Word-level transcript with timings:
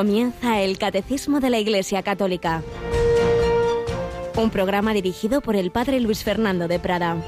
Comienza 0.00 0.62
el 0.62 0.78
Catecismo 0.78 1.40
de 1.40 1.50
la 1.50 1.58
Iglesia 1.58 2.02
Católica. 2.02 2.62
Un 4.34 4.48
programa 4.48 4.94
dirigido 4.94 5.42
por 5.42 5.56
el 5.56 5.70
Padre 5.70 6.00
Luis 6.00 6.24
Fernando 6.24 6.68
de 6.68 6.80
Prada. 6.80 7.18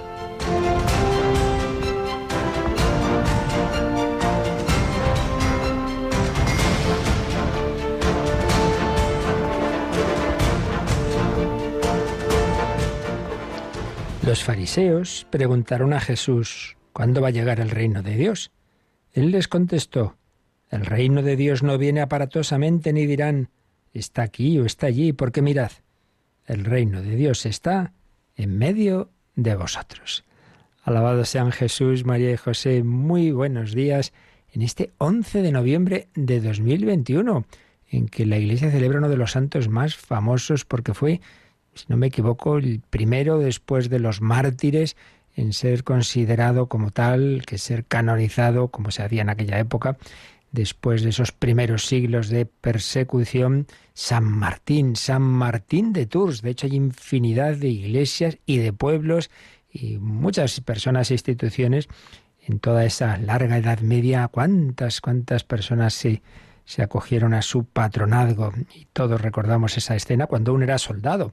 Los 14.24 14.42
fariseos 14.42 15.26
preguntaron 15.28 15.92
a 15.92 16.00
Jesús, 16.00 16.78
¿cuándo 16.94 17.20
va 17.20 17.28
a 17.28 17.32
llegar 17.32 17.60
el 17.60 17.68
reino 17.68 18.02
de 18.02 18.16
Dios? 18.16 18.50
Él 19.12 19.30
les 19.30 19.46
contestó, 19.46 20.16
el 20.72 20.86
reino 20.86 21.22
de 21.22 21.36
Dios 21.36 21.62
no 21.62 21.76
viene 21.76 22.00
aparatosamente 22.00 22.94
ni 22.94 23.06
dirán, 23.06 23.50
está 23.92 24.22
aquí 24.22 24.58
o 24.58 24.64
está 24.64 24.86
allí, 24.86 25.12
porque 25.12 25.42
mirad, 25.42 25.70
el 26.46 26.64
reino 26.64 27.02
de 27.02 27.14
Dios 27.14 27.44
está 27.44 27.92
en 28.36 28.56
medio 28.56 29.10
de 29.36 29.54
vosotros. 29.54 30.24
Alabado 30.82 31.26
sean 31.26 31.52
Jesús, 31.52 32.06
María 32.06 32.32
y 32.32 32.38
José, 32.38 32.82
muy 32.82 33.32
buenos 33.32 33.74
días 33.74 34.14
en 34.50 34.62
este 34.62 34.90
11 34.96 35.42
de 35.42 35.52
noviembre 35.52 36.08
de 36.14 36.40
2021, 36.40 37.44
en 37.90 38.08
que 38.08 38.24
la 38.24 38.38
Iglesia 38.38 38.70
celebra 38.70 38.98
uno 38.98 39.10
de 39.10 39.18
los 39.18 39.32
santos 39.32 39.68
más 39.68 39.94
famosos 39.94 40.64
porque 40.64 40.94
fue, 40.94 41.20
si 41.74 41.84
no 41.88 41.98
me 41.98 42.06
equivoco, 42.06 42.56
el 42.56 42.80
primero 42.88 43.38
después 43.38 43.90
de 43.90 43.98
los 43.98 44.22
mártires 44.22 44.96
en 45.36 45.52
ser 45.52 45.84
considerado 45.84 46.66
como 46.66 46.90
tal, 46.90 47.42
que 47.46 47.58
ser 47.58 47.84
canonizado, 47.84 48.68
como 48.68 48.90
se 48.90 49.02
hacía 49.02 49.22
en 49.22 49.30
aquella 49.30 49.58
época, 49.58 49.96
después 50.52 51.02
de 51.02 51.10
esos 51.10 51.32
primeros 51.32 51.86
siglos 51.86 52.28
de 52.28 52.46
persecución, 52.46 53.66
San 53.94 54.24
Martín, 54.24 54.96
San 54.96 55.22
Martín 55.22 55.92
de 55.92 56.06
Tours. 56.06 56.42
De 56.42 56.50
hecho, 56.50 56.66
hay 56.66 56.76
infinidad 56.76 57.56
de 57.56 57.68
iglesias 57.68 58.38
y 58.46 58.58
de 58.58 58.72
pueblos 58.72 59.30
y 59.72 59.96
muchas 59.98 60.60
personas 60.60 61.10
e 61.10 61.14
instituciones 61.14 61.88
en 62.46 62.60
toda 62.60 62.84
esa 62.84 63.16
larga 63.16 63.56
Edad 63.56 63.80
Media. 63.80 64.28
¿Cuántas, 64.28 65.00
cuántas 65.00 65.42
personas 65.42 65.94
se, 65.94 66.22
se 66.66 66.82
acogieron 66.82 67.32
a 67.32 67.42
su 67.42 67.64
patronazgo? 67.64 68.52
Y 68.74 68.86
todos 68.92 69.20
recordamos 69.20 69.78
esa 69.78 69.96
escena 69.96 70.26
cuando 70.26 70.52
uno 70.52 70.64
era 70.64 70.78
soldado 70.78 71.32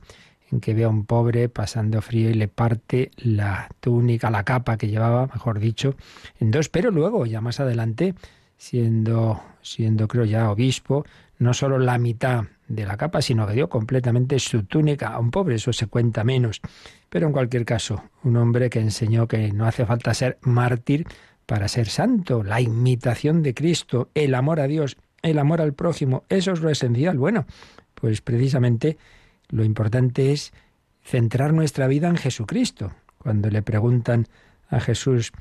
en 0.52 0.62
que 0.62 0.74
ve 0.74 0.86
a 0.86 0.90
un 0.90 1.06
pobre 1.06 1.50
pasando 1.50 2.02
frío 2.02 2.30
y 2.30 2.34
le 2.34 2.48
parte 2.48 3.12
la 3.18 3.70
túnica, 3.80 4.32
la 4.32 4.44
capa 4.44 4.78
que 4.78 4.88
llevaba, 4.88 5.28
mejor 5.28 5.60
dicho, 5.60 5.96
en 6.40 6.52
dos, 6.52 6.70
pero 6.70 6.90
luego, 6.90 7.26
ya 7.26 7.42
más 7.42 7.60
adelante, 7.60 8.16
siendo, 8.60 9.42
siendo 9.62 10.08
creo 10.08 10.26
ya 10.26 10.52
obispo, 10.52 11.06
no 11.40 11.54
solo 11.54 11.80
la 11.80 11.98
mitad 11.98 12.44
de 12.68 12.86
la 12.86 12.98
capa, 12.98 13.22
sino 13.22 13.48
que 13.48 13.54
dio 13.54 13.70
completamente 13.70 14.38
su 14.38 14.64
túnica 14.64 15.08
a 15.08 15.20
un 15.20 15.32
pobre, 15.32 15.56
eso 15.56 15.72
se 15.74 15.88
cuenta 15.88 16.24
menos. 16.26 16.62
Pero 17.10 17.26
en 17.26 17.34
cualquier 17.34 17.66
caso, 17.66 18.04
un 18.24 18.36
hombre 18.36 18.70
que 18.70 18.82
enseñó 18.82 19.28
que 19.28 19.52
no 19.54 19.66
hace 19.66 19.86
falta 19.86 20.14
ser 20.14 20.38
mártir 20.42 21.08
para 21.46 21.70
ser 21.70 21.88
santo, 21.88 22.44
la 22.44 22.60
imitación 22.60 23.42
de 23.42 23.54
Cristo, 23.54 24.10
el 24.14 24.36
amor 24.36 24.60
a 24.60 24.68
Dios, 24.68 24.98
el 25.24 25.40
amor 25.40 25.62
al 25.62 25.74
prójimo, 25.74 26.26
eso 26.28 26.52
es 26.52 26.60
lo 26.60 26.70
esencial. 26.70 27.18
Bueno, 27.18 27.46
pues 27.96 28.22
precisamente 28.22 28.98
lo 29.48 29.64
importante 29.64 30.34
es 30.34 30.54
centrar 31.02 31.54
nuestra 31.54 31.88
vida 31.88 32.10
en 32.10 32.18
Jesucristo. 32.18 32.92
Cuando 33.18 33.50
le 33.50 33.62
preguntan 33.62 34.28
a 34.68 34.82
Jesús, 34.82 35.32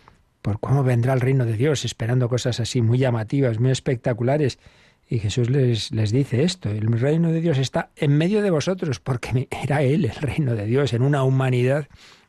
por 0.43 0.61
cómo 0.61 0.85
vendrá 0.85 1.13
el 1.13 1.21
reino 1.21 1.45
de 1.45 1.55
Dios, 1.55 1.85
esperando 1.85 2.29
cosas 2.29 2.61
así 2.61 2.83
muy 2.83 2.99
llamativas, 2.99 3.59
muy 3.59 3.71
espectaculares. 3.71 4.59
Y 5.11 5.19
Jesús 5.19 5.49
les, 5.49 5.91
les 5.91 6.13
dice 6.13 6.43
esto, 6.43 6.69
el 6.71 6.87
reino 7.01 7.33
de 7.33 7.41
Dios 7.41 7.59
está 7.59 7.91
en 7.97 8.17
medio 8.19 8.43
de 8.43 8.51
vosotros, 8.51 9.01
porque 9.01 9.49
era 9.63 9.83
Él 9.83 10.05
el 10.05 10.15
reino 10.15 10.55
de 10.55 10.67
Dios, 10.67 10.93
en 10.93 11.03
una 11.03 11.25
humanidad 11.25 11.89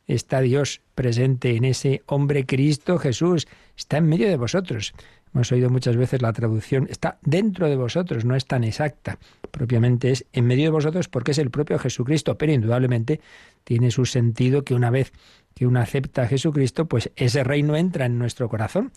está 0.09 0.42
Dios 0.42 0.81
presente 0.96 1.56
en 1.56 1.66
ese 1.66 2.02
hombre 2.08 2.46
Cristo 2.46 2.98
Jesús, 2.98 3.48
está 3.78 3.98
en 3.98 4.08
medio 4.08 4.28
de 4.28 4.38
vosotros. 4.38 4.94
Hemos 5.34 5.52
oído 5.52 5.69
muchas 5.69 5.96
veces 5.96 6.24
la 6.24 6.34
traducción, 6.34 6.88
está 6.90 7.19
dentro 7.22 7.69
de 7.69 7.75
vosotros, 7.75 8.25
no 8.25 8.36
es 8.36 8.46
tan 8.48 8.64
exacta. 8.64 9.19
Propiamente 9.52 10.09
es 10.09 10.25
en 10.34 10.48
medio 10.48 10.66
de 10.66 10.72
vosotros 10.72 11.08
porque 11.08 11.31
es 11.31 11.38
el 11.38 11.52
propio 11.52 11.78
Jesucristo, 11.78 12.38
pero 12.40 12.52
indudablemente 12.52 13.22
tiene 13.64 13.92
su 13.92 14.06
sentido 14.06 14.64
que 14.64 14.74
una 14.74 14.90
vez 14.90 15.14
que 15.59 15.68
uno 15.68 15.81
acepta 15.81 16.22
a 16.22 16.28
Jesucristo, 16.28 16.86
pues 16.86 17.12
ese 17.18 17.44
reino 17.44 17.75
entra 17.75 18.06
en 18.06 18.18
nuestro 18.18 18.47
corazón. 18.47 18.94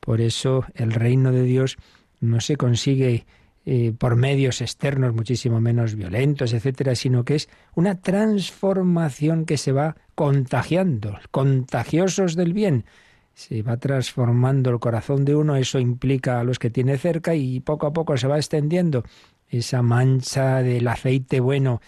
Por 0.00 0.22
eso 0.22 0.64
el 0.74 0.92
reino 0.92 1.30
de 1.30 1.42
Dios 1.42 1.76
no 2.20 2.40
se 2.40 2.56
consigue 2.56 3.26
eh, 3.66 3.92
por 3.92 4.16
medios 4.16 4.62
externos 4.62 5.12
muchísimo 5.12 5.60
menos 5.60 5.94
violentos, 5.94 6.54
etcétera, 6.54 6.94
sino 6.94 7.22
que 7.26 7.34
es 7.34 7.50
una 7.74 8.00
transformación 8.00 9.44
que 9.44 9.58
se 9.58 9.72
va 9.72 9.96
contagiando, 10.14 11.18
contagiosos 11.32 12.34
del 12.34 12.54
bien. 12.54 12.86
Se 13.34 13.60
va 13.60 13.76
transformando 13.76 14.70
el 14.70 14.78
corazón 14.80 15.26
de 15.26 15.36
uno, 15.36 15.56
eso 15.56 15.78
implica 15.78 16.40
a 16.40 16.44
los 16.44 16.58
que 16.58 16.70
tiene 16.70 16.96
cerca 16.96 17.34
y 17.34 17.60
poco 17.60 17.86
a 17.86 17.92
poco 17.92 18.16
se 18.16 18.26
va 18.26 18.38
extendiendo 18.38 19.04
esa 19.50 19.82
mancha 19.82 20.62
del 20.62 20.88
aceite 20.88 21.40
bueno 21.40 21.82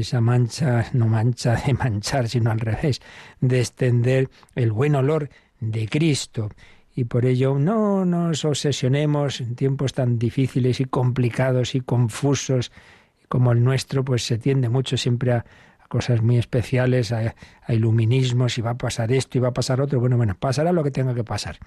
esa 0.00 0.20
mancha, 0.20 0.86
no 0.92 1.06
mancha 1.06 1.54
de 1.54 1.74
manchar, 1.74 2.28
sino 2.28 2.50
al 2.50 2.60
revés, 2.60 3.00
de 3.40 3.60
extender 3.60 4.28
el 4.54 4.72
buen 4.72 4.94
olor 4.94 5.30
de 5.60 5.88
Cristo. 5.88 6.50
Y 6.94 7.04
por 7.04 7.26
ello 7.26 7.58
no 7.58 8.04
nos 8.04 8.44
obsesionemos 8.44 9.40
en 9.40 9.56
tiempos 9.56 9.92
tan 9.92 10.18
difíciles 10.18 10.80
y 10.80 10.84
complicados 10.84 11.74
y 11.74 11.80
confusos 11.80 12.70
como 13.28 13.52
el 13.52 13.64
nuestro, 13.64 14.04
pues 14.04 14.24
se 14.24 14.38
tiende 14.38 14.68
mucho 14.68 14.96
siempre 14.96 15.32
a, 15.32 15.44
cosas 15.88 16.22
muy 16.22 16.38
especiales, 16.38 17.12
a, 17.12 17.34
a, 17.66 17.74
iluminismos, 17.74 18.58
y 18.58 18.62
va 18.62 18.70
a 18.70 18.78
pasar 18.78 19.12
esto 19.12 19.38
y 19.38 19.40
va 19.40 19.48
a 19.48 19.54
pasar 19.54 19.80
otro. 19.80 20.00
Bueno, 20.00 20.16
bueno, 20.16 20.36
pasará 20.38 20.72
lo 20.72 20.82
que 20.82 20.90
tenga 20.90 21.14
que 21.14 21.24
pasar. 21.24 21.58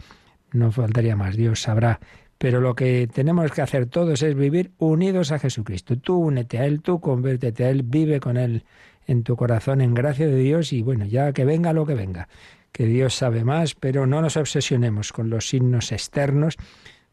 No 0.52 0.72
faltaría 0.72 1.16
más, 1.16 1.36
Dios 1.36 1.62
sabrá 1.62 2.00
pero 2.38 2.62
lo 2.62 2.76
que 2.76 3.08
tenemos 3.08 3.52
que 3.52 3.62
hacer 3.62 3.88
todos 3.88 4.22
es 4.22 4.36
vivir 4.36 4.72
unidos 4.78 5.32
a 5.32 5.40
Jesucristo. 5.40 5.98
Tú 5.98 6.18
únete 6.18 6.60
a 6.60 6.66
Él, 6.66 6.82
tú 6.82 7.00
convértete 7.00 7.66
a 7.66 7.70
Él, 7.70 7.84
vive 7.84 8.20
con 8.20 8.38
Él 8.38 8.64
en 9.08 9.24
tu 9.24 9.36
corazón 9.36 9.82
en 9.82 9.94
gracia 9.94 10.28
de 10.28 10.38
Dios 10.38 10.74
y 10.74 10.82
bueno, 10.82 11.06
ya 11.06 11.32
que 11.34 11.46
venga 11.46 11.74
lo 11.74 11.86
que 11.86 11.96
venga, 11.96 12.28
que 12.72 12.86
Dios 12.86 13.16
sabe 13.16 13.44
más, 13.44 13.74
pero 13.74 14.06
no 14.06 14.22
nos 14.22 14.38
obsesionemos 14.38 15.12
con 15.14 15.30
los 15.30 15.48
signos 15.48 15.92
externos 15.92 16.58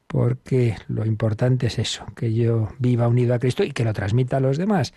porque 0.06 0.76
lo 0.88 1.06
importante 1.06 1.68
es 1.68 1.78
eso, 1.78 2.04
que 2.14 2.34
yo 2.34 2.68
viva 2.78 3.08
unido 3.08 3.34
a 3.34 3.38
Cristo 3.38 3.64
y 3.64 3.72
que 3.72 3.84
lo 3.84 3.92
transmita 3.92 4.36
a 4.36 4.40
los 4.40 4.58
demás. 4.58 4.92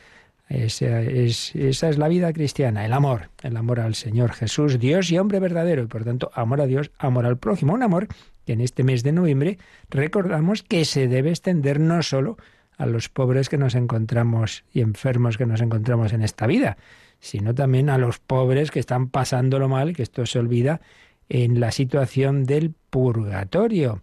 Esa 0.49 1.01
es, 1.01 1.55
esa 1.55 1.89
es 1.89 1.97
la 1.97 2.07
vida 2.07 2.31
cristiana, 2.33 2.85
el 2.85 2.93
amor, 2.93 3.29
el 3.43 3.57
amor 3.57 3.79
al 3.79 3.95
Señor 3.95 4.31
Jesús, 4.31 4.79
Dios 4.79 5.11
y 5.11 5.17
hombre 5.17 5.39
verdadero, 5.39 5.83
y 5.83 5.87
por 5.87 6.03
tanto 6.03 6.31
amor 6.33 6.61
a 6.61 6.65
Dios, 6.65 6.91
amor 6.97 7.25
al 7.25 7.37
prójimo, 7.37 7.73
un 7.73 7.83
amor 7.83 8.07
en 8.53 8.61
este 8.61 8.83
mes 8.83 9.03
de 9.03 9.11
noviembre 9.11 9.57
recordamos 9.89 10.63
que 10.63 10.85
se 10.85 11.07
debe 11.07 11.29
extender 11.29 11.79
no 11.79 12.01
solo 12.03 12.37
a 12.77 12.85
los 12.85 13.09
pobres 13.09 13.49
que 13.49 13.57
nos 13.57 13.75
encontramos 13.75 14.63
y 14.73 14.81
enfermos 14.81 15.37
que 15.37 15.45
nos 15.45 15.61
encontramos 15.61 16.13
en 16.13 16.21
esta 16.21 16.47
vida, 16.47 16.77
sino 17.19 17.53
también 17.53 17.89
a 17.89 17.97
los 17.97 18.19
pobres 18.19 18.71
que 18.71 18.79
están 18.79 19.09
pasándolo 19.09 19.67
mal, 19.67 19.95
que 19.95 20.03
esto 20.03 20.25
se 20.25 20.39
olvida 20.39 20.81
en 21.29 21.59
la 21.59 21.71
situación 21.71 22.45
del 22.45 22.73
purgatorio. 22.89 24.01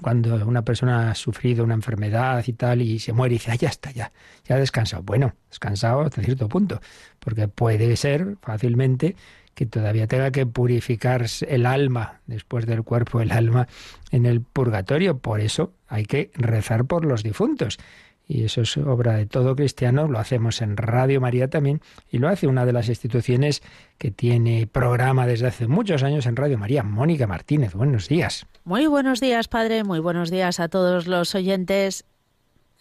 Cuando 0.00 0.34
una 0.46 0.62
persona 0.62 1.10
ha 1.10 1.14
sufrido 1.14 1.64
una 1.64 1.74
enfermedad 1.74 2.42
y 2.46 2.52
tal 2.54 2.80
y 2.80 3.00
se 3.00 3.12
muere 3.12 3.34
y 3.34 3.38
dice, 3.38 3.50
ah, 3.50 3.56
ya 3.56 3.68
está, 3.68 3.90
ya, 3.90 4.12
ya 4.44 4.54
ha 4.54 4.58
descansado. 4.58 5.02
Bueno, 5.02 5.34
descansado 5.50 6.00
hasta 6.02 6.22
cierto 6.22 6.48
punto, 6.48 6.80
porque 7.18 7.48
puede 7.48 7.96
ser 7.96 8.36
fácilmente 8.40 9.16
que 9.60 9.66
todavía 9.66 10.06
tenga 10.06 10.30
que 10.30 10.46
purificarse 10.46 11.46
el 11.54 11.66
alma, 11.66 12.22
después 12.24 12.64
del 12.64 12.82
cuerpo, 12.82 13.20
el 13.20 13.30
alma 13.30 13.68
en 14.10 14.24
el 14.24 14.40
purgatorio. 14.40 15.18
Por 15.18 15.42
eso 15.42 15.74
hay 15.86 16.06
que 16.06 16.30
rezar 16.32 16.86
por 16.86 17.04
los 17.04 17.22
difuntos. 17.22 17.76
Y 18.26 18.44
eso 18.44 18.62
es 18.62 18.74
obra 18.78 19.16
de 19.16 19.26
todo 19.26 19.54
cristiano, 19.54 20.08
lo 20.08 20.18
hacemos 20.18 20.62
en 20.62 20.78
Radio 20.78 21.20
María 21.20 21.50
también, 21.50 21.82
y 22.10 22.16
lo 22.16 22.30
hace 22.30 22.46
una 22.46 22.64
de 22.64 22.72
las 22.72 22.88
instituciones 22.88 23.62
que 23.98 24.10
tiene 24.10 24.66
programa 24.66 25.26
desde 25.26 25.48
hace 25.48 25.66
muchos 25.66 26.02
años 26.04 26.24
en 26.24 26.36
Radio 26.36 26.56
María, 26.56 26.82
Mónica 26.82 27.26
Martínez. 27.26 27.74
Buenos 27.74 28.08
días. 28.08 28.46
Muy 28.64 28.86
buenos 28.86 29.20
días, 29.20 29.46
padre, 29.46 29.84
muy 29.84 29.98
buenos 29.98 30.30
días 30.30 30.58
a 30.58 30.68
todos 30.68 31.06
los 31.06 31.34
oyentes. 31.34 32.06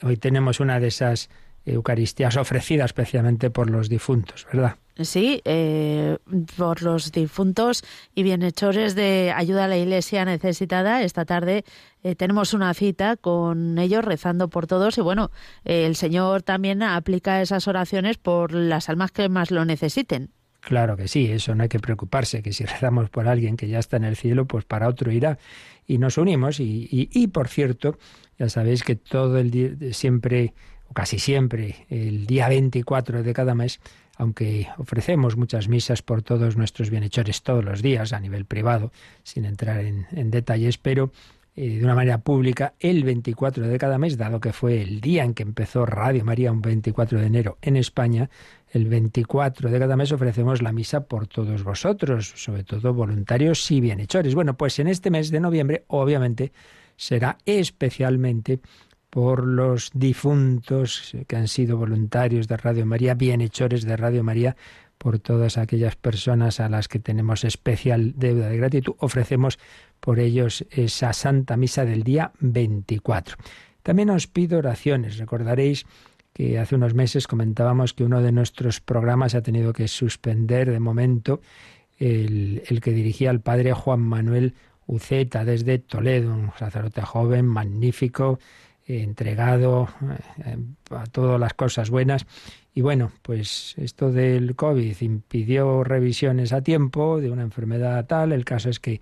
Hoy 0.02 0.16
tenemos 0.16 0.62
una 0.62 0.80
de 0.80 0.88
esas 0.88 1.30
Eucaristías 1.66 2.38
ofrecidas 2.38 2.86
especialmente 2.86 3.50
por 3.50 3.70
los 3.70 3.90
difuntos, 3.90 4.48
¿verdad? 4.54 4.78
Sí, 5.02 5.42
eh, 5.46 6.18
por 6.58 6.82
los 6.82 7.14
difuntos 7.14 7.84
y 8.16 8.24
bienhechores 8.24 8.96
de 8.96 9.32
ayuda 9.34 9.66
a 9.66 9.68
la 9.70 9.78
Iglesia 9.78 10.26
necesitada. 10.26 11.04
Esta 11.04 11.24
tarde 11.24 11.64
eh, 12.04 12.16
tenemos 12.16 12.54
una 12.54 12.74
cita 12.74 13.16
con 13.16 13.80
ellos 13.80 14.04
rezando 14.04 14.50
por 14.50 14.68
todos 14.68 14.98
y 14.98 15.02
bueno, 15.02 15.32
eh, 15.64 15.86
el 15.86 15.96
Señor 15.96 16.44
también 16.44 16.84
aplica 16.84 17.42
esas 17.42 17.70
oraciones 17.70 18.18
por 18.18 18.52
las 18.54 18.90
almas 18.90 19.12
que 19.12 19.30
más 19.30 19.52
lo 19.52 19.64
necesiten. 19.64 20.32
Claro 20.60 20.98
que 20.98 21.08
sí, 21.08 21.32
eso 21.32 21.56
no 21.56 21.64
hay 21.64 21.70
que 21.70 21.80
preocuparse, 21.80 22.44
que 22.44 22.52
si 22.52 22.66
rezamos 22.66 23.10
por 23.10 23.30
alguien 23.30 23.56
que 23.56 23.70
ya 23.70 23.80
está 23.80 23.96
en 23.96 24.04
el 24.04 24.18
cielo, 24.18 24.46
pues 24.46 24.66
para 24.66 24.90
otro 24.90 25.12
irá. 25.14 25.40
Y 25.88 25.98
nos 25.98 26.18
unimos 26.18 26.60
y, 26.60 26.90
y, 26.92 27.10
y 27.14 27.28
por 27.28 27.48
cierto, 27.48 27.98
Ya 28.38 28.50
sabéis 28.50 28.84
que 28.84 28.96
todo 28.96 29.38
el 29.38 29.52
día, 29.52 29.70
siempre, 29.92 30.54
o 30.88 30.94
casi 30.94 31.20
siempre, 31.20 31.86
el 31.90 32.26
día 32.26 32.50
24 32.50 33.24
de 33.24 33.34
cada 33.34 33.56
mes, 33.56 33.80
aunque 34.20 34.68
ofrecemos 34.78 35.38
muchas 35.38 35.70
misas 35.70 36.02
por 36.02 36.22
todos 36.22 36.58
nuestros 36.58 36.90
bienhechores 36.90 37.42
todos 37.42 37.64
los 37.64 37.82
días 37.82 38.12
a 38.12 38.20
nivel 38.20 38.46
privado, 38.46 38.92
sin 39.24 39.46
entrar 39.46 39.80
en, 39.80 40.30
detalles, 40.30 40.78
pero 40.78 41.12
eh, 41.56 41.78
de 41.80 41.84
una 41.86 41.96
manera 41.96 42.18
pública 42.18 42.74
el 42.82 43.06
24 43.06 43.66
de 43.66 43.78
cada 43.80 43.98
mes, 43.98 44.18
dado 44.18 44.42
que 44.42 44.52
fue 44.52 44.82
el 44.82 45.00
día 45.00 45.24
en 45.24 45.34
que 45.34 45.44
empezó 45.44 45.86
Radio 45.86 46.26
María, 46.26 46.52
un 46.52 46.62
24 46.62 47.18
de 47.18 47.28
enero 47.28 47.58
en 47.62 47.78
España, 47.78 48.30
el 48.74 48.90
24 48.90 49.72
de 49.72 49.80
cada 49.80 49.96
mes 49.96 50.12
ofrecemos 50.12 50.62
la 50.62 50.74
misa 50.74 51.06
por 51.06 51.28
todos 51.28 51.64
vosotros, 51.64 52.34
sobre 52.36 52.66
todo 52.66 52.94
voluntarios 52.94 53.72
y 53.72 53.80
bienhechores. 53.80 54.36
Bueno, 54.36 54.58
pues 54.58 54.80
en 54.80 54.88
este 54.88 55.12
mes 55.12 55.32
de 55.32 55.40
noviembre, 55.40 55.86
obviamente, 55.88 56.52
será 56.98 57.38
especialmente 57.46 58.60
por 59.10 59.46
los 59.46 59.92
difuntos 59.94 61.16
que 61.28 61.36
han 61.36 61.48
sido 61.48 61.78
voluntarios 61.78 62.48
de 62.48 62.58
Radio 62.58 62.86
María, 62.86 63.14
bienhechores 63.14 63.84
de 63.84 63.98
Radio 63.98 64.24
María, 64.24 64.56
por 64.98 65.18
todas 65.18 65.58
aquellas 65.58 65.96
personas 65.96 66.60
a 66.60 66.70
las 66.70 66.88
que 66.88 67.00
tenemos 67.00 67.44
especial 67.44 68.14
deuda 68.18 68.50
de 68.50 68.58
gratitud. 68.58 68.94
Ofrecemos 69.00 69.58
por 70.00 70.20
ellos 70.20 70.66
esa 70.70 71.14
Santa 71.14 71.58
Misa 71.58 71.86
del 71.86 72.04
día 72.04 72.34
24. 72.40 73.38
También 73.82 74.10
os 74.10 74.28
pido 74.28 74.60
oraciones. 74.60 75.18
Recordaréis 75.18 75.86
que 76.34 76.60
hace 76.60 76.76
unos 76.76 76.94
meses 76.94 77.28
comentábamos 77.28 77.94
que 77.94 78.04
uno 78.04 78.22
de 78.22 78.32
nuestros 78.32 78.82
programas 78.82 79.36
ha 79.36 79.42
tenido 79.42 79.74
que 79.74 79.88
suspender 79.88 80.70
de 80.70 80.80
momento 80.80 81.42
el, 81.98 82.80
que 82.82 82.92
dirigía 82.92 83.32
el 83.32 83.42
padre 83.42 83.74
Juan 83.74 84.02
Manuel 84.02 84.54
Uceta 84.86 85.46
desde 85.46 85.80
Toledo, 85.80 86.34
un 86.34 86.52
sacerdote 86.58 87.02
joven, 87.02 87.46
magnífico, 87.46 88.40
entregado 88.98 89.88
eh, 90.46 90.58
a 90.92 91.06
todas 91.06 91.40
las 91.40 91.54
cosas 91.54 91.90
buenas. 91.90 92.26
Y 92.74 92.82
bueno, 92.82 93.12
pues 93.22 93.76
esto 93.78 94.12
del 94.12 94.56
COVID 94.56 94.96
impidió 95.02 95.84
revisiones 95.84 96.54
a 96.54 96.62
tiempo 96.62 97.20
de 97.20 97.30
una 97.30 97.44
enfermedad 97.44 98.06
tal. 98.06 98.32
El 98.32 98.46
caso 98.46 98.70
es 98.70 98.80
que, 98.80 99.02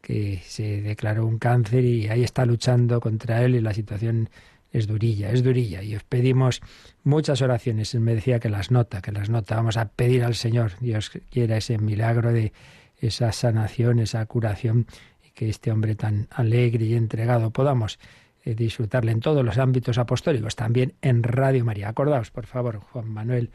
que 0.00 0.40
se 0.44 0.82
declaró 0.82 1.26
un 1.26 1.38
cáncer 1.38 1.84
y 1.84 2.08
ahí 2.08 2.24
está 2.24 2.44
luchando 2.46 3.00
contra 3.00 3.44
él 3.44 3.54
y 3.54 3.60
la 3.60 3.74
situación 3.74 4.28
es 4.72 4.86
durilla, 4.86 5.30
es 5.30 5.42
durilla. 5.42 5.82
Y 5.82 5.96
os 5.96 6.04
pedimos 6.04 6.60
muchas 7.04 7.42
oraciones. 7.42 7.94
Él 7.94 8.00
me 8.00 8.14
decía 8.14 8.38
que 8.38 8.48
las 8.48 8.70
nota, 8.70 9.00
que 9.00 9.12
las 9.12 9.30
nota. 9.30 9.56
Vamos 9.56 9.76
a 9.76 9.88
pedir 9.88 10.24
al 10.24 10.34
Señor, 10.34 10.72
Dios 10.80 11.10
quiera 11.30 11.56
ese 11.56 11.78
milagro 11.78 12.32
de 12.32 12.52
esa 13.00 13.32
sanación, 13.32 13.98
esa 14.00 14.24
curación, 14.26 14.86
y 15.26 15.30
que 15.30 15.48
este 15.48 15.70
hombre 15.70 15.94
tan 15.94 16.28
alegre 16.30 16.84
y 16.86 16.94
entregado 16.94 17.50
podamos 17.50 17.98
disfrutarle 18.54 19.12
en 19.12 19.20
todos 19.20 19.44
los 19.44 19.58
ámbitos 19.58 19.98
apostólicos, 19.98 20.56
también 20.56 20.94
en 21.02 21.22
Radio 21.22 21.64
María. 21.64 21.88
Acordaos, 21.88 22.30
por 22.30 22.46
favor, 22.46 22.78
Juan 22.78 23.08
Manuel 23.08 23.50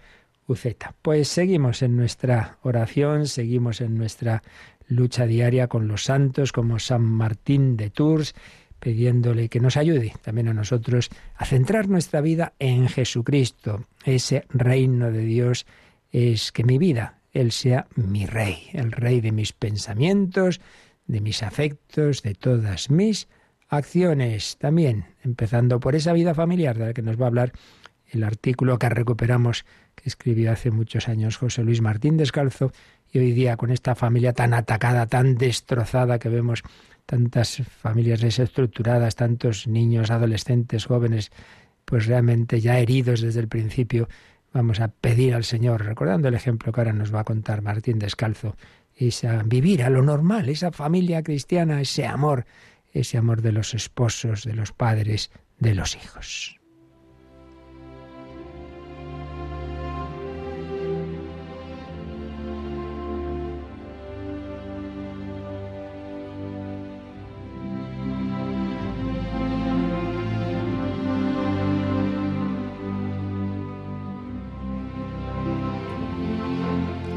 Uceta. 0.48 0.94
Pues 1.02 1.28
seguimos 1.28 1.82
en 1.82 1.96
nuestra 1.96 2.58
oración, 2.62 3.28
seguimos 3.28 3.82
en 3.82 3.98
nuestra 3.98 4.44
lucha 4.88 5.26
diaria 5.26 5.68
con 5.68 5.88
los 5.88 6.04
santos 6.04 6.52
como 6.52 6.80
San 6.80 7.04
Martín 7.04 7.78
de 7.78 7.90
Tours, 7.90 8.36
pidiéndole 8.80 9.48
que 9.48 9.62
nos 9.62 9.78
ayude 9.78 10.14
también 10.22 10.50
a 10.50 10.54
nosotros 10.54 11.10
a 11.38 11.46
centrar 11.46 11.88
nuestra 11.88 12.20
vida 12.20 12.54
en 12.60 12.90
Jesucristo. 12.90 13.86
Ese 14.04 14.46
reino 14.50 15.12
de 15.12 15.24
Dios 15.24 15.66
es 16.12 16.52
que 16.52 16.66
mi 16.66 16.78
vida, 16.78 17.20
Él 17.32 17.54
sea 17.54 17.88
mi 17.96 18.26
rey, 18.26 18.68
el 18.74 18.92
rey 18.92 19.22
de 19.22 19.32
mis 19.32 19.54
pensamientos, 19.54 20.60
de 21.08 21.22
mis 21.22 21.44
afectos, 21.44 22.22
de 22.24 22.36
todas 22.36 22.90
mis 22.90 23.28
acciones 23.78 24.58
también, 24.58 25.06
empezando 25.24 25.80
por 25.80 25.96
esa 25.96 26.14
vida 26.14 26.34
familiar 26.34 26.78
de 26.78 26.88
la 26.88 26.94
que 26.94 27.02
nos 27.02 27.20
va 27.20 27.26
a 27.26 27.28
hablar 27.28 27.54
el 28.08 28.24
artículo 28.24 28.78
que 28.78 28.90
recuperamos 28.90 29.66
que 29.96 30.10
escribió 30.10 30.52
hace 30.52 30.72
muchos 30.72 31.08
años 31.10 31.38
José 31.38 31.64
Luis 31.64 31.82
Martín 31.82 32.18
Descalzo 32.18 32.72
y 33.12 33.20
hoy 33.20 33.32
día 33.32 33.58
con 33.58 33.72
esta 33.72 33.96
familia 33.96 34.34
tan 34.34 34.54
atacada, 34.54 35.08
tan 35.08 35.36
destrozada 35.36 36.20
que 36.20 36.30
vemos 36.30 36.64
tantas 37.06 37.62
familias 37.82 38.22
desestructuradas, 38.22 39.16
tantos 39.16 39.68
niños, 39.68 40.10
adolescentes, 40.10 40.86
jóvenes, 40.86 41.32
pues 41.86 42.06
realmente 42.06 42.62
ya 42.62 42.80
heridos 42.80 43.22
desde 43.22 43.40
el 43.40 43.48
principio, 43.48 44.08
vamos 44.54 44.80
a 44.80 44.88
pedir 44.88 45.34
al 45.34 45.44
Señor, 45.44 45.84
recordando 45.84 46.28
el 46.28 46.36
ejemplo 46.36 46.72
que 46.72 46.82
ahora 46.82 46.94
nos 46.94 47.14
va 47.14 47.22
a 47.22 47.26
contar 47.26 47.62
Martín 47.62 48.00
Descalzo, 48.00 48.56
esa 48.96 49.42
vivir 49.44 49.84
a 49.84 49.90
lo 49.90 50.02
normal, 50.02 50.50
esa 50.50 50.72
familia 50.72 51.24
cristiana, 51.24 51.82
ese 51.82 52.06
amor 52.06 52.46
ese 52.94 53.18
amor 53.18 53.42
de 53.42 53.52
los 53.52 53.74
esposos, 53.74 54.44
de 54.44 54.54
los 54.54 54.72
padres, 54.72 55.32
de 55.60 55.76
los 55.76 55.96
hijos. 55.96 56.60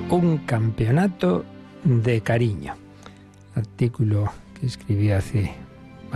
Un 0.09 0.39
campeonato 0.39 1.45
de 1.85 2.23
cariño. 2.23 2.75
Artículo 3.55 4.33
que 4.59 4.67
escribí 4.67 5.11
hace 5.11 5.66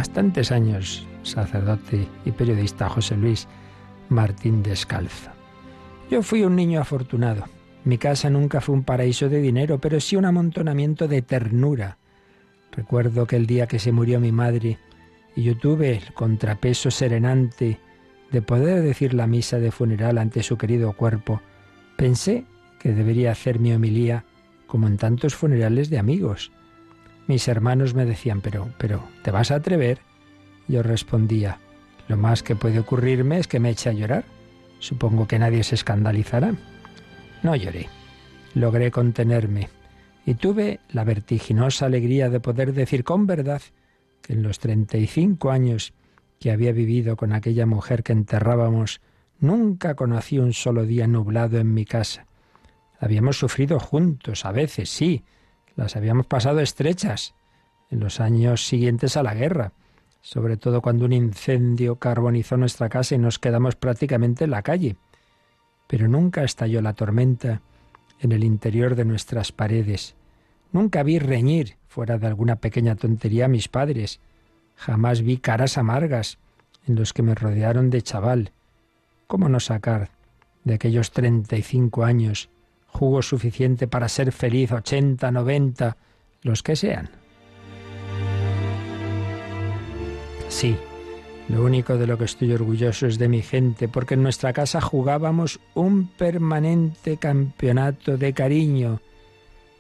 bastantes 0.01 0.51
años, 0.51 1.07
sacerdote 1.25 2.09
y 2.25 2.31
periodista 2.31 2.89
José 2.89 3.19
Luis 3.19 3.47
Martín 4.09 4.63
Descalzo. 4.63 5.31
Yo 6.11 6.23
fui 6.23 6.43
un 6.43 6.57
niño 6.57 6.81
afortunado. 6.81 7.45
Mi 7.85 7.99
casa 7.99 8.31
nunca 8.31 8.63
fue 8.63 8.75
un 8.75 8.83
paraíso 8.83 9.29
de 9.29 9.43
dinero, 9.43 9.79
pero 9.79 10.01
sí 10.01 10.17
un 10.17 10.25
amontonamiento 10.25 11.07
de 11.07 11.21
ternura. 11.21 11.99
Recuerdo 12.73 13.27
que 13.27 13.37
el 13.37 13.47
día 13.47 13.67
que 13.67 13.79
se 13.79 13.93
murió 13.93 14.21
mi 14.21 14.33
madre 14.33 14.79
y 15.37 15.43
yo 15.43 15.59
tuve 15.59 15.99
el 15.99 16.15
contrapeso 16.15 16.91
serenante 16.91 17.79
de 18.33 18.41
poder 18.41 18.83
decir 18.83 19.13
la 19.13 19.27
misa 19.27 19.59
de 19.59 19.71
funeral 19.71 20.17
ante 20.17 20.43
su 20.43 20.57
querido 20.57 20.95
cuerpo, 20.95 21.43
pensé 21.99 22.47
que 22.79 22.95
debería 22.95 23.33
hacer 23.33 23.59
mi 23.59 23.75
homilía 23.75 24.25
como 24.67 24.87
en 24.87 24.97
tantos 24.97 25.35
funerales 25.35 25.91
de 25.91 25.99
amigos, 25.99 26.53
mis 27.27 27.49
hermanos 27.49 27.95
me 27.95 28.05
decían, 28.05 28.41
pero, 28.41 28.69
pero, 28.79 29.05
¿te 29.23 29.31
vas 29.31 29.51
a 29.51 29.57
atrever? 29.57 30.01
Yo 30.69 30.83
respondía, 30.83 31.59
lo 32.09 32.17
más 32.17 32.43
que 32.43 32.57
puede 32.57 32.81
ocurrirme 32.81 33.39
es 33.39 33.47
que 33.47 33.61
me 33.61 33.71
eche 33.71 33.89
a 33.91 33.93
llorar. 33.93 34.25
Supongo 34.79 35.29
que 35.29 35.39
nadie 35.39 35.63
se 35.63 35.75
escandalizará. 35.75 36.55
No 37.43 37.55
lloré. 37.55 37.89
Logré 38.55 38.91
contenerme 38.91 39.69
y 40.27 40.35
tuve 40.35 40.81
la 40.91 41.05
vertiginosa 41.05 41.87
alegría 41.87 42.29
de 42.29 42.41
poder 42.41 42.73
decir 42.73 43.05
con 43.05 43.27
verdad 43.27 43.63
que 44.23 44.33
en 44.33 44.43
los 44.43 44.59
35 44.59 45.51
años 45.51 45.93
que 46.41 46.51
había 46.51 46.73
vivido 46.73 47.17
con 47.17 47.33
aquella 47.33 47.67
mujer 47.67 48.03
que 48.03 48.13
enterrábamos, 48.13 49.01
nunca 49.39 49.95
conocí 49.95 50.39
un 50.39 50.53
solo 50.53 50.85
día 50.87 51.07
nublado 51.07 51.59
en 51.59 51.73
mi 51.75 51.85
casa. 51.85 52.27
Habíamos 52.99 53.39
sufrido 53.39 53.79
juntos, 53.79 54.45
a 54.45 54.53
veces 54.53 54.89
sí, 54.89 55.23
las 55.81 55.97
habíamos 55.97 56.27
pasado 56.27 56.61
estrechas 56.61 57.35
en 57.91 58.01
los 58.01 58.21
años 58.21 58.67
siguientes 58.67 59.17
a 59.17 59.23
la 59.23 59.35
guerra, 59.35 59.73
sobre 60.21 60.59
todo 60.59 60.83
cuando 60.83 61.07
un 61.07 61.13
incendio 61.15 61.97
carbonizó 61.97 62.59
nuestra 62.59 62.91
casa 62.91 63.15
y 63.15 63.19
nos 63.19 63.39
quedamos 63.39 63.77
prácticamente 63.77 64.45
en 64.45 64.51
la 64.51 64.61
calle. 64.61 64.97
Pero 65.87 66.07
nunca 66.07 66.45
estalló 66.45 66.83
la 66.83 66.93
tormenta 66.93 67.63
en 68.21 68.33
el 68.33 68.45
interior 68.45 68.95
de 68.95 69.07
nuestras 69.07 69.53
paredes. 69.53 70.17
Nunca 70.71 71.03
vi 71.03 71.19
reñir, 71.19 71.77
fuera 71.89 72.19
de 72.19 72.27
alguna 72.27 72.57
pequeña 72.57 72.95
tontería, 72.95 73.47
a 73.47 73.49
mis 73.49 73.69
padres. 73.69 74.21
Jamás 74.77 75.23
vi 75.23 75.39
caras 75.39 75.79
amargas 75.79 76.39
en 76.87 76.95
los 76.95 77.15
que 77.15 77.23
me 77.23 77.35
rodearon 77.35 77.89
de 77.89 78.03
chaval. 78.03 78.53
¿Cómo 79.27 79.49
no 79.49 79.61
sacar 79.61 80.11
de 80.63 80.75
aquellos 80.75 81.11
treinta 81.11 81.57
y 81.57 81.63
cinco 81.63 82.05
años 82.05 82.51
jugo 82.93 83.23
suficiente 83.23 83.87
para 83.89 84.09
ser 84.09 84.33
feliz, 84.33 84.73
80, 84.73 85.31
90, 85.31 85.97
los 86.43 86.63
que 86.63 86.77
sean. 86.77 87.11
Sí, 90.49 90.77
lo 91.49 91.65
único 91.65 91.97
de 91.97 92.07
lo 92.07 92.19
que 92.19 92.25
estoy 92.25 92.53
orgulloso 92.53 93.07
es 93.07 93.19
de 93.19 93.29
mi 93.29 93.43
gente, 93.43 93.89
porque 93.89 94.15
en 94.15 94.23
nuestra 94.23 94.53
casa 94.53 94.81
jugábamos 94.81 95.61
un 95.75 96.09
permanente 96.09 97.17
campeonato 97.17 98.17
de 98.17 98.33
cariño, 98.33 99.01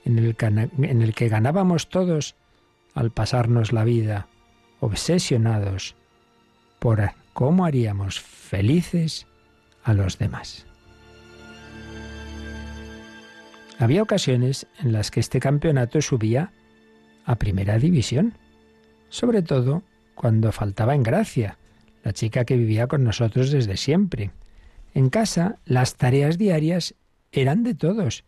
en 0.04 0.18
el, 0.18 0.36
en 0.40 1.02
el 1.02 1.14
que 1.14 1.28
ganábamos 1.28 1.88
todos 1.88 2.34
al 2.94 3.10
pasarnos 3.10 3.72
la 3.72 3.84
vida, 3.84 4.28
obsesionados 4.80 5.94
por 6.78 7.12
cómo 7.32 7.64
haríamos 7.64 8.20
felices 8.20 9.26
a 9.84 9.92
los 9.92 10.18
demás. 10.18 10.66
Había 13.80 14.02
ocasiones 14.02 14.66
en 14.78 14.92
las 14.92 15.10
que 15.10 15.20
este 15.20 15.40
campeonato 15.40 16.02
subía 16.02 16.52
a 17.24 17.36
primera 17.36 17.78
división, 17.78 18.34
sobre 19.08 19.40
todo 19.40 19.82
cuando 20.14 20.52
faltaba 20.52 20.94
en 20.94 21.02
gracia 21.02 21.56
la 22.02 22.12
chica 22.12 22.44
que 22.44 22.58
vivía 22.58 22.88
con 22.88 23.04
nosotros 23.04 23.50
desde 23.50 23.78
siempre. 23.78 24.32
En 24.92 25.08
casa 25.08 25.56
las 25.64 25.96
tareas 25.96 26.36
diarias 26.36 26.94
eran 27.32 27.62
de 27.62 27.74
todos, 27.74 28.24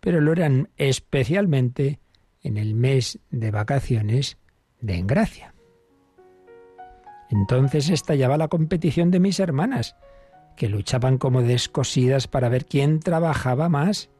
pero 0.00 0.20
lo 0.20 0.32
eran 0.32 0.68
especialmente 0.76 1.98
en 2.42 2.58
el 2.58 2.74
mes 2.74 3.20
de 3.30 3.50
vacaciones 3.50 4.36
de 4.82 4.96
Engracia. 4.96 5.54
Entonces 7.30 7.88
estallaba 7.88 8.36
la 8.36 8.48
competición 8.48 9.10
de 9.10 9.20
mis 9.20 9.40
hermanas, 9.40 9.96
que 10.58 10.68
luchaban 10.68 11.16
como 11.16 11.40
descosidas 11.40 12.28
para 12.28 12.50
ver 12.50 12.66
quién 12.66 13.00
trabajaba 13.00 13.70
más. 13.70 14.10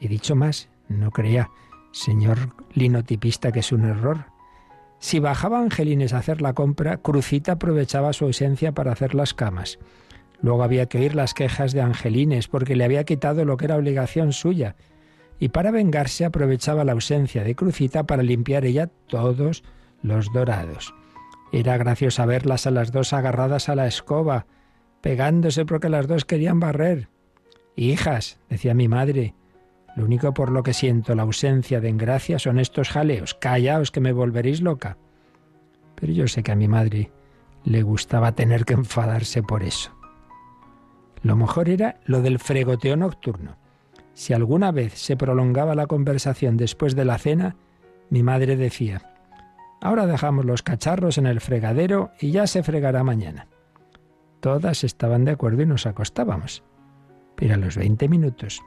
He 0.00 0.08
dicho 0.08 0.36
más, 0.36 0.68
no 0.88 1.10
creía, 1.10 1.50
señor 1.92 2.54
linotipista, 2.72 3.52
que 3.52 3.60
es 3.60 3.72
un 3.72 3.84
error. 3.84 4.26
Si 5.00 5.20
bajaba 5.20 5.60
Angelines 5.60 6.12
a 6.12 6.18
hacer 6.18 6.42
la 6.42 6.54
compra, 6.54 6.98
Crucita 6.98 7.52
aprovechaba 7.52 8.12
su 8.12 8.24
ausencia 8.24 8.72
para 8.72 8.92
hacer 8.92 9.14
las 9.14 9.34
camas. 9.34 9.78
Luego 10.40 10.62
había 10.62 10.86
que 10.86 10.98
oír 10.98 11.14
las 11.14 11.34
quejas 11.34 11.72
de 11.72 11.80
Angelines 11.80 12.48
porque 12.48 12.76
le 12.76 12.84
había 12.84 13.04
quitado 13.04 13.44
lo 13.44 13.56
que 13.56 13.66
era 13.66 13.76
obligación 13.76 14.32
suya. 14.32 14.76
Y 15.40 15.50
para 15.50 15.70
vengarse 15.70 16.24
aprovechaba 16.24 16.84
la 16.84 16.92
ausencia 16.92 17.44
de 17.44 17.54
Crucita 17.54 18.04
para 18.04 18.22
limpiar 18.22 18.64
ella 18.64 18.88
todos 19.06 19.62
los 20.02 20.32
dorados. 20.32 20.94
Era 21.52 21.76
gracioso 21.76 22.26
verlas 22.26 22.66
a 22.66 22.70
las 22.70 22.92
dos 22.92 23.12
agarradas 23.12 23.68
a 23.68 23.74
la 23.74 23.86
escoba, 23.86 24.46
pegándose 25.00 25.64
porque 25.64 25.88
las 25.88 26.06
dos 26.06 26.24
querían 26.24 26.60
barrer. 26.60 27.08
Hijas, 27.76 28.38
decía 28.48 28.74
mi 28.74 28.88
madre, 28.88 29.34
lo 29.98 30.04
único 30.04 30.32
por 30.32 30.52
lo 30.52 30.62
que 30.62 30.74
siento 30.74 31.16
la 31.16 31.24
ausencia 31.24 31.80
de 31.80 31.88
engracia 31.88 32.38
son 32.38 32.60
estos 32.60 32.88
jaleos. 32.88 33.34
Callaos 33.34 33.90
que 33.90 33.98
me 33.98 34.12
volveréis 34.12 34.62
loca. 34.62 34.96
Pero 35.96 36.12
yo 36.12 36.28
sé 36.28 36.44
que 36.44 36.52
a 36.52 36.54
mi 36.54 36.68
madre 36.68 37.10
le 37.64 37.82
gustaba 37.82 38.30
tener 38.30 38.64
que 38.64 38.74
enfadarse 38.74 39.42
por 39.42 39.64
eso. 39.64 39.90
Lo 41.22 41.34
mejor 41.34 41.68
era 41.68 41.98
lo 42.04 42.22
del 42.22 42.38
fregoteo 42.38 42.94
nocturno. 42.94 43.56
Si 44.14 44.32
alguna 44.32 44.70
vez 44.70 44.94
se 44.94 45.16
prolongaba 45.16 45.74
la 45.74 45.88
conversación 45.88 46.56
después 46.56 46.94
de 46.94 47.04
la 47.04 47.18
cena, 47.18 47.56
mi 48.08 48.22
madre 48.22 48.56
decía, 48.56 49.02
Ahora 49.80 50.06
dejamos 50.06 50.44
los 50.44 50.62
cacharros 50.62 51.18
en 51.18 51.26
el 51.26 51.40
fregadero 51.40 52.12
y 52.20 52.30
ya 52.30 52.46
se 52.46 52.62
fregará 52.62 53.02
mañana. 53.02 53.48
Todas 54.38 54.84
estaban 54.84 55.24
de 55.24 55.32
acuerdo 55.32 55.62
y 55.62 55.66
nos 55.66 55.86
acostábamos. 55.86 56.62
Pero 57.34 57.54
a 57.54 57.56
los 57.56 57.76
veinte 57.76 58.08
minutos 58.08 58.62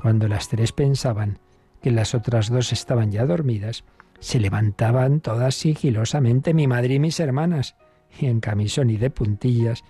cuando 0.00 0.28
las 0.28 0.48
tres 0.48 0.72
pensaban 0.72 1.38
que 1.82 1.90
las 1.90 2.14
otras 2.14 2.48
dos 2.48 2.72
estaban 2.72 3.10
ya 3.10 3.26
dormidas, 3.26 3.84
se 4.18 4.40
levantaban 4.40 5.20
todas 5.20 5.54
sigilosamente 5.54 6.54
mi 6.54 6.66
madre 6.66 6.94
y 6.94 6.98
mis 6.98 7.20
hermanas, 7.20 7.76
y 8.18 8.26
en 8.26 8.40
camisón 8.40 8.90
y 8.90 8.96
de 8.96 9.10
puntillas, 9.10 9.84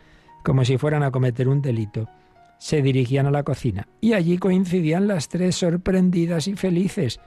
como 0.45 0.65
si 0.65 0.79
fueran 0.79 1.03
a 1.03 1.11
cometer 1.11 1.49
un 1.49 1.63
delito, 1.63 2.09
se 2.59 2.83
dirigían 2.83 3.27
a 3.27 3.31
la 3.31 3.45
cocina, 3.45 3.87
y 4.01 4.15
allí 4.15 4.39
coincidían 4.39 5.07
las 5.07 5.29
tres 5.29 5.57
sorprendidas 5.57 6.49
y 6.49 6.57
felices, 6.57 7.21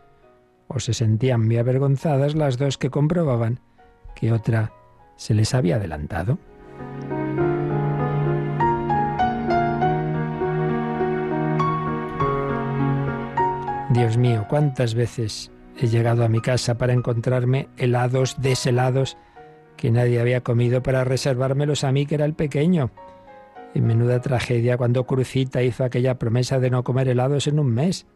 o 0.68 0.80
se 0.80 0.94
sentían 0.94 1.46
muy 1.46 1.58
avergonzadas 1.58 2.36
las 2.36 2.58
dos 2.58 2.78
que 2.78 2.90
comprobaban 2.90 3.60
que 4.16 4.32
otra 4.32 4.74
se 5.16 5.34
les 5.34 5.54
había 5.54 5.78
adelantado. 5.78 6.38
Dios 13.94 14.18
mío, 14.18 14.48
cuántas 14.50 14.96
veces 14.96 15.52
he 15.80 15.88
llegado 15.88 16.24
a 16.24 16.28
mi 16.28 16.42
casa 16.42 16.80
para 16.80 16.94
encontrarme 16.94 17.70
helados 17.78 18.42
deshelados 18.42 19.18
que 19.78 19.92
nadie 19.92 20.20
había 20.20 20.42
comido 20.42 20.82
para 20.82 21.04
reservármelos 21.04 21.84
a 21.84 21.92
mí, 21.92 22.08
que 22.08 22.16
era 22.16 22.26
el 22.26 22.34
pequeño. 22.34 22.90
Y 23.76 23.82
menuda 23.82 24.20
tragedia 24.20 24.78
cuando 24.78 25.06
Crucita 25.06 25.62
hizo 25.62 25.84
aquella 25.84 26.18
promesa 26.18 26.60
de 26.60 26.72
no 26.72 26.84
comer 26.84 27.08
helados 27.08 27.46
en 27.46 27.60
un 27.60 27.72
mes. 27.72 28.08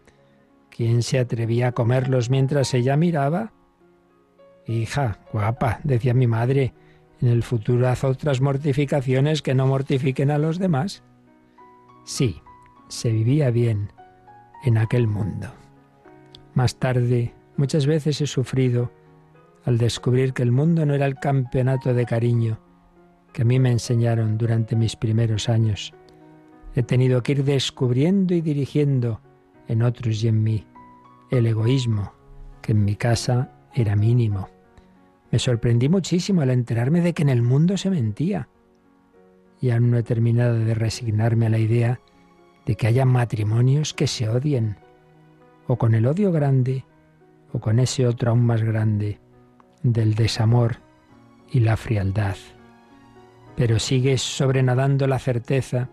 ¿Quién 0.72 1.03
se 1.03 1.19
atrevía 1.19 1.67
a 1.67 1.72
comerlos 1.74 2.31
mientras 2.31 2.74
ella 2.74 2.98
miraba? 2.98 3.53
Hija, 4.65 5.19
guapa, 5.31 5.79
decía 5.84 6.15
mi 6.15 6.25
madre, 6.25 6.74
en 7.22 7.27
el 7.27 7.43
futuro 7.43 7.88
haz 7.88 8.03
otras 8.03 8.41
mortificaciones 8.41 9.43
que 9.43 9.53
no 9.53 9.67
mortifiquen 9.67 10.31
a 10.31 10.39
los 10.39 10.57
demás. 10.57 11.03
Sí, 12.03 12.41
se 12.88 13.12
vivía 13.12 13.51
bien 13.51 13.91
en 14.63 14.79
aquel 14.79 15.07
mundo. 15.07 15.51
Más 16.57 16.77
tarde, 16.77 17.35
muchas 17.55 17.85
veces 17.85 18.19
he 18.19 18.25
sufrido 18.25 18.91
al 19.63 19.77
descubrir 19.77 20.33
que 20.33 20.41
el 20.41 20.51
mundo 20.51 20.87
no 20.87 20.95
era 20.95 21.05
el 21.05 21.13
campeonato 21.13 21.93
de 21.93 22.03
cariño 22.03 22.59
que 23.31 23.43
a 23.43 23.45
mí 23.45 23.59
me 23.59 23.71
enseñaron 23.71 24.39
durante 24.39 24.75
mis 24.75 24.95
primeros 24.95 25.49
años. 25.49 25.93
He 26.73 26.81
tenido 26.81 27.21
que 27.21 27.33
ir 27.33 27.43
descubriendo 27.43 28.33
y 28.33 28.41
dirigiendo 28.41 29.21
en 29.67 29.83
otros 29.83 30.23
y 30.23 30.29
en 30.29 30.41
mí 30.41 30.65
el 31.29 31.45
egoísmo, 31.45 32.13
que 32.63 32.71
en 32.71 32.83
mi 32.83 32.95
casa 32.95 33.51
era 33.75 33.95
mínimo. 33.95 34.49
Me 35.29 35.37
sorprendí 35.37 35.89
muchísimo 35.89 36.41
al 36.41 36.49
enterarme 36.49 37.01
de 37.01 37.13
que 37.13 37.21
en 37.21 37.29
el 37.29 37.43
mundo 37.43 37.77
se 37.77 37.91
mentía. 37.91 38.49
Y 39.61 39.69
aún 39.69 39.91
no 39.91 39.97
he 39.99 40.03
terminado 40.03 40.57
de 40.57 40.73
resignarme 40.73 41.45
a 41.45 41.49
la 41.49 41.59
idea 41.59 41.99
de 42.65 42.73
que 42.73 42.87
haya 42.87 43.05
matrimonios 43.05 43.93
que 43.93 44.07
se 44.07 44.27
odien, 44.27 44.77
o 45.67 45.77
con 45.77 45.93
el 45.93 46.07
odio 46.07 46.31
grande, 46.31 46.86
o 47.53 47.59
con 47.59 47.79
ese 47.79 48.07
otro 48.07 48.31
aún 48.31 48.45
más 48.45 48.63
grande, 48.63 49.19
del 49.83 50.15
desamor 50.15 50.77
y 51.51 51.59
la 51.59 51.77
frialdad. 51.77 52.36
Pero 53.55 53.79
sigue 53.79 54.17
sobrenadando 54.17 55.07
la 55.07 55.19
certeza 55.19 55.89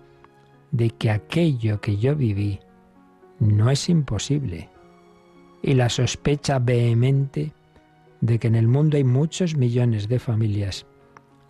de 0.71 0.91
que 0.91 1.11
aquello 1.11 1.81
que 1.81 1.97
yo 1.97 2.17
viví 2.17 2.61
no 3.39 3.71
es 3.71 3.89
imposible, 3.89 4.71
y 5.63 5.75
la 5.75 5.89
sospecha 5.89 6.59
vehemente 6.59 7.53
de 8.21 8.39
que 8.39 8.49
en 8.49 8.55
el 8.55 8.69
mundo 8.69 8.97
hay 8.97 9.05
muchos 9.05 9.57
millones 9.57 10.09
de 10.09 10.19
familias 10.19 10.87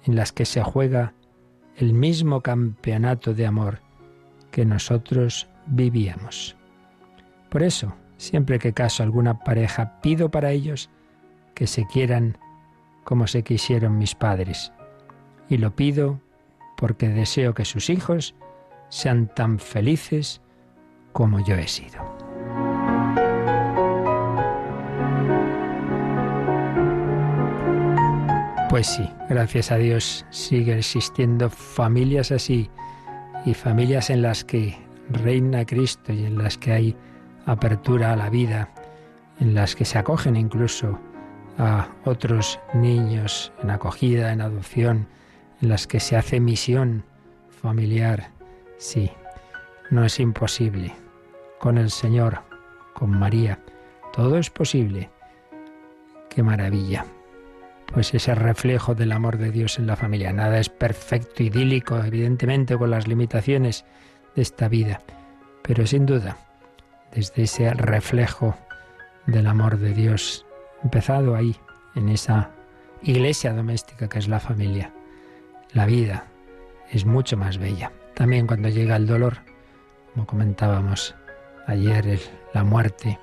en 0.04 0.16
las 0.16 0.32
que 0.32 0.44
se 0.44 0.62
juega 0.62 1.14
el 1.76 1.92
mismo 1.92 2.40
campeonato 2.40 3.34
de 3.34 3.46
amor 3.46 3.80
que 4.50 4.64
nosotros 4.64 5.48
vivíamos. 5.66 6.56
Por 7.48 7.62
eso, 7.62 7.94
Siempre 8.24 8.58
que 8.58 8.72
caso 8.72 9.02
alguna 9.02 9.40
pareja, 9.40 10.00
pido 10.00 10.30
para 10.30 10.50
ellos 10.50 10.88
que 11.54 11.66
se 11.66 11.86
quieran 11.86 12.38
como 13.04 13.26
se 13.26 13.42
quisieron 13.42 13.98
mis 13.98 14.14
padres. 14.14 14.72
Y 15.50 15.58
lo 15.58 15.76
pido 15.76 16.22
porque 16.78 17.10
deseo 17.10 17.52
que 17.52 17.66
sus 17.66 17.90
hijos 17.90 18.34
sean 18.88 19.28
tan 19.34 19.58
felices 19.58 20.40
como 21.12 21.44
yo 21.44 21.54
he 21.56 21.68
sido. 21.68 22.02
Pues 28.70 28.86
sí, 28.86 29.06
gracias 29.28 29.70
a 29.70 29.76
Dios 29.76 30.24
sigue 30.30 30.78
existiendo 30.78 31.50
familias 31.50 32.32
así 32.32 32.70
y 33.44 33.52
familias 33.52 34.08
en 34.08 34.22
las 34.22 34.44
que 34.44 34.78
reina 35.10 35.66
Cristo 35.66 36.14
y 36.14 36.24
en 36.24 36.38
las 36.38 36.56
que 36.56 36.72
hay 36.72 36.96
apertura 37.46 38.12
a 38.12 38.16
la 38.16 38.30
vida, 38.30 38.68
en 39.40 39.54
las 39.54 39.74
que 39.74 39.84
se 39.84 39.98
acogen 39.98 40.36
incluso 40.36 40.98
a 41.58 41.88
otros 42.04 42.58
niños 42.72 43.52
en 43.62 43.70
acogida, 43.70 44.32
en 44.32 44.40
adopción, 44.40 45.06
en 45.60 45.68
las 45.68 45.86
que 45.86 46.00
se 46.00 46.16
hace 46.16 46.40
misión 46.40 47.04
familiar. 47.48 48.30
Sí, 48.76 49.10
no 49.90 50.04
es 50.04 50.20
imposible. 50.20 50.92
Con 51.58 51.78
el 51.78 51.90
Señor, 51.90 52.42
con 52.92 53.10
María, 53.10 53.58
todo 54.12 54.38
es 54.38 54.50
posible. 54.50 55.10
Qué 56.28 56.42
maravilla. 56.42 57.06
Pues 57.92 58.12
ese 58.12 58.34
reflejo 58.34 58.94
del 58.94 59.12
amor 59.12 59.38
de 59.38 59.50
Dios 59.50 59.78
en 59.78 59.86
la 59.86 59.96
familia. 59.96 60.32
Nada 60.32 60.58
es 60.58 60.68
perfecto, 60.68 61.42
idílico, 61.42 61.96
evidentemente 61.98 62.76
con 62.76 62.90
las 62.90 63.06
limitaciones 63.06 63.84
de 64.34 64.42
esta 64.42 64.68
vida. 64.68 65.00
Pero 65.62 65.86
sin 65.86 66.06
duda, 66.06 66.36
desde 67.14 67.44
ese 67.44 67.72
reflejo 67.74 68.56
del 69.26 69.46
amor 69.46 69.78
de 69.78 69.94
Dios, 69.94 70.44
empezado 70.82 71.34
ahí, 71.34 71.56
en 71.94 72.08
esa 72.08 72.50
iglesia 73.02 73.52
doméstica 73.52 74.08
que 74.08 74.18
es 74.18 74.28
la 74.28 74.40
familia. 74.40 74.92
La 75.72 75.86
vida 75.86 76.26
es 76.90 77.04
mucho 77.04 77.36
más 77.36 77.58
bella. 77.58 77.92
También 78.14 78.46
cuando 78.46 78.68
llega 78.68 78.96
el 78.96 79.06
dolor, 79.06 79.38
como 80.12 80.26
comentábamos 80.26 81.14
ayer, 81.66 82.20
la 82.52 82.64
muerte, 82.64 83.18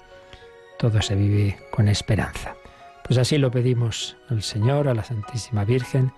todo 0.79 1.01
se 1.01 1.15
vive 1.15 1.59
con 1.71 1.87
esperanza. 1.87 2.55
Pues 3.03 3.17
así 3.17 3.37
lo 3.37 3.51
pedimos 3.51 4.17
al 4.29 4.41
Señor, 4.41 4.87
a 4.87 4.93
la 4.93 5.03
Santísima 5.03 5.65
Virgen, 5.65 6.11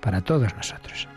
para 0.00 0.20
todos 0.20 0.54
nosotros. 0.54 1.08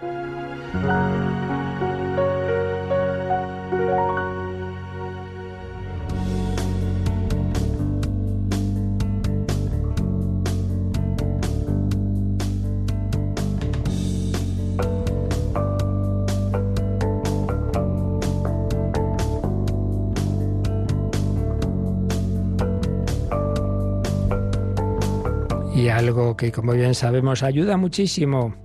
Que, 26.35 26.51
como 26.51 26.73
bien 26.73 26.95
sabemos, 26.95 27.43
ayuda 27.43 27.77
muchísimo 27.77 28.55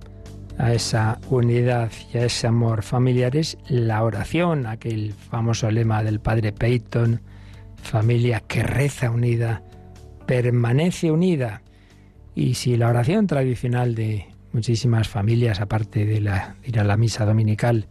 a 0.57 0.73
esa 0.73 1.19
unidad 1.29 1.91
y 2.13 2.17
a 2.17 2.25
ese 2.25 2.47
amor 2.47 2.83
familiar 2.83 3.35
es 3.35 3.57
la 3.67 4.03
oración, 4.03 4.65
aquel 4.65 5.13
famoso 5.13 5.69
lema 5.71 6.03
del 6.03 6.19
padre 6.19 6.51
Peyton, 6.51 7.21
familia 7.81 8.41
que 8.41 8.63
reza 8.63 9.09
unida, 9.09 9.63
permanece 10.25 11.11
unida. 11.11 11.61
Y 12.35 12.55
si 12.55 12.77
la 12.77 12.89
oración 12.89 13.27
tradicional 13.27 13.95
de 13.95 14.27
muchísimas 14.51 15.07
familias, 15.07 15.59
aparte 15.59 16.05
de 16.05 16.21
la, 16.21 16.55
ir 16.63 16.79
a 16.79 16.83
la 16.83 16.97
misa 16.97 17.25
dominical, 17.25 17.87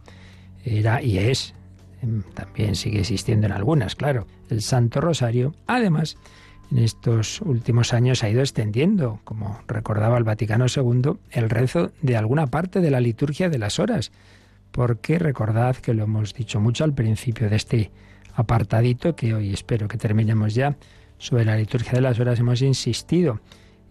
era 0.65 1.01
y 1.01 1.17
es, 1.17 1.53
em, 2.01 2.23
también 2.33 2.75
sigue 2.75 2.99
existiendo 2.99 3.47
en 3.47 3.53
algunas, 3.53 3.95
claro, 3.95 4.27
el 4.49 4.61
Santo 4.61 5.01
Rosario, 5.01 5.53
además, 5.67 6.17
en 6.71 6.79
estos 6.79 7.41
últimos 7.41 7.93
años 7.93 8.23
ha 8.23 8.29
ido 8.29 8.41
extendiendo, 8.41 9.19
como 9.23 9.59
recordaba 9.67 10.17
el 10.17 10.23
Vaticano 10.23 10.65
II, 10.67 11.13
el 11.31 11.49
rezo 11.49 11.91
de 12.01 12.17
alguna 12.17 12.47
parte 12.47 12.81
de 12.81 12.91
la 12.91 12.99
liturgia 12.99 13.49
de 13.49 13.59
las 13.59 13.79
horas, 13.79 14.11
porque 14.71 15.19
recordad 15.19 15.75
que 15.75 15.93
lo 15.93 16.03
hemos 16.03 16.33
dicho 16.33 16.59
mucho 16.59 16.83
al 16.83 16.93
principio 16.93 17.49
de 17.49 17.55
este 17.55 17.91
apartadito, 18.33 19.15
que 19.15 19.33
hoy 19.33 19.53
espero 19.53 19.87
que 19.87 19.97
terminemos 19.97 20.55
ya, 20.55 20.75
sobre 21.17 21.45
la 21.45 21.55
liturgia 21.55 21.93
de 21.93 22.01
las 22.01 22.19
horas 22.19 22.39
hemos 22.39 22.61
insistido 22.61 23.39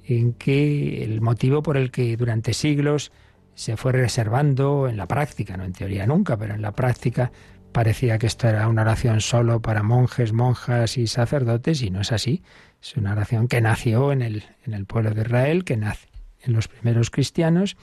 en 0.04 0.32
que 0.32 1.04
el 1.04 1.20
motivo 1.20 1.62
por 1.62 1.76
el 1.76 1.90
que 1.90 2.16
durante 2.16 2.52
siglos 2.52 3.12
se 3.54 3.76
fue 3.76 3.92
reservando 3.92 4.88
en 4.88 4.96
la 4.96 5.06
práctica, 5.06 5.56
no 5.56 5.64
en 5.64 5.72
teoría 5.72 6.06
nunca, 6.06 6.36
pero 6.36 6.54
en 6.54 6.62
la 6.62 6.72
práctica 6.72 7.30
parecía 7.72 8.18
que 8.18 8.26
esto 8.26 8.48
era 8.48 8.68
una 8.68 8.82
oración 8.82 9.20
solo 9.20 9.60
para 9.60 9.82
monjes, 9.82 10.32
monjas 10.32 10.98
y 10.98 11.06
sacerdotes 11.06 11.82
y 11.82 11.90
no 11.90 12.00
es 12.00 12.12
así. 12.12 12.42
Es 12.82 12.96
una 12.96 13.12
oración 13.12 13.48
que 13.48 13.60
nació 13.60 14.12
en 14.12 14.22
el, 14.22 14.44
en 14.64 14.74
el 14.74 14.86
pueblo 14.86 15.12
de 15.12 15.22
Israel, 15.22 15.64
que 15.64 15.76
nace 15.76 16.08
en 16.42 16.52
los 16.52 16.68
primeros 16.68 17.10
cristianos, 17.10 17.76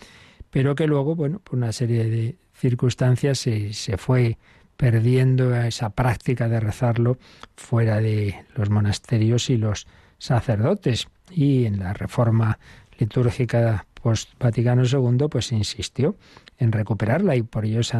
pero 0.50 0.76
que 0.76 0.88
luego, 0.88 1.16
bueno, 1.16 1.40
por 1.40 1.58
una 1.58 1.72
serie 1.72 2.06
de 2.06 2.38
circunstancias 2.54 3.40
se, 3.40 3.74
se 3.74 3.98
fue 3.98 4.38
perdiendo 4.78 5.54
esa 5.56 5.90
práctica 5.90 6.48
de 6.48 6.60
rezarlo 6.60 7.18
fuera 7.56 8.00
de 8.00 8.46
los 8.56 8.70
monasterios 8.70 9.50
y 9.50 9.58
los 9.58 9.88
sacerdotes 10.20 11.08
y 11.32 11.66
en 11.66 11.80
la 11.80 11.94
reforma 11.94 12.60
litúrgica 12.98 13.86
post-Vaticano 14.02 14.84
II, 14.84 15.28
pues 15.30 15.52
insistió 15.52 16.16
en 16.58 16.72
recuperarla 16.72 17.36
y 17.36 17.44
por 17.44 17.66
ello 17.66 17.84
se, 17.84 18.00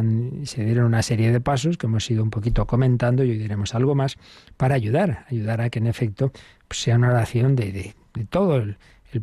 dieron 0.64 0.86
una 0.86 1.02
serie 1.02 1.32
de 1.32 1.40
pasos 1.40 1.76
que 1.76 1.86
hemos 1.86 2.10
ido 2.10 2.22
un 2.22 2.30
poquito 2.30 2.66
comentando 2.66 3.24
y 3.24 3.30
hoy 3.30 3.38
diremos 3.38 3.74
algo 3.74 3.94
más 3.94 4.16
para 4.56 4.74
ayudar, 4.74 5.26
ayudar 5.30 5.60
a 5.60 5.70
que 5.70 5.78
en 5.78 5.86
efecto 5.86 6.32
pues, 6.68 6.82
sea 6.82 6.96
una 6.96 7.10
oración 7.10 7.56
de, 7.56 7.94
todo 8.28 8.56
el, 8.56 8.76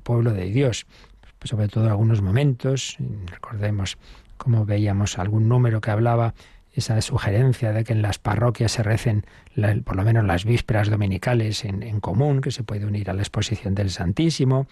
pueblo 0.04 0.34
de 0.34 0.46
Dios, 0.46 0.86
pues, 1.40 1.50
sobre 1.50 1.68
todo 1.68 1.86
en 1.86 1.92
algunos 1.92 2.22
momentos, 2.22 2.98
recordemos 3.26 3.98
cómo 4.38 4.66
veíamos 4.66 5.18
algún 5.18 5.48
número 5.48 5.82
que 5.82 5.92
hablaba 5.92 6.34
esa 6.78 7.02
sugerencia 7.02 7.74
de 7.74 7.84
que 7.84 7.94
en 7.94 8.04
las 8.04 8.20
parroquias 8.20 8.72
se 8.72 8.84
recen 8.84 9.26
por 9.84 9.96
lo 9.96 10.04
menos 10.04 10.24
las 10.26 10.46
vísperas 10.46 10.90
dominicales 10.90 11.66
en, 11.66 12.00
común, 12.00 12.40
que 12.40 12.52
se 12.52 12.64
puede 12.64 12.86
unir 12.86 13.10
a 13.10 13.14
la 13.14 13.24
exposición 13.24 13.74
del 13.74 13.90
Santísimo. 13.90 14.68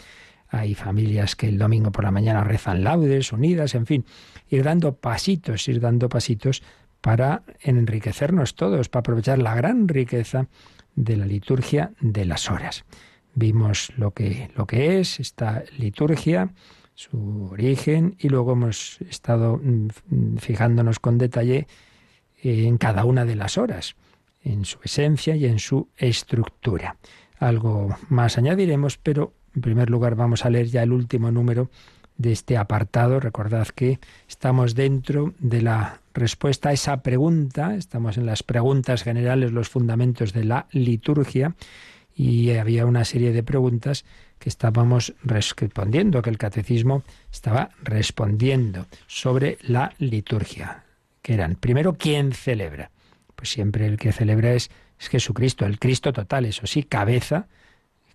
Hay 0.55 0.73
familias 0.73 1.35
que 1.35 1.49
el 1.49 1.57
domingo 1.57 1.91
por 1.91 2.05
la 2.05 2.11
mañana 2.11 2.41
rezan 2.45 2.81
laudes 2.81 3.33
unidas, 3.33 3.75
en 3.75 3.85
fin, 3.85 4.05
ir 4.49 4.63
dando 4.63 4.95
pasitos, 4.95 5.67
ir 5.67 5.81
dando 5.81 6.07
pasitos 6.07 6.63
para 7.01 7.43
enriquecernos 7.59 8.55
todos, 8.55 8.87
para 8.87 9.01
aprovechar 9.01 9.39
la 9.39 9.53
gran 9.53 9.89
riqueza 9.89 10.47
de 10.95 11.17
la 11.17 11.25
liturgia 11.25 11.91
de 11.99 12.23
las 12.23 12.49
horas. 12.49 12.85
Vimos 13.33 13.91
lo 13.97 14.11
que, 14.11 14.49
lo 14.55 14.65
que 14.65 15.01
es 15.01 15.19
esta 15.19 15.65
liturgia, 15.77 16.53
su 16.93 17.49
origen, 17.51 18.15
y 18.17 18.29
luego 18.29 18.53
hemos 18.53 19.01
estado 19.01 19.59
mm, 19.61 20.37
fijándonos 20.37 20.99
con 20.99 21.17
detalle 21.17 21.67
en 22.41 22.77
cada 22.77 23.03
una 23.03 23.25
de 23.25 23.35
las 23.35 23.57
horas, 23.57 23.97
en 24.41 24.63
su 24.63 24.79
esencia 24.85 25.35
y 25.35 25.47
en 25.47 25.59
su 25.59 25.89
estructura. 25.97 26.95
Algo 27.39 27.97
más 28.07 28.37
añadiremos, 28.37 28.97
pero 28.97 29.33
en 29.55 29.61
primer 29.61 29.89
lugar 29.89 30.15
vamos 30.15 30.45
a 30.45 30.49
leer 30.49 30.67
ya 30.67 30.83
el 30.83 30.91
último 30.91 31.31
número 31.31 31.69
de 32.17 32.31
este 32.31 32.57
apartado. 32.57 33.19
Recordad 33.19 33.67
que 33.69 33.99
estamos 34.27 34.75
dentro 34.75 35.33
de 35.39 35.61
la 35.61 36.01
respuesta 36.13 36.69
a 36.69 36.73
esa 36.73 37.01
pregunta, 37.01 37.75
estamos 37.75 38.17
en 38.17 38.25
las 38.25 38.43
preguntas 38.43 39.03
generales, 39.03 39.51
los 39.51 39.69
fundamentos 39.69 40.33
de 40.33 40.43
la 40.43 40.67
liturgia, 40.71 41.55
y 42.15 42.51
había 42.51 42.85
una 42.85 43.03
serie 43.03 43.33
de 43.33 43.43
preguntas 43.43 44.05
que 44.39 44.47
estábamos 44.47 45.13
respondiendo, 45.23 46.21
que 46.21 46.29
el 46.29 46.37
catecismo 46.37 47.03
estaba 47.31 47.69
respondiendo 47.83 48.85
sobre 49.07 49.57
la 49.61 49.93
liturgia 49.97 50.85
que 51.25 51.33
eran, 51.33 51.55
primero, 51.55 51.95
¿quién 51.95 52.33
celebra? 52.33 52.91
Pues 53.35 53.49
siempre 53.49 53.87
el 53.87 53.97
que 53.97 54.11
celebra 54.11 54.53
es, 54.53 54.69
es 54.99 55.09
Jesucristo, 55.09 55.65
el 55.65 55.79
Cristo 55.79 56.13
total, 56.13 56.45
eso 56.45 56.67
sí, 56.67 56.83
cabeza, 56.83 57.47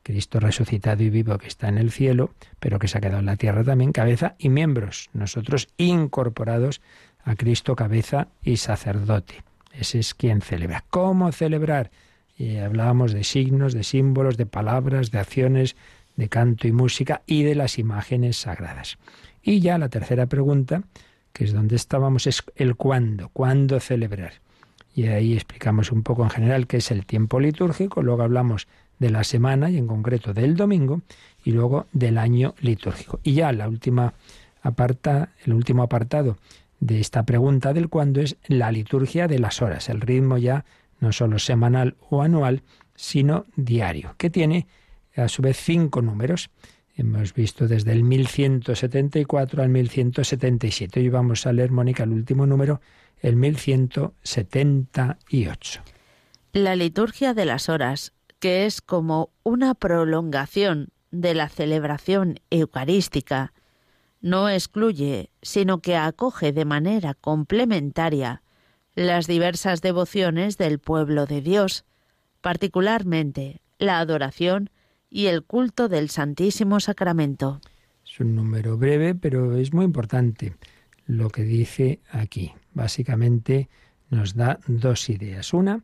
Cristo 0.02 0.40
resucitado 0.40 1.02
y 1.02 1.10
vivo 1.10 1.38
que 1.38 1.48
está 1.48 1.68
en 1.68 1.78
el 1.78 1.90
cielo, 1.90 2.34
pero 2.58 2.78
que 2.78 2.88
se 2.88 2.98
ha 2.98 3.00
quedado 3.00 3.20
en 3.20 3.26
la 3.26 3.36
tierra 3.36 3.64
también, 3.64 3.92
cabeza 3.92 4.34
y 4.38 4.48
miembros, 4.48 5.10
nosotros 5.12 5.68
incorporados 5.76 6.80
a 7.24 7.36
Cristo 7.36 7.76
cabeza 7.76 8.28
y 8.42 8.56
sacerdote. 8.56 9.44
Ese 9.72 9.98
es 9.98 10.14
quien 10.14 10.40
celebra. 10.40 10.84
¿Cómo 10.90 11.30
celebrar? 11.32 11.90
Y 12.36 12.56
hablábamos 12.56 13.12
de 13.12 13.24
signos, 13.24 13.74
de 13.74 13.84
símbolos, 13.84 14.36
de 14.36 14.46
palabras, 14.46 15.10
de 15.10 15.18
acciones, 15.18 15.76
de 16.16 16.28
canto 16.28 16.66
y 16.66 16.72
música 16.72 17.22
y 17.26 17.42
de 17.42 17.54
las 17.54 17.78
imágenes 17.78 18.38
sagradas. 18.38 18.98
Y 19.42 19.60
ya 19.60 19.78
la 19.78 19.88
tercera 19.88 20.26
pregunta 20.26 20.82
que 21.32 21.44
es 21.44 21.52
donde 21.52 21.76
estábamos, 21.76 22.26
es 22.26 22.42
el 22.56 22.76
cuándo, 22.76 23.28
cuándo 23.30 23.80
celebrar. 23.80 24.34
Y 24.94 25.06
ahí 25.06 25.34
explicamos 25.34 25.92
un 25.92 26.02
poco 26.02 26.24
en 26.24 26.30
general 26.30 26.66
qué 26.66 26.78
es 26.78 26.90
el 26.90 27.06
tiempo 27.06 27.40
litúrgico, 27.40 28.02
luego 28.02 28.22
hablamos 28.22 28.66
de 29.00 29.10
la 29.10 29.24
semana 29.24 29.68
y 29.70 29.78
en 29.78 29.88
concreto 29.88 30.32
del 30.32 30.54
domingo 30.54 31.00
y 31.44 31.50
luego 31.50 31.88
del 31.92 32.18
año 32.18 32.54
litúrgico. 32.60 33.18
Y 33.24 33.34
ya 33.34 33.50
la 33.52 33.68
última 33.68 34.14
aparta, 34.62 35.30
el 35.44 35.54
último 35.54 35.82
apartado 35.82 36.38
de 36.78 37.00
esta 37.00 37.24
pregunta 37.24 37.72
del 37.72 37.88
cuándo 37.88 38.20
es 38.20 38.36
la 38.46 38.70
liturgia 38.70 39.26
de 39.26 39.40
las 39.40 39.62
horas, 39.62 39.88
el 39.88 40.00
ritmo 40.00 40.38
ya 40.38 40.64
no 41.00 41.10
solo 41.12 41.38
semanal 41.38 41.94
o 42.10 42.22
anual, 42.22 42.62
sino 42.94 43.46
diario, 43.56 44.14
que 44.18 44.28
tiene 44.30 44.66
a 45.16 45.26
su 45.28 45.40
vez 45.42 45.56
cinco 45.56 46.02
números. 46.02 46.50
Hemos 46.94 47.34
visto 47.34 47.66
desde 47.66 47.90
el 47.92 48.04
1174 48.04 49.62
al 49.62 49.70
1177. 49.70 51.00
Hoy 51.00 51.08
vamos 51.08 51.46
a 51.46 51.52
leer, 51.52 51.70
Mónica, 51.70 52.04
el 52.04 52.12
último 52.12 52.44
número, 52.44 52.82
el 53.22 53.36
1178. 53.36 55.82
La 56.52 56.76
liturgia 56.76 57.32
de 57.32 57.46
las 57.46 57.70
horas, 57.70 58.12
que 58.40 58.66
es 58.66 58.80
como 58.80 59.30
una 59.42 59.74
prolongación 59.74 60.88
de 61.10 61.34
la 61.34 61.48
celebración 61.48 62.40
eucarística, 62.50 63.52
no 64.20 64.48
excluye, 64.48 65.30
sino 65.42 65.80
que 65.80 65.96
acoge 65.96 66.52
de 66.52 66.64
manera 66.64 67.14
complementaria 67.14 68.42
las 68.94 69.26
diversas 69.26 69.80
devociones 69.82 70.58
del 70.58 70.78
pueblo 70.78 71.26
de 71.26 71.40
Dios, 71.40 71.84
particularmente 72.40 73.60
la 73.78 73.98
adoración 73.98 74.70
y 75.08 75.26
el 75.26 75.42
culto 75.42 75.88
del 75.88 76.10
Santísimo 76.10 76.80
Sacramento. 76.80 77.60
Es 78.04 78.20
un 78.20 78.34
número 78.34 78.76
breve, 78.76 79.14
pero 79.14 79.56
es 79.56 79.72
muy 79.72 79.84
importante 79.84 80.54
lo 81.06 81.30
que 81.30 81.42
dice 81.42 82.00
aquí. 82.10 82.52
Básicamente 82.72 83.68
nos 84.10 84.34
da 84.34 84.58
dos 84.66 85.08
ideas. 85.08 85.52
Una, 85.52 85.82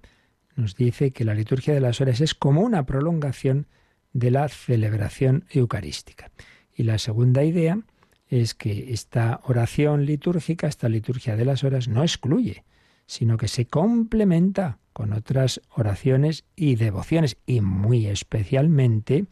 nos 0.57 0.75
dice 0.75 1.13
que 1.13 1.25
la 1.25 1.35
liturgia 1.35 1.75
de 1.75 1.81
las 1.81 2.01
horas 2.01 2.21
es 2.21 2.35
como 2.35 2.63
una 2.63 2.87
prolongación 2.87 3.67
de 4.13 4.31
la 4.31 4.49
celebración 4.49 5.45
eucarística. 5.51 6.31
Y 6.75 6.85
la 6.85 6.99
segunda 6.99 7.45
idea 7.45 7.79
es 8.29 8.55
que 8.55 8.93
esta 8.93 9.41
oración 9.45 10.07
litúrgica, 10.07 10.67
esta 10.67 10.89
liturgia 10.89 11.37
de 11.37 11.45
las 11.45 11.65
horas, 11.65 11.89
no 11.89 12.03
excluye, 12.03 12.65
sino 13.07 13.37
que 13.37 13.49
se 13.49 13.67
complementa 13.67 14.79
con 14.93 15.13
otras 15.13 15.61
oraciones 15.71 16.45
y 16.57 16.77
devociones, 16.77 17.37
y 17.47 17.61
muy 17.61 18.07
especialmente 18.07 19.27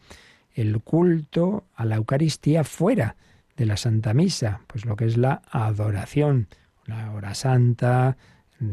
el 0.53 0.79
culto 0.79 1.65
a 1.75 1.85
la 1.85 1.95
Eucaristía 1.95 2.63
fuera 2.63 3.17
de 3.57 3.65
la 3.65 3.75
Santa 3.75 4.13
Misa, 4.13 4.61
pues 4.67 4.85
lo 4.85 4.95
que 4.95 5.05
es 5.05 5.17
la 5.17 5.41
adoración, 5.49 6.47
la 6.85 7.11
hora 7.11 7.33
santa, 7.33 8.17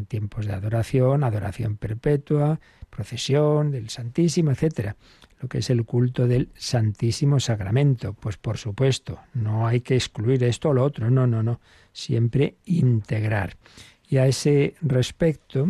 tiempos 0.07 0.45
de 0.45 0.53
adoración, 0.53 1.23
adoración 1.23 1.77
perpetua, 1.77 2.59
procesión 2.89 3.71
del 3.71 3.89
Santísimo, 3.89 4.51
etcétera. 4.51 4.95
Lo 5.39 5.49
que 5.49 5.57
es 5.57 5.69
el 5.69 5.83
culto 5.83 6.27
del 6.27 6.49
Santísimo 6.55 7.39
Sacramento, 7.39 8.13
pues 8.13 8.37
por 8.37 8.57
supuesto, 8.57 9.19
no 9.33 9.67
hay 9.67 9.81
que 9.81 9.95
excluir 9.95 10.43
esto 10.43 10.69
o 10.69 10.73
lo 10.73 10.83
otro, 10.83 11.09
no, 11.09 11.27
no, 11.27 11.43
no, 11.43 11.59
siempre 11.91 12.55
integrar. 12.65 13.57
Y 14.07 14.17
a 14.17 14.27
ese 14.27 14.75
respecto, 14.81 15.67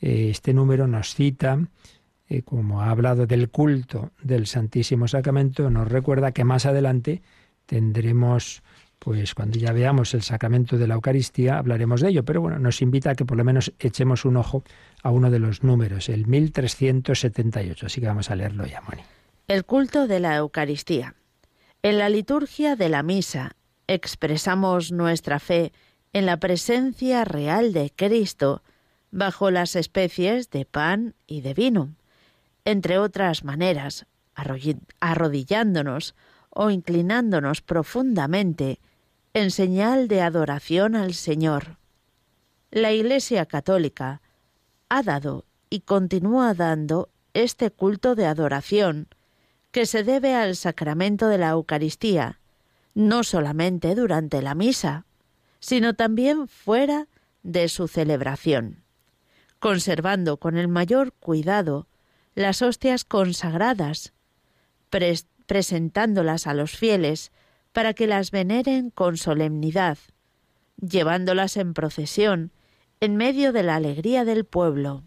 eh, 0.00 0.28
este 0.30 0.54
número 0.54 0.86
nos 0.86 1.14
cita 1.14 1.58
eh, 2.30 2.42
como 2.42 2.80
ha 2.80 2.90
hablado 2.90 3.26
del 3.26 3.50
culto 3.50 4.12
del 4.22 4.46
Santísimo 4.46 5.08
Sacramento, 5.08 5.68
nos 5.68 5.88
recuerda 5.88 6.30
que 6.30 6.44
más 6.44 6.64
adelante 6.64 7.22
tendremos, 7.66 8.62
pues 9.00 9.34
cuando 9.34 9.58
ya 9.58 9.72
veamos 9.72 10.12
el 10.12 10.20
sacramento 10.22 10.76
de 10.76 10.86
la 10.86 10.94
Eucaristía, 10.94 11.56
hablaremos 11.56 12.02
de 12.02 12.10
ello, 12.10 12.22
pero 12.22 12.42
bueno, 12.42 12.58
nos 12.58 12.82
invita 12.82 13.10
a 13.10 13.14
que 13.14 13.24
por 13.24 13.38
lo 13.38 13.44
menos 13.44 13.72
echemos 13.78 14.26
un 14.26 14.36
ojo 14.36 14.62
a 15.02 15.10
uno 15.10 15.30
de 15.30 15.38
los 15.38 15.64
números, 15.64 16.10
el 16.10 16.26
1378, 16.26 17.86
así 17.86 18.00
que 18.02 18.06
vamos 18.06 18.30
a 18.30 18.36
leerlo 18.36 18.66
ya, 18.66 18.82
Moni. 18.82 19.02
El 19.48 19.64
culto 19.64 20.06
de 20.06 20.20
la 20.20 20.36
Eucaristía. 20.36 21.14
En 21.82 21.96
la 21.96 22.10
liturgia 22.10 22.76
de 22.76 22.90
la 22.90 23.02
misa 23.02 23.56
expresamos 23.86 24.92
nuestra 24.92 25.40
fe 25.40 25.72
en 26.12 26.26
la 26.26 26.36
presencia 26.36 27.24
real 27.24 27.72
de 27.72 27.90
Cristo 27.96 28.62
bajo 29.10 29.50
las 29.50 29.76
especies 29.76 30.50
de 30.50 30.66
pan 30.66 31.14
y 31.26 31.40
de 31.40 31.54
vino, 31.54 31.94
entre 32.66 32.98
otras 32.98 33.44
maneras, 33.44 34.06
arrodillándonos 35.00 36.14
o 36.50 36.68
inclinándonos 36.68 37.62
profundamente 37.62 38.78
en 39.32 39.50
señal 39.50 40.08
de 40.08 40.22
adoración 40.22 40.96
al 40.96 41.14
Señor. 41.14 41.78
La 42.70 42.92
Iglesia 42.92 43.46
Católica 43.46 44.22
ha 44.88 45.02
dado 45.02 45.44
y 45.68 45.80
continúa 45.80 46.54
dando 46.54 47.10
este 47.32 47.70
culto 47.70 48.16
de 48.16 48.26
adoración 48.26 49.08
que 49.70 49.86
se 49.86 50.02
debe 50.02 50.34
al 50.34 50.56
sacramento 50.56 51.28
de 51.28 51.38
la 51.38 51.50
Eucaristía, 51.50 52.40
no 52.94 53.22
solamente 53.22 53.94
durante 53.94 54.42
la 54.42 54.56
misa, 54.56 55.06
sino 55.60 55.94
también 55.94 56.48
fuera 56.48 57.06
de 57.44 57.68
su 57.68 57.86
celebración, 57.86 58.82
conservando 59.60 60.38
con 60.38 60.56
el 60.56 60.66
mayor 60.66 61.12
cuidado 61.12 61.86
las 62.34 62.62
hostias 62.62 63.04
consagradas, 63.04 64.12
presentándolas 65.46 66.48
a 66.48 66.54
los 66.54 66.76
fieles 66.76 67.30
para 67.72 67.94
que 67.94 68.06
las 68.06 68.30
veneren 68.30 68.90
con 68.90 69.16
solemnidad, 69.16 69.98
llevándolas 70.80 71.56
en 71.56 71.74
procesión 71.74 72.52
en 73.00 73.16
medio 73.16 73.52
de 73.52 73.62
la 73.62 73.76
alegría 73.76 74.24
del 74.24 74.44
pueblo. 74.44 75.04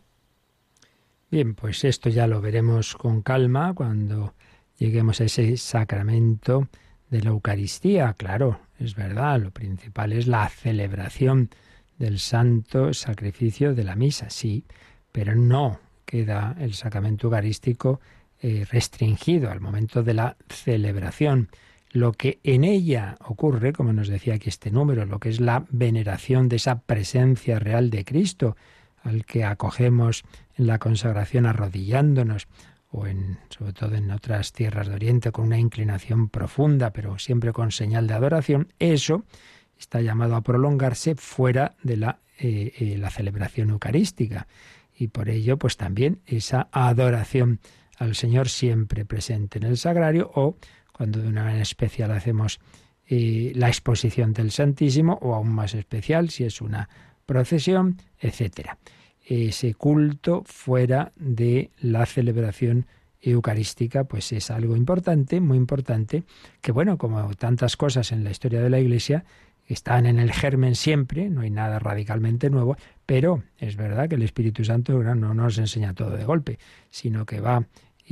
Bien, 1.29 1.55
pues 1.55 1.83
esto 1.83 2.09
ya 2.09 2.27
lo 2.27 2.41
veremos 2.41 2.95
con 2.95 3.21
calma 3.21 3.73
cuando 3.73 4.35
lleguemos 4.77 5.19
a 5.21 5.25
ese 5.25 5.57
sacramento 5.57 6.67
de 7.09 7.21
la 7.21 7.29
Eucaristía. 7.29 8.13
Claro, 8.13 8.59
es 8.79 8.95
verdad, 8.95 9.39
lo 9.39 9.51
principal 9.51 10.13
es 10.13 10.27
la 10.27 10.47
celebración 10.49 11.49
del 11.97 12.19
santo 12.19 12.93
sacrificio 12.93 13.73
de 13.75 13.83
la 13.83 13.95
misa, 13.95 14.29
sí, 14.29 14.65
pero 15.11 15.35
no 15.35 15.79
queda 16.05 16.55
el 16.59 16.73
sacramento 16.73 17.27
eucarístico 17.27 17.99
eh, 18.41 18.65
restringido 18.69 19.49
al 19.51 19.61
momento 19.61 20.03
de 20.03 20.13
la 20.13 20.37
celebración. 20.49 21.49
Lo 21.93 22.11
que 22.11 22.39
en 22.43 22.63
ella 22.63 23.17
ocurre, 23.23 23.71
como 23.71 23.93
nos 23.93 24.07
decía 24.07 24.33
aquí 24.33 24.49
este 24.49 24.71
número, 24.71 25.05
lo 25.05 25.19
que 25.19 25.29
es 25.29 25.39
la 25.39 25.65
veneración 25.69 26.49
de 26.49 26.55
esa 26.55 26.81
presencia 26.81 27.59
real 27.59 27.91
de 27.91 28.03
Cristo, 28.03 28.57
al 29.03 29.25
que 29.25 29.43
acogemos 29.43 30.23
en 30.57 30.65
la 30.65 30.79
consagración 30.79 31.45
arrodillándonos, 31.45 32.47
o 32.89 33.05
en, 33.05 33.37
sobre 33.49 33.73
todo 33.73 33.93
en 33.93 34.09
otras 34.09 34.53
tierras 34.53 34.87
de 34.87 34.95
Oriente, 34.95 35.31
con 35.31 35.45
una 35.45 35.59
inclinación 35.59 36.29
profunda, 36.29 36.89
pero 36.89 37.19
siempre 37.19 37.53
con 37.53 37.71
señal 37.71 38.07
de 38.07 38.15
adoración, 38.15 38.73
eso 38.79 39.23
está 39.77 40.01
llamado 40.01 40.35
a 40.35 40.41
prolongarse 40.41 41.13
fuera 41.13 41.75
de 41.83 41.97
la, 41.97 42.19
eh, 42.39 42.73
eh, 42.79 42.97
la 42.97 43.11
celebración 43.11 43.69
eucarística. 43.69 44.47
Y 44.97 45.09
por 45.09 45.29
ello, 45.29 45.57
pues 45.57 45.77
también 45.77 46.21
esa 46.25 46.69
adoración 46.71 47.59
al 47.99 48.15
Señor 48.15 48.49
siempre 48.49 49.05
presente 49.05 49.59
en 49.59 49.65
el 49.65 49.77
sagrario 49.77 50.31
o 50.33 50.57
cuando 50.93 51.21
de 51.21 51.27
una 51.27 51.43
manera 51.43 51.63
especial 51.63 52.11
hacemos 52.11 52.59
eh, 53.07 53.51
la 53.55 53.67
exposición 53.67 54.31
del 54.31 54.51
Santísimo 54.51 55.19
o 55.21 55.35
aún 55.35 55.49
más 55.49 55.73
especial 55.73 56.29
si 56.29 56.45
es 56.45 56.61
una 56.61 56.87
procesión, 57.25 57.97
etcétera. 58.19 58.77
Ese 59.25 59.73
culto 59.73 60.43
fuera 60.45 61.11
de 61.17 61.71
la 61.81 62.05
celebración 62.05 62.85
eucarística, 63.21 64.03
pues 64.03 64.31
es 64.31 64.51
algo 64.51 64.75
importante, 64.75 65.39
muy 65.39 65.57
importante, 65.57 66.23
que 66.61 66.71
bueno, 66.71 66.97
como 66.97 67.33
tantas 67.35 67.77
cosas 67.77 68.11
en 68.11 68.23
la 68.23 68.31
historia 68.31 68.61
de 68.61 68.69
la 68.69 68.79
Iglesia, 68.79 69.23
están 69.67 70.05
en 70.05 70.19
el 70.19 70.31
germen 70.33 70.75
siempre, 70.75 71.29
no 71.29 71.41
hay 71.41 71.49
nada 71.49 71.79
radicalmente 71.79 72.49
nuevo, 72.49 72.75
pero 73.05 73.43
es 73.57 73.77
verdad 73.77 74.09
que 74.09 74.15
el 74.15 74.23
Espíritu 74.23 74.65
Santo 74.65 75.01
no 75.01 75.33
nos 75.33 75.57
enseña 75.57 75.93
todo 75.93 76.11
de 76.11 76.25
golpe, 76.25 76.59
sino 76.89 77.25
que 77.25 77.39
va 77.39 77.65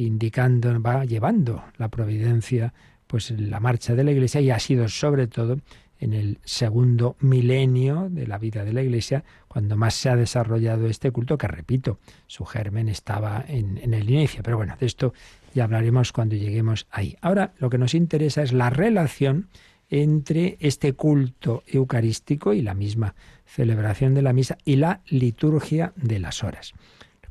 indicando, 0.05 0.81
va 0.81 1.05
llevando 1.05 1.63
la 1.77 1.89
providencia, 1.89 2.73
pues 3.07 3.31
la 3.31 3.59
marcha 3.59 3.95
de 3.95 4.03
la 4.03 4.11
Iglesia 4.11 4.41
y 4.41 4.51
ha 4.51 4.59
sido 4.59 4.87
sobre 4.87 5.27
todo 5.27 5.57
en 5.99 6.13
el 6.13 6.39
segundo 6.43 7.15
milenio 7.19 8.07
de 8.09 8.25
la 8.25 8.39
vida 8.39 8.63
de 8.63 8.73
la 8.73 8.81
Iglesia, 8.81 9.23
cuando 9.47 9.77
más 9.77 9.93
se 9.93 10.09
ha 10.09 10.15
desarrollado 10.15 10.87
este 10.87 11.11
culto, 11.11 11.37
que 11.37 11.47
repito, 11.47 11.99
su 12.25 12.43
germen 12.43 12.89
estaba 12.89 13.45
en, 13.47 13.77
en, 13.77 13.93
el 13.93 14.09
inicio. 14.09 14.41
Pero 14.41 14.57
bueno, 14.57 14.75
de 14.79 14.87
esto 14.87 15.13
ya 15.53 15.65
hablaremos 15.65 16.11
cuando 16.11 16.35
lleguemos 16.35 16.87
ahí. 16.89 17.15
Ahora 17.21 17.53
lo 17.59 17.69
que 17.69 17.77
nos 17.77 17.93
interesa 17.93 18.41
es 18.41 18.51
la 18.51 18.71
relación 18.71 19.47
entre 19.91 20.57
este 20.59 20.93
culto 20.93 21.63
eucarístico 21.67 22.53
y 22.53 22.61
la 22.61 22.73
misma 22.73 23.13
celebración 23.45 24.15
de 24.15 24.21
la 24.21 24.33
misa 24.33 24.57
y 24.63 24.77
la 24.77 25.01
liturgia 25.07 25.93
de 25.97 26.19
las 26.19 26.43
horas. 26.43 26.73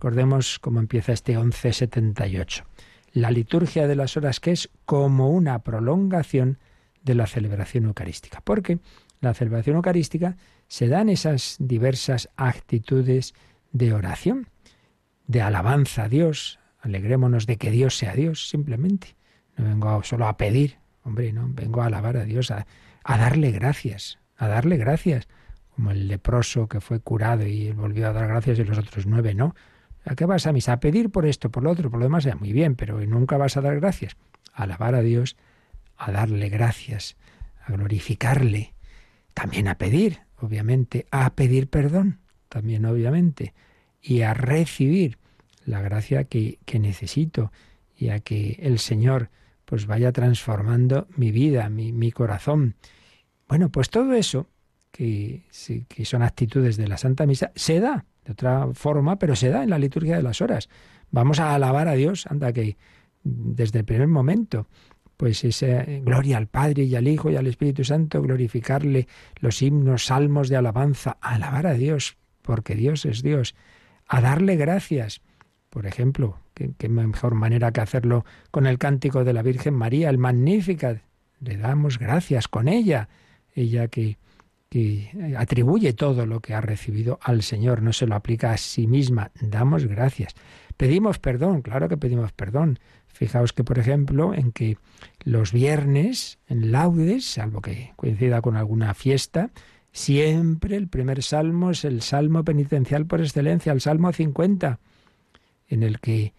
Recordemos 0.00 0.58
cómo 0.58 0.80
empieza 0.80 1.12
este 1.12 1.36
1178. 1.36 2.64
La 3.12 3.30
liturgia 3.30 3.86
de 3.86 3.94
las 3.94 4.16
horas 4.16 4.40
que 4.40 4.50
es 4.50 4.70
como 4.86 5.28
una 5.28 5.58
prolongación 5.58 6.56
de 7.02 7.14
la 7.14 7.26
celebración 7.26 7.84
eucarística, 7.84 8.40
porque 8.40 8.78
la 9.20 9.34
celebración 9.34 9.76
eucarística 9.76 10.38
se 10.68 10.88
dan 10.88 11.10
esas 11.10 11.56
diversas 11.58 12.30
actitudes 12.36 13.34
de 13.72 13.92
oración, 13.92 14.48
de 15.26 15.42
alabanza 15.42 16.04
a 16.04 16.08
Dios, 16.08 16.58
alegrémonos 16.80 17.44
de 17.46 17.58
que 17.58 17.70
Dios 17.70 17.98
sea 17.98 18.14
Dios, 18.14 18.48
simplemente. 18.48 19.16
No 19.58 19.66
vengo 19.66 20.02
solo 20.02 20.28
a 20.28 20.38
pedir, 20.38 20.78
hombre, 21.04 21.30
no, 21.34 21.46
vengo 21.46 21.82
a 21.82 21.86
alabar 21.88 22.16
a 22.16 22.24
Dios, 22.24 22.50
a, 22.50 22.66
a 23.04 23.18
darle 23.18 23.50
gracias, 23.50 24.18
a 24.38 24.48
darle 24.48 24.78
gracias, 24.78 25.28
como 25.76 25.90
el 25.90 26.08
leproso 26.08 26.68
que 26.68 26.80
fue 26.80 27.00
curado 27.00 27.46
y 27.46 27.72
volvió 27.72 28.08
a 28.08 28.14
dar 28.14 28.28
gracias 28.28 28.58
y 28.60 28.64
los 28.64 28.78
otros 28.78 29.04
nueve 29.04 29.34
no. 29.34 29.54
¿A 30.04 30.14
qué 30.14 30.24
vas 30.24 30.46
a 30.46 30.52
misa? 30.52 30.74
A 30.74 30.80
pedir 30.80 31.10
por 31.10 31.26
esto, 31.26 31.50
por 31.50 31.62
lo 31.62 31.70
otro, 31.70 31.90
por 31.90 31.98
lo 31.98 32.06
demás, 32.06 32.26
muy 32.38 32.52
bien, 32.52 32.74
pero 32.74 33.00
nunca 33.06 33.36
vas 33.36 33.56
a 33.56 33.60
dar 33.60 33.78
gracias. 33.78 34.16
A 34.52 34.64
alabar 34.64 34.94
a 34.94 35.02
Dios, 35.02 35.36
a 35.96 36.10
darle 36.10 36.48
gracias, 36.48 37.16
a 37.64 37.72
glorificarle, 37.72 38.74
también 39.34 39.68
a 39.68 39.76
pedir, 39.76 40.20
obviamente, 40.38 41.06
a 41.10 41.34
pedir 41.34 41.68
perdón, 41.68 42.20
también 42.48 42.84
obviamente, 42.86 43.54
y 44.02 44.22
a 44.22 44.34
recibir 44.34 45.18
la 45.66 45.80
gracia 45.82 46.24
que, 46.24 46.58
que 46.64 46.78
necesito 46.78 47.52
y 47.96 48.08
a 48.08 48.20
que 48.20 48.58
el 48.62 48.78
Señor 48.78 49.30
pues 49.66 49.86
vaya 49.86 50.10
transformando 50.10 51.06
mi 51.16 51.30
vida, 51.30 51.68
mi, 51.68 51.92
mi 51.92 52.10
corazón. 52.10 52.74
Bueno, 53.46 53.68
pues 53.68 53.90
todo 53.90 54.14
eso, 54.14 54.48
que, 54.90 55.42
que 55.88 56.04
son 56.04 56.22
actitudes 56.22 56.76
de 56.76 56.88
la 56.88 56.96
Santa 56.96 57.26
Misa, 57.26 57.52
se 57.54 57.78
da 57.78 58.04
de 58.24 58.32
otra 58.32 58.68
forma, 58.74 59.18
pero 59.18 59.36
se 59.36 59.50
da 59.50 59.62
en 59.62 59.70
la 59.70 59.78
liturgia 59.78 60.16
de 60.16 60.22
las 60.22 60.40
horas. 60.40 60.68
Vamos 61.10 61.40
a 61.40 61.54
alabar 61.54 61.88
a 61.88 61.94
Dios, 61.94 62.26
anda 62.26 62.52
que 62.52 62.76
desde 63.22 63.80
el 63.80 63.84
primer 63.84 64.08
momento 64.08 64.66
pues 65.20 65.44
esa 65.44 65.82
eh, 65.82 66.00
gloria 66.02 66.38
al 66.38 66.46
Padre 66.46 66.84
y 66.84 66.96
al 66.96 67.06
Hijo 67.06 67.30
y 67.30 67.36
al 67.36 67.46
Espíritu 67.46 67.84
Santo, 67.84 68.22
glorificarle 68.22 69.06
los 69.36 69.60
himnos, 69.60 70.06
salmos 70.06 70.48
de 70.48 70.56
alabanza, 70.56 71.18
alabar 71.20 71.66
a 71.66 71.74
Dios, 71.74 72.16
porque 72.40 72.74
Dios 72.74 73.04
es 73.04 73.22
Dios, 73.22 73.54
a 74.08 74.22
darle 74.22 74.56
gracias. 74.56 75.20
Por 75.68 75.84
ejemplo, 75.84 76.38
qué, 76.54 76.88
mejor 76.88 77.34
manera 77.34 77.70
que 77.70 77.82
hacerlo 77.82 78.24
con 78.50 78.66
el 78.66 78.78
cántico 78.78 79.22
de 79.22 79.34
la 79.34 79.42
Virgen 79.42 79.74
María, 79.74 80.08
el 80.08 80.16
Magnificat. 80.16 81.02
Le 81.40 81.58
damos 81.58 81.98
gracias 81.98 82.48
con 82.48 82.66
ella, 82.66 83.10
ella 83.54 83.88
que, 83.88 84.16
que 84.70 85.10
atribuye 85.36 85.92
todo 85.92 86.26
lo 86.26 86.38
que 86.40 86.54
ha 86.54 86.60
recibido 86.60 87.18
al 87.22 87.42
Señor, 87.42 87.82
no 87.82 87.92
se 87.92 88.06
lo 88.06 88.14
aplica 88.14 88.52
a 88.52 88.56
sí 88.56 88.86
misma. 88.86 89.32
Damos 89.40 89.84
gracias. 89.86 90.34
Pedimos 90.76 91.18
perdón, 91.18 91.60
claro 91.60 91.88
que 91.88 91.96
pedimos 91.96 92.32
perdón. 92.32 92.78
Fijaos 93.08 93.52
que, 93.52 93.64
por 93.64 93.80
ejemplo, 93.80 94.32
en 94.32 94.52
que 94.52 94.78
los 95.24 95.52
viernes, 95.52 96.38
en 96.46 96.70
laudes, 96.70 97.26
salvo 97.26 97.60
que 97.60 97.92
coincida 97.96 98.40
con 98.40 98.56
alguna 98.56 98.94
fiesta, 98.94 99.50
siempre 99.90 100.76
el 100.76 100.86
primer 100.86 101.24
salmo 101.24 101.72
es 101.72 101.84
el 101.84 102.00
salmo 102.00 102.44
penitencial 102.44 103.06
por 103.06 103.20
excelencia, 103.20 103.72
el 103.72 103.80
salmo 103.80 104.12
50, 104.12 104.78
en 105.66 105.82
el 105.82 105.98
que, 105.98 106.32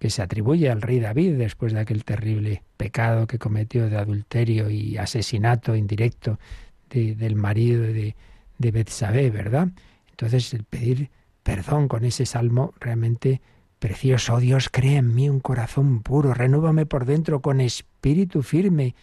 que 0.00 0.10
se 0.10 0.20
atribuye 0.20 0.68
al 0.68 0.82
rey 0.82 0.98
David 0.98 1.38
después 1.38 1.72
de 1.72 1.78
aquel 1.78 2.04
terrible 2.04 2.64
pecado 2.76 3.28
que 3.28 3.38
cometió 3.38 3.88
de 3.88 3.98
adulterio 3.98 4.68
y 4.68 4.98
asesinato 4.98 5.76
indirecto 5.76 6.40
del 6.88 7.36
marido 7.36 7.82
de, 7.82 8.16
de 8.58 8.70
Betsabé, 8.70 9.30
¿verdad? 9.30 9.68
Entonces, 10.10 10.52
el 10.54 10.64
pedir 10.64 11.10
perdón 11.42 11.88
con 11.88 12.04
ese 12.04 12.26
salmo 12.26 12.74
realmente 12.80 13.40
precioso, 13.78 14.34
oh 14.34 14.40
Dios, 14.40 14.68
crea 14.70 14.98
en 14.98 15.14
mí 15.14 15.30
un 15.30 15.40
corazón 15.40 16.02
puro, 16.02 16.34
renúvame 16.34 16.86
por 16.86 17.04
dentro 17.04 17.40
con 17.40 17.60
espíritu 17.60 18.42
firme. 18.42 18.94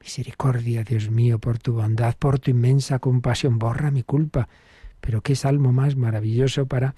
Misericordia, 0.00 0.84
Dios 0.84 1.10
mío, 1.10 1.38
por 1.40 1.58
tu 1.58 1.72
bondad, 1.72 2.14
por 2.16 2.38
tu 2.38 2.50
inmensa 2.50 2.98
compasión, 3.00 3.58
borra 3.58 3.90
mi 3.90 4.02
culpa. 4.04 4.48
Pero 5.00 5.22
qué 5.22 5.34
salmo 5.34 5.72
más 5.72 5.96
maravilloso 5.96 6.66
para 6.66 6.94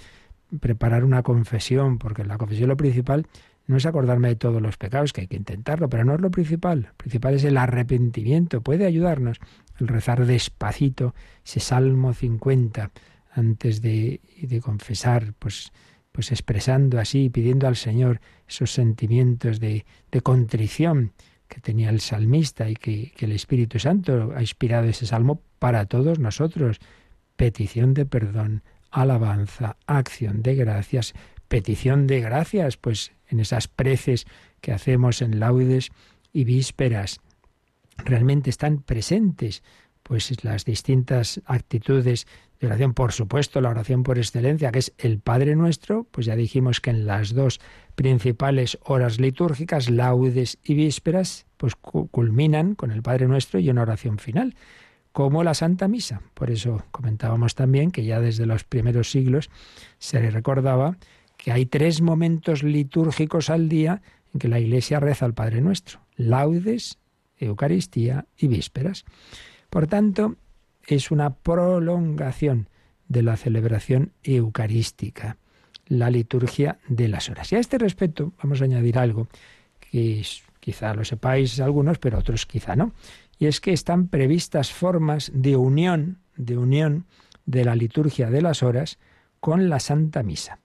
preparar 0.58 1.04
una 1.04 1.22
confesión, 1.22 1.98
porque 1.98 2.24
la 2.24 2.36
confesión 2.36 2.68
lo 2.68 2.76
principal 2.76 3.26
no 3.66 3.76
es 3.76 3.86
acordarme 3.86 4.28
de 4.28 4.36
todos 4.36 4.60
los 4.60 4.76
pecados, 4.76 5.12
que 5.12 5.22
hay 5.22 5.26
que 5.28 5.36
intentarlo, 5.36 5.88
pero 5.88 6.04
no 6.04 6.14
es 6.14 6.20
lo 6.20 6.30
principal. 6.30 6.88
Lo 6.88 6.94
principal 6.96 7.34
es 7.34 7.44
el 7.44 7.56
arrepentimiento. 7.56 8.60
Puede 8.62 8.84
ayudarnos 8.84 9.38
rezar 9.86 10.26
despacito 10.26 11.14
ese 11.44 11.60
Salmo 11.60 12.12
50 12.14 12.90
antes 13.32 13.80
de, 13.80 14.20
de 14.40 14.60
confesar, 14.60 15.34
pues, 15.38 15.72
pues 16.12 16.32
expresando 16.32 16.98
así, 16.98 17.30
pidiendo 17.30 17.68
al 17.68 17.76
Señor 17.76 18.20
esos 18.48 18.72
sentimientos 18.72 19.60
de, 19.60 19.84
de 20.10 20.20
contrición 20.20 21.12
que 21.48 21.60
tenía 21.60 21.90
el 21.90 22.00
salmista 22.00 22.68
y 22.68 22.76
que, 22.76 23.12
que 23.16 23.26
el 23.26 23.32
Espíritu 23.32 23.78
Santo 23.78 24.32
ha 24.34 24.40
inspirado 24.40 24.88
ese 24.88 25.06
salmo 25.06 25.42
para 25.58 25.86
todos 25.86 26.18
nosotros. 26.18 26.78
Petición 27.36 27.94
de 27.94 28.06
perdón, 28.06 28.62
alabanza, 28.90 29.76
acción 29.86 30.42
de 30.42 30.54
gracias, 30.54 31.14
petición 31.48 32.06
de 32.06 32.20
gracias, 32.20 32.76
pues 32.76 33.12
en 33.28 33.40
esas 33.40 33.68
preces 33.68 34.26
que 34.60 34.72
hacemos 34.72 35.22
en 35.22 35.40
laudes 35.40 35.90
y 36.32 36.44
vísperas. 36.44 37.20
Realmente 38.04 38.50
están 38.50 38.78
presentes 38.82 39.62
pues 40.02 40.44
las 40.44 40.64
distintas 40.64 41.40
actitudes 41.44 42.26
de 42.58 42.66
oración, 42.66 42.94
por 42.94 43.12
supuesto, 43.12 43.60
la 43.60 43.70
oración 43.70 44.02
por 44.02 44.18
excelencia, 44.18 44.70
que 44.70 44.80
es 44.80 44.92
el 44.98 45.18
Padre 45.18 45.56
Nuestro, 45.56 46.04
pues 46.10 46.26
ya 46.26 46.36
dijimos 46.36 46.80
que 46.80 46.90
en 46.90 47.06
las 47.06 47.32
dos 47.32 47.60
principales 47.94 48.78
horas 48.82 49.18
litúrgicas, 49.18 49.88
laudes 49.88 50.58
y 50.62 50.74
vísperas, 50.74 51.46
pues 51.56 51.74
culminan 51.76 52.74
con 52.74 52.90
el 52.90 53.02
Padre 53.02 53.28
Nuestro 53.28 53.60
y 53.60 53.70
una 53.70 53.82
oración 53.82 54.18
final, 54.18 54.54
como 55.12 55.42
la 55.42 55.54
Santa 55.54 55.88
Misa. 55.88 56.22
Por 56.34 56.50
eso 56.50 56.82
comentábamos 56.90 57.54
también 57.54 57.90
que 57.90 58.04
ya 58.04 58.20
desde 58.20 58.46
los 58.46 58.64
primeros 58.64 59.10
siglos 59.10 59.50
se 59.98 60.20
le 60.20 60.30
recordaba 60.30 60.98
que 61.36 61.52
hay 61.52 61.66
tres 61.66 62.02
momentos 62.02 62.62
litúrgicos 62.62 63.48
al 63.48 63.68
día 63.68 64.02
en 64.34 64.40
que 64.40 64.48
la 64.48 64.60
Iglesia 64.60 65.00
reza 65.00 65.24
al 65.24 65.34
Padre 65.34 65.62
Nuestro, 65.62 66.00
laudes, 66.16 66.98
Eucaristía 67.40 68.26
y 68.36 68.46
vísperas. 68.46 69.04
Por 69.68 69.86
tanto, 69.86 70.36
es 70.86 71.10
una 71.10 71.34
prolongación 71.34 72.68
de 73.08 73.22
la 73.22 73.36
celebración 73.36 74.12
eucarística, 74.22 75.36
la 75.86 76.10
liturgia 76.10 76.78
de 76.88 77.08
las 77.08 77.28
horas. 77.28 77.50
Y 77.52 77.56
a 77.56 77.58
este 77.58 77.78
respecto 77.78 78.32
vamos 78.42 78.60
a 78.60 78.64
añadir 78.64 78.98
algo 78.98 79.28
que 79.80 80.22
quizá 80.60 80.94
lo 80.94 81.04
sepáis 81.04 81.58
algunos, 81.60 81.98
pero 81.98 82.18
otros 82.18 82.46
quizá 82.46 82.76
no. 82.76 82.92
Y 83.38 83.46
es 83.46 83.60
que 83.60 83.72
están 83.72 84.08
previstas 84.08 84.70
formas 84.70 85.32
de 85.34 85.56
unión, 85.56 86.18
de 86.36 86.56
unión 86.56 87.06
de 87.46 87.64
la 87.64 87.74
liturgia 87.74 88.30
de 88.30 88.42
las 88.42 88.62
horas 88.62 88.98
con 89.40 89.68
la 89.68 89.80
Santa 89.80 90.22
Misa. 90.22 90.60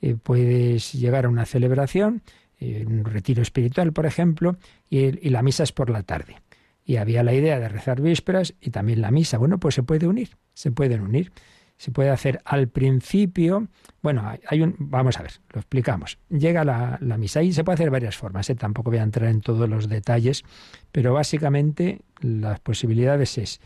Eh, 0.00 0.16
puedes 0.20 0.92
llegar 0.92 1.26
a 1.26 1.28
una 1.28 1.46
celebración, 1.46 2.22
un 2.60 3.04
retiro 3.04 3.42
espiritual, 3.42 3.92
por 3.92 4.06
ejemplo, 4.06 4.56
y, 4.88 5.28
la 5.30 5.42
misa 5.42 5.62
es 5.62 5.72
por 5.72 5.90
la 5.90 6.02
tarde. 6.02 6.36
Y 6.84 6.96
había 6.96 7.22
la 7.22 7.34
idea 7.34 7.58
de 7.58 7.68
rezar 7.68 8.00
vísperas 8.00 8.54
y 8.60 8.70
también 8.70 9.00
la 9.00 9.10
misa. 9.10 9.38
Bueno, 9.38 9.58
pues 9.58 9.74
se 9.74 9.82
puede 9.82 10.06
unir, 10.06 10.36
se 10.52 10.70
pueden 10.70 11.00
unir. 11.00 11.32
Se 11.76 11.90
puede 11.90 12.10
hacer 12.10 12.40
al 12.44 12.68
principio, 12.68 13.66
bueno, 14.00 14.32
hay 14.46 14.62
un, 14.62 14.76
vamos 14.78 15.18
a 15.18 15.22
ver, 15.22 15.32
lo 15.52 15.60
explicamos. 15.60 16.18
Llega 16.30 16.62
la, 16.64 16.98
misa 17.18 17.42
y 17.42 17.52
se 17.52 17.64
puede 17.64 17.74
hacer 17.74 17.90
varias 17.90 18.16
formas, 18.16 18.48
¿eh? 18.48 18.54
tampoco 18.54 18.90
voy 18.90 19.00
a 19.00 19.02
entrar 19.02 19.28
en 19.28 19.40
todos 19.40 19.68
los 19.68 19.88
detalles, 19.88 20.44
pero 20.92 21.12
básicamente 21.14 22.02
las 22.20 22.60
posibilidades 22.60 23.38
es, 23.38 23.60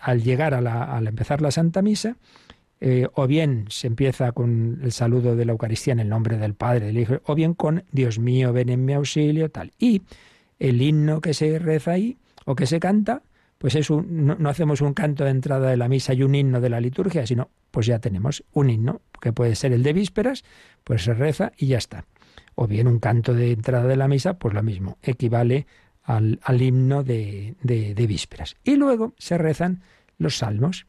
al 0.00 0.22
llegar 0.24 0.54
a 0.54 0.60
la, 0.60 0.82
al 0.82 1.06
empezar 1.06 1.40
la 1.40 1.52
Santa 1.52 1.82
Misa, 1.82 2.16
eh, 2.80 3.08
o 3.14 3.26
bien 3.26 3.66
se 3.68 3.86
empieza 3.86 4.32
con 4.32 4.80
el 4.82 4.92
saludo 4.92 5.36
de 5.36 5.44
la 5.44 5.52
Eucaristía 5.52 5.92
en 5.92 6.00
el 6.00 6.08
nombre 6.08 6.36
del 6.36 6.54
Padre, 6.54 6.86
del 6.86 6.98
Hijo, 6.98 7.20
o 7.24 7.34
bien 7.34 7.54
con 7.54 7.84
Dios 7.92 8.18
mío, 8.18 8.52
ven 8.52 8.68
en 8.68 8.84
mi 8.84 8.92
auxilio, 8.92 9.50
tal. 9.50 9.72
Y 9.78 10.02
el 10.58 10.80
himno 10.82 11.20
que 11.20 11.34
se 11.34 11.58
reza 11.58 11.92
ahí 11.92 12.18
o 12.44 12.54
que 12.54 12.66
se 12.66 12.80
canta, 12.80 13.22
pues 13.58 13.74
es 13.74 13.90
un, 13.90 14.36
no, 14.38 14.48
hacemos 14.48 14.80
un 14.80 14.92
canto 14.92 15.24
de 15.24 15.30
entrada 15.30 15.70
de 15.70 15.76
la 15.76 15.88
misa 15.88 16.12
y 16.14 16.22
un 16.22 16.34
himno 16.34 16.60
de 16.60 16.70
la 16.70 16.80
liturgia, 16.80 17.26
sino 17.26 17.50
pues 17.70 17.86
ya 17.86 17.98
tenemos 17.98 18.44
un 18.52 18.70
himno, 18.70 19.00
que 19.20 19.32
puede 19.32 19.54
ser 19.54 19.72
el 19.72 19.82
de 19.82 19.92
vísperas, 19.92 20.44
pues 20.84 21.04
se 21.04 21.14
reza 21.14 21.52
y 21.56 21.68
ya 21.68 21.78
está. 21.78 22.04
O 22.54 22.66
bien 22.66 22.86
un 22.86 22.98
canto 22.98 23.34
de 23.34 23.52
entrada 23.52 23.86
de 23.86 23.96
la 23.96 24.08
misa, 24.08 24.34
pues 24.34 24.54
lo 24.54 24.62
mismo, 24.62 24.98
equivale 25.02 25.66
al, 26.02 26.38
himno 26.60 27.02
de, 27.02 27.54
de, 27.62 27.94
de 27.94 28.06
vísperas. 28.06 28.56
Y 28.62 28.76
luego 28.76 29.14
se 29.18 29.38
rezan 29.38 29.82
los 30.18 30.38
salmos. 30.38 30.86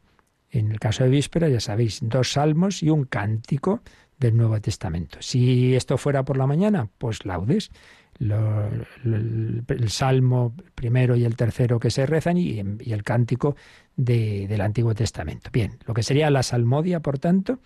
En 0.58 0.72
el 0.72 0.80
caso 0.80 1.04
de 1.04 1.10
víspera, 1.10 1.50
ya 1.50 1.60
sabéis, 1.60 1.98
dos 2.02 2.32
salmos 2.32 2.82
y 2.82 2.88
un 2.88 3.04
cántico 3.04 3.82
del 4.18 4.38
Nuevo 4.38 4.58
Testamento. 4.58 5.18
Si 5.20 5.74
esto 5.74 5.98
fuera 5.98 6.24
por 6.24 6.38
la 6.38 6.46
mañana, 6.46 6.88
pues 6.96 7.26
laudes. 7.26 7.70
el 8.18 9.88
salmo 9.88 10.54
primero 10.74 11.14
y 11.14 11.26
el 11.26 11.36
tercero 11.36 11.78
que 11.78 11.90
se 11.90 12.06
rezan 12.06 12.38
y, 12.38 12.58
el 12.58 13.02
cántico 13.02 13.54
del 13.96 14.60
Antiguo 14.62 14.94
Testamento. 14.94 15.50
Bien, 15.52 15.78
lo 15.84 15.92
que 15.92 16.02
sería 16.02 16.30
la 16.30 16.42
salmodia, 16.42 17.00
por 17.00 17.18
tanto, 17.18 17.60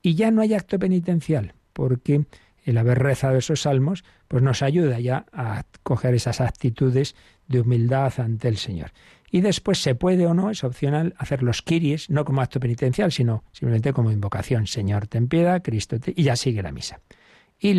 y 0.00 0.14
ya 0.14 0.30
no 0.30 0.42
hay 0.42 0.54
acto 0.54 0.78
penitencial, 0.78 1.54
porque 1.72 2.26
el 2.64 2.78
haber 2.78 3.00
rezado 3.00 3.38
esos 3.38 3.62
salmos, 3.62 4.04
pues 4.28 4.44
nos 4.44 4.62
ayuda 4.62 5.00
ya 5.00 5.26
a 5.32 5.64
coger 5.82 6.14
esas 6.14 6.40
actitudes 6.40 7.16
de 7.48 7.60
humildad 7.60 8.12
ante 8.18 8.46
el 8.46 8.56
Señor. 8.56 8.92
Y 9.30 9.40
después 9.42 9.80
se 9.82 9.94
puede 9.94 10.26
o 10.26 10.34
no, 10.34 10.50
es 10.50 10.64
opcional, 10.64 11.14
hacer 11.18 11.42
los 11.42 11.62
kiries, 11.62 12.10
no 12.10 12.24
como 12.24 12.40
acto 12.40 12.58
penitencial, 12.58 13.12
sino 13.12 13.44
simplemente 13.52 13.92
como 13.92 14.10
invocación. 14.10 14.66
Señor, 14.66 15.06
ten 15.06 15.28
piedad, 15.28 15.62
Cristo, 15.62 16.00
te... 16.00 16.12
y 16.16 16.24
ya 16.24 16.36
sigue 16.36 16.62
la 16.62 16.72
misa. 16.72 17.00
Y 17.60 17.74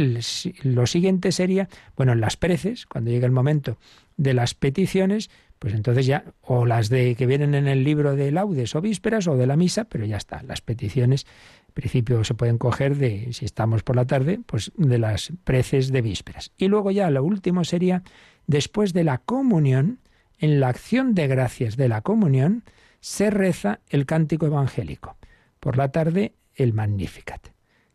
lo 0.63 0.85
siguiente 0.85 1.31
sería, 1.31 1.67
bueno, 1.97 2.13
las 2.13 2.37
preces, 2.37 2.85
cuando 2.85 3.09
llegue 3.09 3.25
el 3.25 3.31
momento 3.31 3.77
de 4.15 4.35
las 4.35 4.53
peticiones, 4.53 5.31
pues 5.57 5.73
entonces 5.73 6.05
ya, 6.05 6.23
o 6.41 6.65
las 6.65 6.89
de 6.89 7.15
que 7.15 7.25
vienen 7.25 7.55
en 7.55 7.67
el 7.67 7.83
libro 7.83 8.15
de 8.15 8.31
laudes 8.31 8.75
o 8.75 8.81
vísperas 8.81 9.27
o 9.27 9.37
de 9.37 9.47
la 9.47 9.55
misa, 9.55 9.85
pero 9.85 10.05
ya 10.05 10.17
está, 10.17 10.41
las 10.43 10.61
peticiones, 10.61 11.25
en 11.67 11.73
principio 11.73 12.23
se 12.23 12.33
pueden 12.33 12.57
coger 12.57 12.95
de, 12.97 13.33
si 13.33 13.45
estamos 13.45 13.83
por 13.83 13.95
la 13.95 14.05
tarde, 14.05 14.39
pues 14.45 14.71
de 14.75 14.99
las 14.99 15.31
preces 15.43 15.91
de 15.91 16.01
vísperas. 16.01 16.51
Y 16.57 16.67
luego 16.67 16.91
ya 16.91 17.09
lo 17.09 17.23
último 17.23 17.63
sería, 17.63 18.03
después 18.47 18.93
de 18.93 19.03
la 19.03 19.19
comunión, 19.19 19.99
en 20.41 20.59
la 20.59 20.67
acción 20.67 21.13
de 21.15 21.27
gracias 21.27 21.77
de 21.77 21.87
la 21.87 22.01
comunión 22.01 22.63
se 22.99 23.29
reza 23.29 23.79
el 23.89 24.05
cántico 24.05 24.47
evangélico. 24.47 25.15
Por 25.59 25.77
la 25.77 25.91
tarde 25.91 26.33
el 26.55 26.73
Magnificat. 26.73 27.49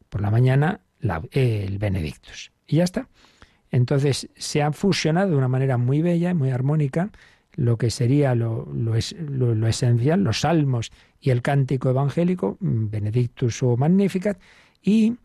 Por 0.09 0.23
la 0.23 0.31
mañana 0.31 0.81
el 1.33 1.79
Benedictus. 1.79 2.53
Y 2.67 2.77
ya 2.77 2.85
está. 2.85 3.09
Entonces 3.71 4.29
se 4.37 4.63
ha 4.63 4.73
fusionado 4.73 5.31
de 5.31 5.37
una 5.37 5.49
manera 5.49 5.77
muy 5.77 6.01
bella 6.01 6.31
y 6.31 6.35
muy 6.35 6.51
armónica 6.51 7.11
lo 7.57 7.79
que 7.79 7.91
sería 7.91 8.35
lo, 8.35 8.69
lo, 8.73 8.97
esencial, 9.67 10.23
los 10.23 10.41
salmos 10.41 10.93
y 11.21 11.31
el 11.31 11.43
cántico 11.43 11.91
evangélico, 11.91 12.59
Benedictus 12.61 13.63
o 13.63 13.77
Magnificat, 13.77 14.39
y 14.83 15.17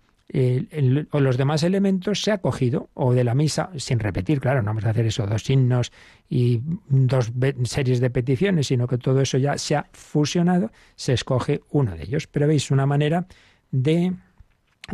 o 1.12 1.20
los 1.20 1.38
demás 1.38 1.64
elementos 1.64 2.22
se 2.22 2.32
ha 2.32 2.38
cogido, 2.38 2.90
o 2.94 3.14
de 3.14 3.24
la 3.24 3.36
misa, 3.36 3.70
sin 3.76 4.00
repetir, 4.00 4.40
claro, 4.40 4.62
no 4.62 4.68
vamos 4.68 4.86
a 4.86 4.92
hacer 4.92 5.06
eso, 5.06 5.28
dos 5.28 5.50
himnos 5.50 5.92
y 6.30 6.62
dos 6.88 7.32
series 7.64 8.00
de 8.00 8.10
peticiones, 8.10 8.68
sino 8.68 8.88
que 8.88 8.98
todo 8.98 9.22
eso 9.22 9.38
ya 9.38 9.58
se 9.58 9.76
ha 9.76 9.88
fusionado, 9.92 10.72
se 10.96 11.14
escoge 11.14 11.62
uno 11.72 11.96
de 11.96 12.04
ellos. 12.04 12.28
Pero 12.28 12.48
veis 12.48 12.72
una 12.72 12.86
manera 12.86 13.28
de 13.72 14.14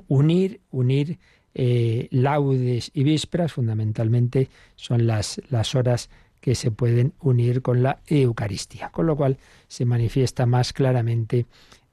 unir, 0.08 0.62
unir 0.72 1.20
eh, 1.54 2.08
laudes 2.10 2.90
y 2.94 3.04
vísperas, 3.04 3.54
fundamentalmente 3.54 4.50
son 4.76 5.06
las, 5.06 5.40
las 5.50 5.76
horas 5.76 6.10
que 6.42 6.56
se 6.56 6.72
pueden 6.72 7.14
unir 7.20 7.62
con 7.62 7.84
la 7.84 8.00
Eucaristía, 8.08 8.90
con 8.90 9.06
lo 9.06 9.16
cual 9.16 9.38
se 9.68 9.86
manifiesta 9.86 10.48
más 10.48 10.74
claramente 10.74 11.46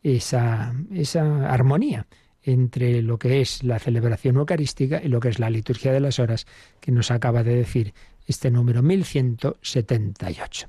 esa, 0.03 0.75
esa 0.93 1.51
armonía 1.51 2.07
entre 2.45 3.01
lo 3.03 3.19
que 3.19 3.41
es 3.41 3.63
la 3.63 3.79
celebración 3.79 4.37
eucarística 4.37 5.01
y 5.03 5.09
lo 5.09 5.21
que 5.21 5.31
es 5.31 5.39
la 5.39 5.51
liturgia 5.51 5.93
de 5.93 6.01
las 6.01 6.19
horas 6.19 6.47
que 6.81 6.93
nos 6.93 7.11
acaba 7.11 7.43
de 7.43 7.57
decir 7.57 7.95
este 8.27 8.51
número 8.51 8.83
1178. 8.83 10.69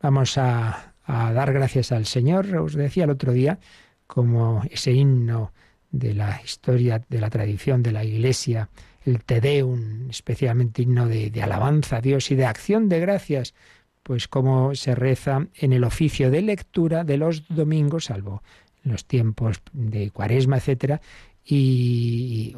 Vamos 0.00 0.38
a, 0.38 0.94
dar 1.06 1.52
gracias 1.52 1.92
al 1.92 2.06
Señor, 2.06 2.54
os 2.56 2.74
decía 2.74 3.04
el 3.04 3.10
otro 3.10 3.32
día, 3.32 3.58
como 4.06 4.62
ese 4.70 4.92
himno 4.92 5.52
de 5.90 6.14
la 6.14 6.40
historia, 6.42 7.02
de 7.08 7.20
la 7.20 7.30
tradición 7.30 7.82
de 7.82 7.92
la 7.92 8.04
Iglesia, 8.04 8.70
el 9.04 9.24
Te 9.24 9.40
Deum, 9.40 10.08
especialmente 10.08 10.82
himno 10.82 11.08
de, 11.08 11.30
de, 11.30 11.42
alabanza 11.42 11.96
a 11.96 12.00
Dios 12.00 12.30
y 12.30 12.36
de 12.36 12.46
acción 12.46 12.88
de 12.88 13.00
gracias, 13.00 13.54
pues 14.02 14.28
como 14.28 14.74
se 14.74 14.94
reza 14.94 15.48
en 15.54 15.72
el 15.72 15.84
oficio 15.84 16.30
de 16.30 16.42
lectura 16.42 17.02
de 17.02 17.16
los 17.16 17.48
domingos, 17.48 18.04
salvo 18.06 18.42
los 18.82 19.04
tiempos 19.04 19.62
de 19.72 20.10
cuaresma, 20.10 20.56
etcétera, 20.58 21.00
y, 21.44 22.54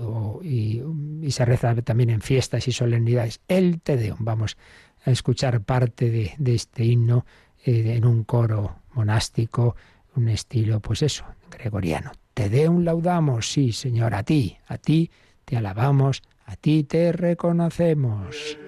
se 1.28 1.44
reza 1.44 1.74
también 1.76 2.10
en 2.10 2.20
fiestas 2.20 2.68
y 2.68 2.72
solemnidades. 2.72 3.40
El 3.48 3.80
Te 3.80 3.96
Deum. 3.96 4.18
Vamos 4.20 4.56
a 5.04 5.10
escuchar 5.10 5.62
parte 5.62 6.10
de, 6.10 6.54
este 6.54 6.84
himno 6.84 7.24
eh, 7.64 7.94
en 7.96 8.04
un 8.04 8.24
coro 8.24 8.76
monástico, 8.92 9.76
un 10.14 10.28
estilo, 10.28 10.80
pues 10.80 11.02
eso, 11.02 11.24
gregoriano. 11.50 12.12
Te 12.34 12.48
Deum 12.48 12.84
laudamos, 12.84 13.50
sí, 13.50 13.72
Señor, 13.72 14.14
a 14.14 14.22
ti, 14.22 14.56
a 14.66 14.78
ti 14.78 15.10
te 15.44 15.56
alabamos, 15.56 16.22
a 16.46 16.56
ti 16.56 16.84
te 16.84 17.12
reconocemos. 17.12 18.58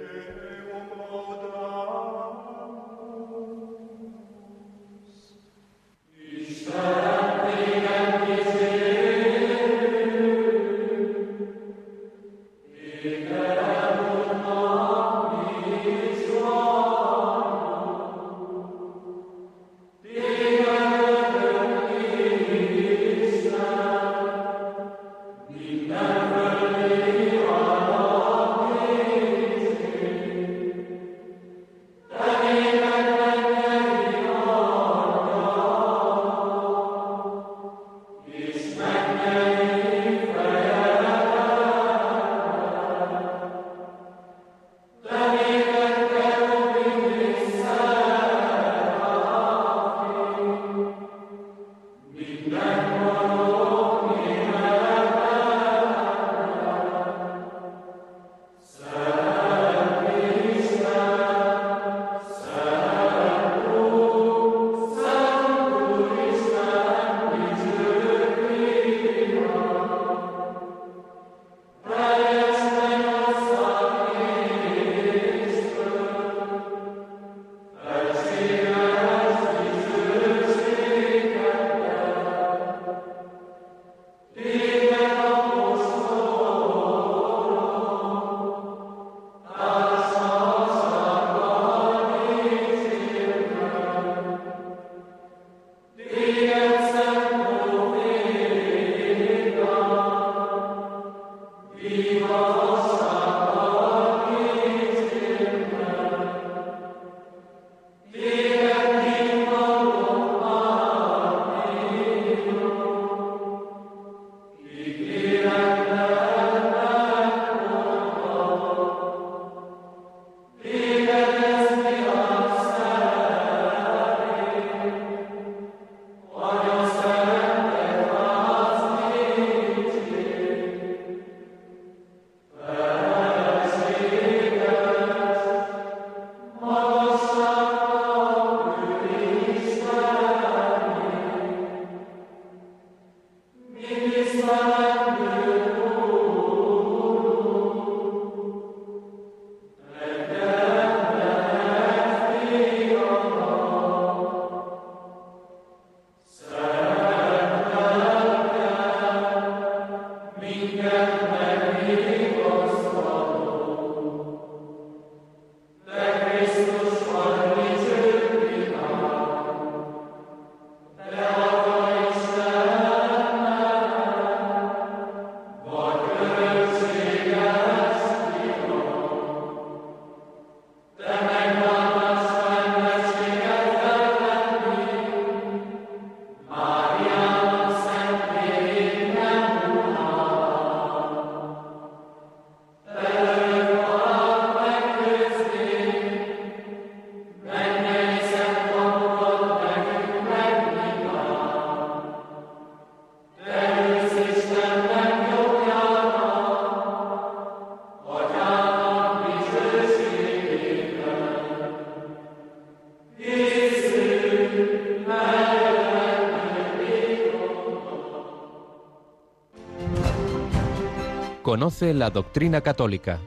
Conoce 221.65 221.95
la 221.95 222.11
doctrina 222.11 222.61
católica. 222.61 223.21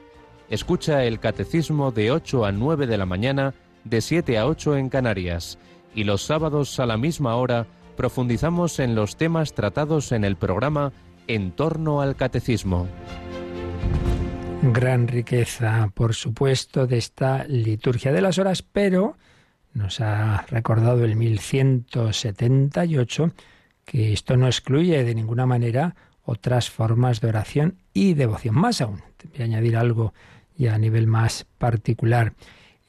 Escucha 0.48 1.02
el 1.02 1.18
catecismo 1.18 1.90
de 1.90 2.12
8 2.12 2.44
a 2.44 2.52
9 2.52 2.86
de 2.86 2.96
la 2.96 3.04
mañana, 3.04 3.52
de 3.82 4.00
7 4.00 4.38
a 4.38 4.46
8 4.46 4.76
en 4.76 4.90
Canarias. 4.90 5.58
Y 5.92 6.04
los 6.04 6.22
sábados 6.22 6.78
a 6.78 6.86
la 6.86 6.96
misma 6.96 7.34
hora 7.34 7.66
profundizamos 7.96 8.78
en 8.78 8.94
los 8.94 9.16
temas 9.16 9.54
tratados 9.54 10.12
en 10.12 10.22
el 10.22 10.36
programa 10.36 10.92
En 11.26 11.50
torno 11.50 12.00
al 12.00 12.14
catecismo. 12.14 12.86
Gran 14.62 15.08
riqueza, 15.08 15.90
por 15.92 16.14
supuesto, 16.14 16.86
de 16.86 16.98
esta 16.98 17.42
liturgia 17.42 18.12
de 18.12 18.20
las 18.20 18.38
horas, 18.38 18.62
pero 18.62 19.16
nos 19.74 20.00
ha 20.00 20.46
recordado 20.48 21.04
el 21.04 21.16
1178 21.16 23.32
que 23.84 24.12
esto 24.12 24.36
no 24.36 24.46
excluye 24.46 25.02
de 25.02 25.16
ninguna 25.16 25.44
manera 25.44 25.96
otras 26.22 26.70
formas 26.70 27.20
de 27.20 27.30
oración 27.30 27.78
y 27.98 28.14
devoción. 28.14 28.54
Más 28.54 28.80
aún, 28.80 29.02
voy 29.24 29.42
a 29.42 29.44
añadir 29.44 29.76
algo 29.76 30.14
ya 30.56 30.74
a 30.74 30.78
nivel 30.78 31.06
más 31.06 31.46
particular. 31.58 32.34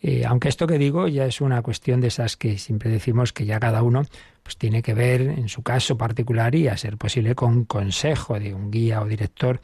Eh, 0.01 0.23
aunque 0.25 0.49
esto 0.49 0.67
que 0.67 0.77
digo 0.77 1.07
ya 1.07 1.25
es 1.25 1.41
una 1.41 1.61
cuestión 1.61 1.99
de 1.99 2.07
esas 2.07 2.37
que 2.37 2.57
siempre 2.57 2.89
decimos 2.89 3.33
que 3.33 3.45
ya 3.45 3.59
cada 3.59 3.83
uno 3.83 4.03
pues 4.43 4.55
tiene 4.57 4.81
que 4.81 4.93
ver 4.93 5.21
en 5.21 5.49
su 5.49 5.61
caso 5.61 5.97
particular 5.97 6.55
y 6.55 6.67
a 6.67 6.77
ser 6.77 6.97
posible 6.97 7.35
con 7.35 7.65
consejo 7.65 8.39
de 8.39 8.53
un 8.53 8.71
guía 8.71 9.01
o 9.01 9.05
director 9.05 9.59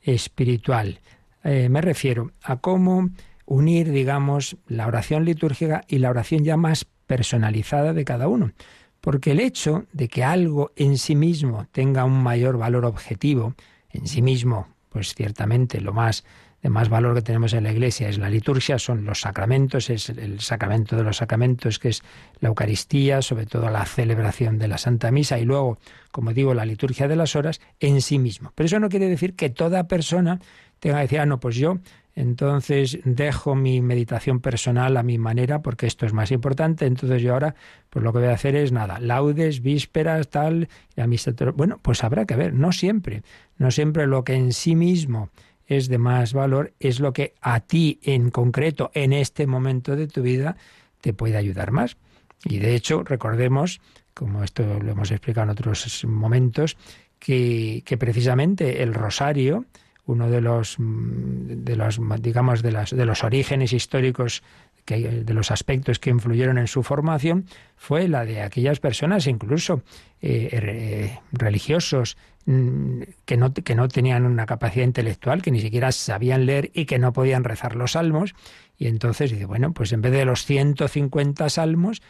espiritual. 0.00 1.00
Eh, 1.42 1.68
me 1.68 1.80
refiero 1.80 2.30
a 2.42 2.56
cómo 2.56 3.10
unir, 3.46 3.90
digamos, 3.90 4.56
la 4.68 4.86
oración 4.86 5.24
litúrgica 5.24 5.82
y 5.88 5.98
la 5.98 6.10
oración 6.10 6.44
ya 6.44 6.56
más 6.56 6.86
personalizada 7.06 7.92
de 7.92 8.04
cada 8.04 8.28
uno. 8.28 8.52
Porque 9.00 9.32
el 9.32 9.40
hecho 9.40 9.86
de 9.92 10.08
que 10.08 10.22
algo 10.22 10.72
en 10.76 10.98
sí 10.98 11.16
mismo 11.16 11.66
tenga 11.72 12.04
un 12.04 12.22
mayor 12.22 12.58
valor 12.58 12.84
objetivo, 12.84 13.54
en 13.90 14.06
sí 14.06 14.22
mismo, 14.22 14.68
pues 14.90 15.14
ciertamente 15.14 15.80
lo 15.80 15.92
más 15.92 16.24
de 16.62 16.68
más 16.68 16.90
valor 16.90 17.14
que 17.14 17.22
tenemos 17.22 17.54
en 17.54 17.64
la 17.64 17.72
Iglesia 17.72 18.08
es 18.08 18.18
la 18.18 18.28
liturgia, 18.28 18.78
son 18.78 19.04
los 19.04 19.22
sacramentos, 19.22 19.88
es 19.88 20.10
el 20.10 20.40
sacramento 20.40 20.94
de 20.94 21.04
los 21.04 21.16
sacramentos, 21.16 21.78
que 21.78 21.88
es 21.88 22.02
la 22.40 22.48
Eucaristía, 22.48 23.22
sobre 23.22 23.46
todo 23.46 23.70
la 23.70 23.86
celebración 23.86 24.58
de 24.58 24.68
la 24.68 24.76
Santa 24.76 25.10
Misa, 25.10 25.38
y 25.38 25.44
luego, 25.44 25.78
como 26.10 26.34
digo, 26.34 26.52
la 26.52 26.66
liturgia 26.66 27.08
de 27.08 27.16
las 27.16 27.34
horas 27.34 27.60
en 27.80 28.02
sí 28.02 28.18
mismo. 28.18 28.52
Pero 28.54 28.66
eso 28.66 28.78
no 28.78 28.90
quiere 28.90 29.08
decir 29.08 29.34
que 29.36 29.48
toda 29.48 29.88
persona 29.88 30.38
tenga 30.80 30.96
que 30.96 31.02
decir, 31.02 31.20
ah, 31.20 31.26
no, 31.26 31.40
pues 31.40 31.56
yo 31.56 31.78
entonces 32.14 32.98
dejo 33.04 33.54
mi 33.54 33.80
meditación 33.80 34.40
personal 34.40 34.96
a 34.96 35.02
mi 35.02 35.18
manera 35.18 35.62
porque 35.62 35.86
esto 35.86 36.06
es 36.06 36.12
más 36.12 36.30
importante. 36.32 36.86
Entonces 36.86 37.22
yo 37.22 37.32
ahora, 37.32 37.54
pues 37.88 38.02
lo 38.02 38.12
que 38.12 38.18
voy 38.18 38.28
a 38.28 38.34
hacer 38.34 38.56
es 38.56 38.72
nada, 38.72 38.98
laudes, 38.98 39.62
vísperas, 39.62 40.28
tal, 40.28 40.68
y 40.96 41.00
a. 41.00 41.06
Bueno, 41.54 41.78
pues 41.82 42.04
habrá 42.04 42.26
que 42.26 42.36
ver, 42.36 42.54
no 42.54 42.72
siempre, 42.72 43.22
no 43.58 43.70
siempre 43.70 44.06
lo 44.06 44.24
que 44.24 44.34
en 44.34 44.52
sí 44.52 44.74
mismo 44.74 45.30
es 45.70 45.88
de 45.88 45.98
más 45.98 46.32
valor 46.32 46.74
es 46.80 46.98
lo 46.98 47.12
que 47.12 47.34
a 47.40 47.60
ti 47.60 48.00
en 48.02 48.30
concreto, 48.30 48.90
en 48.92 49.12
este 49.12 49.46
momento 49.46 49.94
de 49.94 50.08
tu 50.08 50.20
vida, 50.20 50.56
te 51.00 51.14
puede 51.14 51.36
ayudar 51.36 51.70
más. 51.70 51.96
Y 52.44 52.58
de 52.58 52.74
hecho, 52.74 53.04
recordemos, 53.04 53.80
como 54.12 54.42
esto 54.42 54.80
lo 54.80 54.90
hemos 54.90 55.12
explicado 55.12 55.44
en 55.44 55.50
otros 55.50 56.04
momentos, 56.04 56.76
que, 57.20 57.82
que 57.84 57.96
precisamente 57.96 58.82
el 58.82 58.94
rosario, 58.94 59.64
uno 60.10 60.28
de 60.28 60.40
los, 60.40 60.78
mm, 60.78 61.64
de 61.64 61.76
los 61.76 62.00
digamos, 62.20 62.62
de, 62.62 62.72
las, 62.72 62.90
de 62.90 63.06
los 63.06 63.24
orígenes 63.24 63.72
históricos 63.72 64.42
que, 64.84 64.98
de 64.98 65.34
los 65.34 65.50
aspectos 65.50 65.98
que 65.98 66.10
influyeron 66.10 66.58
en 66.58 66.66
su 66.66 66.82
formación 66.82 67.46
fue 67.76 68.08
la 68.08 68.24
de 68.24 68.42
aquellas 68.42 68.80
personas, 68.80 69.26
incluso 69.26 69.82
eh, 70.20 71.18
religiosos, 71.32 72.16
mm, 72.46 73.02
que 73.24 73.36
no, 73.36 73.54
que 73.54 73.74
no 73.74 73.88
tenían 73.88 74.26
una 74.26 74.46
capacidad 74.46 74.84
intelectual, 74.84 75.42
que 75.42 75.50
ni 75.50 75.60
siquiera 75.60 75.92
sabían 75.92 76.46
leer 76.46 76.70
y 76.74 76.86
que 76.86 76.98
no 76.98 77.12
podían 77.12 77.44
rezar 77.44 77.76
los 77.76 77.92
salmos. 77.92 78.34
Y 78.76 78.86
entonces 78.86 79.30
dice, 79.30 79.44
bueno, 79.44 79.72
pues 79.72 79.92
en 79.92 80.02
vez 80.02 80.12
de 80.12 80.24
los 80.24 80.44
150 80.44 81.48
salmos, 81.50 82.02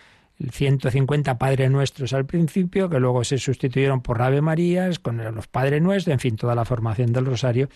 150 0.50 1.38
Padre 1.38 1.68
Nuestros 1.68 2.12
al 2.12 2.24
principio, 2.26 2.88
que 2.88 3.00
luego 3.00 3.24
se 3.24 3.38
sustituyeron 3.38 4.00
por 4.00 4.22
Ave 4.22 4.40
Marías, 4.40 4.98
con 4.98 5.22
los 5.34 5.46
Padre 5.46 5.80
Nuestros, 5.80 6.12
en 6.12 6.20
fin, 6.20 6.36
toda 6.36 6.54
la 6.54 6.64
formación 6.64 7.12
del 7.12 7.26
Rosario, 7.26 7.68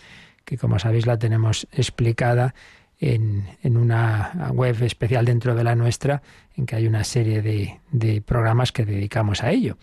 que 0.45 0.57
como 0.57 0.79
sabéis 0.79 1.07
la 1.07 1.19
tenemos 1.19 1.67
explicada 1.73 2.55
en, 3.01 3.45
en, 3.63 3.77
una 3.77 4.51
web 4.53 4.83
especial 4.83 5.25
dentro 5.25 5.55
de 5.55 5.65
la 5.65 5.75
nuestra, 5.75 6.23
en 6.57 6.65
que 6.65 6.77
hay 6.77 6.87
una 6.87 7.05
serie 7.05 7.43
de, 7.43 7.81
de, 7.91 8.23
programas 8.23 8.73
que 8.73 8.85
dedicamos 8.85 9.43
a 9.43 9.51
ello. 9.51 9.77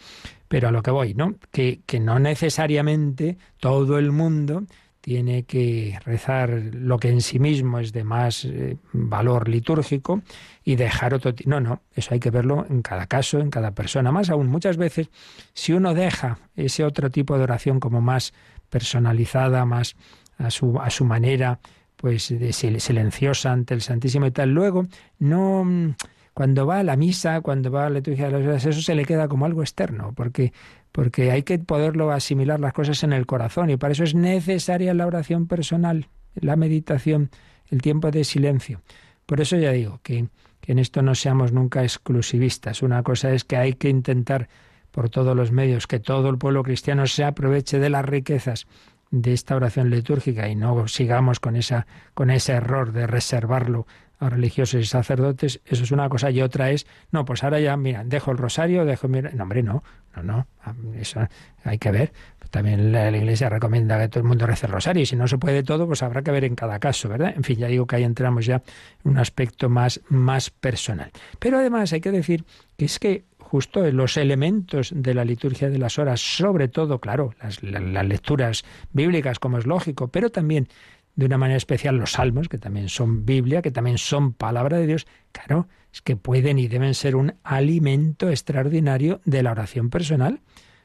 Pero 0.48 0.70
a 0.70 0.72
lo 0.72 0.82
que 0.82 0.92
voy, 0.92 1.14
¿no? 1.14 1.36
Que, 1.52 1.82
que 1.86 2.00
no 2.00 2.20
necesariamente 2.20 3.38
todo 3.60 4.00
el 4.00 4.12
mundo 4.12 4.64
tiene 5.02 5.44
que 5.44 6.00
rezar 6.06 6.50
lo 6.74 7.00
que 7.00 7.10
en 7.10 7.22
sí 7.22 7.40
mismo 7.40 7.80
es 7.80 7.92
de 7.92 8.04
más 8.04 8.46
eh, 8.46 8.78
valor 8.94 9.50
litúrgico 9.50 10.22
y 10.64 10.76
dejar 10.76 11.14
otro 11.14 11.34
no 11.46 11.60
no 11.60 11.82
eso 11.96 12.14
hay 12.14 12.20
que 12.20 12.30
verlo 12.30 12.66
en 12.70 12.82
cada 12.82 13.08
caso 13.08 13.40
en 13.40 13.50
cada 13.50 13.72
persona 13.72 14.12
más 14.12 14.30
aún 14.30 14.48
muchas 14.48 14.78
veces 14.78 15.10
si 15.54 15.74
uno 15.74 15.94
deja 15.94 16.40
ese 16.56 16.84
otro 16.84 17.10
tipo 17.10 17.38
de 17.38 17.44
oración 17.44 17.80
como 17.80 18.02
más 18.02 18.34
personalizada 18.70 19.66
más 19.66 19.96
a 20.38 20.52
su 20.52 20.80
a 20.80 20.90
su 20.90 21.06
manera 21.06 21.60
pues 21.96 22.30
de 22.30 22.54
silenciosa 22.54 23.52
ante 23.52 23.74
el 23.74 23.82
Santísimo 23.82 24.26
y 24.26 24.32
tal 24.32 24.50
luego 24.50 24.88
no 25.20 25.96
cuando 26.34 26.66
va 26.66 26.80
a 26.80 26.84
la 26.84 26.96
misa, 26.96 27.42
cuando 27.42 27.72
va 27.72 27.86
a 27.86 27.90
la 27.90 27.96
liturgia 27.98 28.28
de 28.28 28.32
las 28.32 28.48
horas, 28.48 28.66
eso 28.66 28.82
se 28.82 28.96
le 28.96 29.06
queda 29.06 29.28
como 29.28 29.46
algo 29.46 29.62
externo, 29.62 30.14
porque 30.16 30.54
porque 30.92 31.32
hay 31.32 31.44
que 31.44 31.58
poderlo 31.60 32.12
asimilar 32.12 32.60
las 32.60 32.74
cosas 32.74 33.04
en 33.04 33.14
el 33.14 33.26
corazón 33.26 33.70
y 33.70 33.78
para 33.78 33.94
eso 33.94 34.04
es 34.04 34.14
necesaria 34.14 34.94
la 34.94 35.08
oración 35.08 35.48
personal, 35.48 36.08
la 36.36 36.56
meditación, 36.56 37.30
el 37.70 37.82
tiempo 37.82 38.12
de 38.12 38.24
silencio. 38.24 38.82
Por 39.26 39.40
eso 39.40 39.56
ya 39.56 39.72
digo 39.72 40.00
que, 40.04 40.28
que 40.62 40.72
en 40.72 40.80
esto 40.80 41.02
no 41.02 41.16
seamos 41.16 41.52
nunca 41.52 41.84
exclusivistas. 41.84 42.82
Una 42.82 43.04
cosa 43.04 43.32
es 43.32 43.44
que 43.44 43.58
hay 43.58 43.74
que 43.74 43.90
intentar 43.90 44.48
por 44.92 45.10
todos 45.10 45.36
los 45.36 45.52
medios 45.52 45.88
que 45.88 46.00
todo 46.00 46.30
el 46.30 46.38
pueblo 46.38 46.64
cristiano 46.64 47.08
se 47.08 47.24
aproveche 47.24 47.80
de 47.80 47.90
las 47.90 48.06
riquezas 48.06 48.68
de 49.10 49.34
esta 49.34 49.56
oración 49.56 49.90
litúrgica 49.90 50.48
y 50.48 50.56
no 50.56 50.88
sigamos 50.88 51.40
con 51.40 51.56
esa 51.58 51.86
con 52.14 52.30
ese 52.30 52.54
error 52.54 52.94
de 52.94 53.08
reservarlo 53.08 53.86
a 54.22 54.30
religiosos 54.30 54.80
y 54.80 54.86
sacerdotes, 54.86 55.60
eso 55.66 55.84
es 55.84 55.92
una 55.92 56.08
cosa 56.08 56.30
y 56.30 56.42
otra 56.44 56.70
es, 56.70 56.86
no, 57.12 57.26
pues 57.26 57.44
ahora 57.44 57.60
ya, 57.60 57.76
mira, 57.76 58.04
dejo 58.04 58.30
el 58.30 58.38
rosario, 58.38 58.86
dejo 58.86 59.08
mi... 59.08 59.20
No, 59.20 59.44
hombre, 59.44 59.64
no, 59.64 59.84
no, 60.16 60.22
no, 60.22 60.48
eso 60.96 61.28
hay 61.64 61.80
que 61.80 61.90
ver. 61.90 62.14
También 62.52 62.92
la, 62.92 63.10
Iglesia 63.10 63.50
recomienda 63.50 63.98
que 63.98 64.10
todo 64.10 64.20
el 64.20 64.28
mundo 64.28 64.46
rece 64.46 64.68
el 64.68 64.74
rosario 64.74 65.02
y 65.02 65.06
si 65.06 65.16
no 65.16 65.28
se 65.28 65.38
puede 65.38 65.64
todo, 65.64 65.88
pues 65.88 66.04
habrá 66.04 66.22
que 66.22 66.32
ver 66.32 66.44
en 66.44 66.56
cada 66.56 66.80
caso, 66.80 67.10
¿verdad? 67.10 67.34
En 67.36 67.44
fin, 67.44 67.58
ya 67.58 67.68
digo 67.68 67.88
que 67.88 67.96
ahí 67.96 68.04
entramos 68.04 68.46
ya 68.46 68.62
en 69.04 69.12
un 69.12 69.18
aspecto 69.18 69.70
más, 69.70 70.02
más 70.10 70.50
personal. 70.50 71.12
Pero 71.40 71.58
además 71.58 71.94
hay 71.94 72.02
que 72.02 72.12
decir 72.12 72.46
que 72.78 72.86
es 72.86 73.00
que 73.00 73.26
justo 73.40 73.90
los 73.92 74.18
elementos 74.18 74.94
de 74.96 75.14
la 75.14 75.26
liturgia 75.26 75.70
de 75.70 75.80
las 75.80 75.98
horas, 75.98 76.22
sobre 76.22 76.68
todo, 76.68 77.00
claro, 77.00 77.34
las, 77.42 77.64
las 77.64 78.06
lecturas 78.06 78.64
bíblicas, 78.92 79.40
como 79.40 79.58
es 79.58 79.66
lógico, 79.66 80.10
pero 80.10 80.30
también 80.30 80.68
de 81.16 81.26
una 81.26 81.38
manera 81.38 81.58
especial 81.58 81.98
los 81.98 82.14
salmos, 82.14 82.50
que 82.50 82.58
también 82.58 82.90
son 82.90 83.26
Biblia, 83.26 83.62
que 83.62 83.72
también 83.72 83.98
son 83.98 84.34
palabra 84.34 84.78
de 84.78 84.88
Dios, 84.88 85.08
claro, 85.32 85.68
es 85.94 86.02
que 86.02 86.16
pueden 86.16 86.60
y 86.60 86.68
deben 86.68 86.94
ser 86.94 87.16
un 87.16 87.36
alimento 87.44 88.30
extraordinario 88.30 89.22
de 89.26 89.44
la 89.44 89.52
oración 89.52 89.90
personal. 89.90 90.40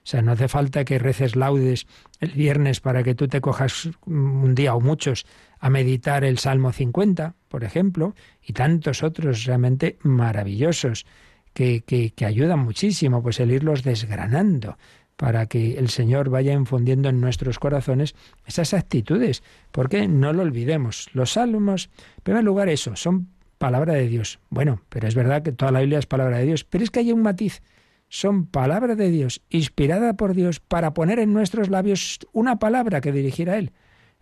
Sea, 0.07 0.23
no 0.23 0.31
hace 0.31 0.47
falta 0.47 0.85
que 0.85 1.01
reces 1.01 1.35
laudes 1.35 1.89
el 2.21 2.31
viernes 2.31 2.79
para 2.79 3.03
que 3.03 3.17
tú 3.17 3.27
te 3.27 3.41
cojas 3.41 3.89
un 4.07 4.55
día 4.55 4.73
o 4.77 4.81
muchos 4.81 5.27
a 5.59 5.69
meditar 5.69 6.23
el 6.23 6.39
Salmo 6.39 6.71
50, 6.71 7.35
por 7.49 7.65
ejemplo, 7.65 8.15
y 8.41 8.53
tantos 8.53 9.03
otros 9.03 9.43
realmente 9.47 9.99
maravillosos 10.03 11.07
que, 11.53 11.81
que, 11.81 12.13
que 12.13 12.25
ayudan 12.25 12.61
muchísimo, 12.61 13.21
pues 13.21 13.41
el 13.41 13.51
irlos 13.51 13.83
desgranando 13.83 14.79
para 15.17 15.47
que 15.47 15.77
el 15.77 15.89
Señor 15.89 16.31
vaya 16.31 16.53
infundiendo 16.53 17.09
en 17.09 17.21
nuestros 17.21 17.59
corazones 17.59 18.15
esas 18.47 18.75
actitudes, 18.75 19.43
porque 19.73 20.07
no 20.07 20.33
lo 20.33 20.43
olvidemos. 20.43 21.09
Los 21.15 21.33
salmos, 21.33 21.91
en 22.19 22.23
primer 22.23 22.45
lugar, 22.45 22.69
eso, 22.69 22.95
son 22.95 23.27
palabra 23.59 23.95
de 23.95 24.07
Dios. 24.07 24.39
Bueno, 24.51 24.83
pero 24.89 25.09
es 25.09 25.17
verdad 25.17 25.43
que 25.43 25.51
toda 25.51 25.73
la 25.73 25.81
Biblia 25.81 25.99
es 25.99 26.07
palabra 26.07 26.39
de 26.39 26.45
Dios, 26.45 26.63
pero 26.63 26.85
es 26.85 26.93
que 26.93 27.01
hay 27.01 27.11
un 27.11 27.23
matiz. 27.23 27.61
Son 28.09 28.47
palabra 28.47 28.95
de 28.95 29.11
Dios, 29.11 29.43
inspirada 29.51 30.15
por 30.15 30.35
Dios, 30.35 30.61
para 30.61 30.95
poner 30.95 31.19
en 31.19 31.33
nuestros 31.33 31.69
labios 31.69 32.21
una 32.33 32.59
palabra 32.59 33.01
que 33.01 33.13
dirigir 33.13 33.51
a 33.51 33.59
Él. 33.59 33.73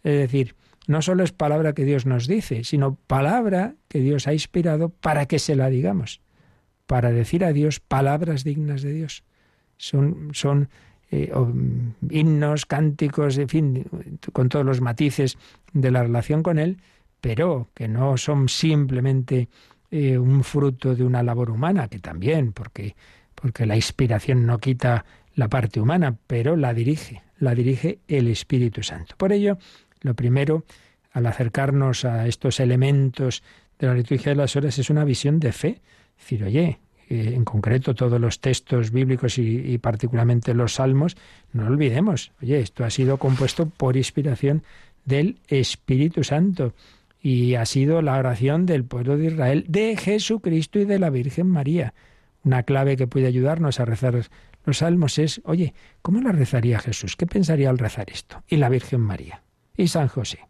Es 0.02 0.12
decir, 0.12 0.54
no 0.86 1.02
solo 1.02 1.22
es 1.22 1.32
palabra 1.32 1.74
que 1.74 1.84
Dios 1.84 2.06
nos 2.06 2.26
dice, 2.26 2.64
sino 2.64 2.96
palabra 3.06 3.74
que 3.88 4.00
Dios 4.00 4.26
ha 4.26 4.32
inspirado 4.32 4.88
para 4.88 5.26
que 5.26 5.38
se 5.38 5.56
la 5.56 5.68
digamos, 5.68 6.20
para 6.86 7.10
decir 7.10 7.44
a 7.44 7.52
Dios 7.52 7.80
palabras 7.80 8.44
dignas 8.44 8.82
de 8.82 8.92
Dios 8.92 9.24
son, 9.76 10.30
son 10.32 10.68
eh, 11.10 11.32
himnos, 12.10 12.66
cánticos, 12.66 13.38
en 13.38 13.48
fin, 13.48 13.86
con 14.32 14.48
todos 14.48 14.64
los 14.64 14.80
matices 14.80 15.38
de 15.72 15.90
la 15.90 16.02
relación 16.02 16.42
con 16.42 16.58
Él, 16.58 16.78
pero 17.20 17.70
que 17.74 17.88
no 17.88 18.16
son 18.16 18.48
simplemente 18.48 19.48
eh, 19.90 20.18
un 20.18 20.44
fruto 20.44 20.94
de 20.94 21.04
una 21.04 21.22
labor 21.22 21.50
humana, 21.50 21.88
que 21.88 21.98
también, 21.98 22.52
porque, 22.52 22.96
porque 23.44 23.66
la 23.66 23.76
inspiración 23.76 24.46
no 24.46 24.56
quita 24.56 25.04
la 25.34 25.50
parte 25.50 25.78
humana, 25.78 26.16
pero 26.26 26.56
la 26.56 26.72
dirige, 26.72 27.20
la 27.38 27.54
dirige 27.54 27.98
el 28.08 28.28
Espíritu 28.28 28.82
Santo. 28.82 29.16
Por 29.18 29.34
ello, 29.34 29.58
lo 30.00 30.14
primero, 30.14 30.64
al 31.12 31.26
acercarnos 31.26 32.06
a 32.06 32.26
estos 32.26 32.58
elementos 32.58 33.42
de 33.78 33.88
la 33.88 33.92
liturgia 33.92 34.32
de 34.32 34.36
las 34.36 34.56
horas, 34.56 34.78
es 34.78 34.88
una 34.88 35.04
visión 35.04 35.40
de 35.40 35.52
fe. 35.52 35.82
Es 36.16 36.24
decir, 36.24 36.42
oye, 36.42 36.78
en 37.10 37.44
concreto 37.44 37.94
todos 37.94 38.18
los 38.18 38.40
textos 38.40 38.92
bíblicos 38.92 39.36
y, 39.36 39.76
particularmente 39.76 40.54
los 40.54 40.76
salmos, 40.76 41.14
no 41.52 41.66
olvidemos. 41.66 42.32
Oye, 42.40 42.60
esto 42.60 42.82
ha 42.82 42.88
sido 42.88 43.18
compuesto 43.18 43.66
por 43.66 43.98
inspiración 43.98 44.62
del 45.04 45.36
Espíritu 45.48 46.24
Santo 46.24 46.72
y 47.20 47.56
ha 47.56 47.66
sido 47.66 48.00
la 48.00 48.16
oración 48.16 48.64
del 48.64 48.84
pueblo 48.84 49.18
de 49.18 49.26
Israel, 49.26 49.66
de 49.68 49.98
Jesucristo 49.98 50.78
y 50.78 50.86
de 50.86 50.98
la 50.98 51.10
Virgen 51.10 51.48
María. 51.48 51.92
Una 52.44 52.62
clave 52.62 52.96
que 52.96 53.06
puede 53.06 53.26
ayudarnos 53.26 53.80
a 53.80 53.84
rezar 53.84 54.28
los 54.64 54.78
salmos 54.78 55.18
es, 55.18 55.40
oye, 55.44 55.74
¿cómo 56.02 56.20
la 56.20 56.32
rezaría 56.32 56.78
Jesús? 56.78 57.16
¿Qué 57.16 57.26
pensaría 57.26 57.70
al 57.70 57.78
rezar 57.78 58.10
esto? 58.10 58.42
Y 58.48 58.56
la 58.56 58.68
Virgen 58.68 59.00
María. 59.00 59.42
Y 59.76 59.88
San 59.88 60.08
José. 60.08 60.40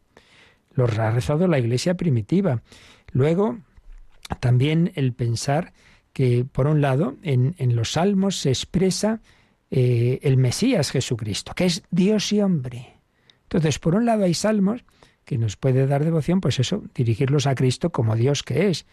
Los 0.72 0.99
ha 0.99 1.11
rezado 1.11 1.47
la 1.49 1.59
iglesia 1.59 1.95
primitiva. 1.95 2.62
Luego, 3.12 3.59
también 4.40 4.92
el 4.95 5.12
pensar 5.12 5.72
que, 6.12 6.45
por 6.45 6.66
un 6.66 6.80
lado, 6.80 7.16
en, 7.22 7.55
los 7.74 7.92
salmos 7.92 8.38
se 8.38 8.51
expresa 8.51 9.20
eh, 9.70 10.20
el 10.22 10.36
Mesías 10.36 10.90
Jesucristo, 10.90 11.53
que 11.55 11.66
es 11.66 11.82
Dios 11.90 12.32
y 12.32 12.40
hombre. 12.40 12.95
Entonces, 13.45 13.78
por 13.78 13.95
un 13.95 14.05
lado 14.05 14.24
hay 14.24 14.34
salmos 14.34 14.84
que 15.24 15.38
nos 15.38 15.57
puede 15.57 15.86
dar 15.86 16.05
devoción, 16.05 16.40
pues 16.40 16.61
eso, 16.61 16.84
dirigirlos 16.95 17.47
a 17.47 17.55
Cristo 17.55 17.90
como 17.90 18.14
Dios 18.14 18.42
que 18.42 18.68
es. 18.68 18.86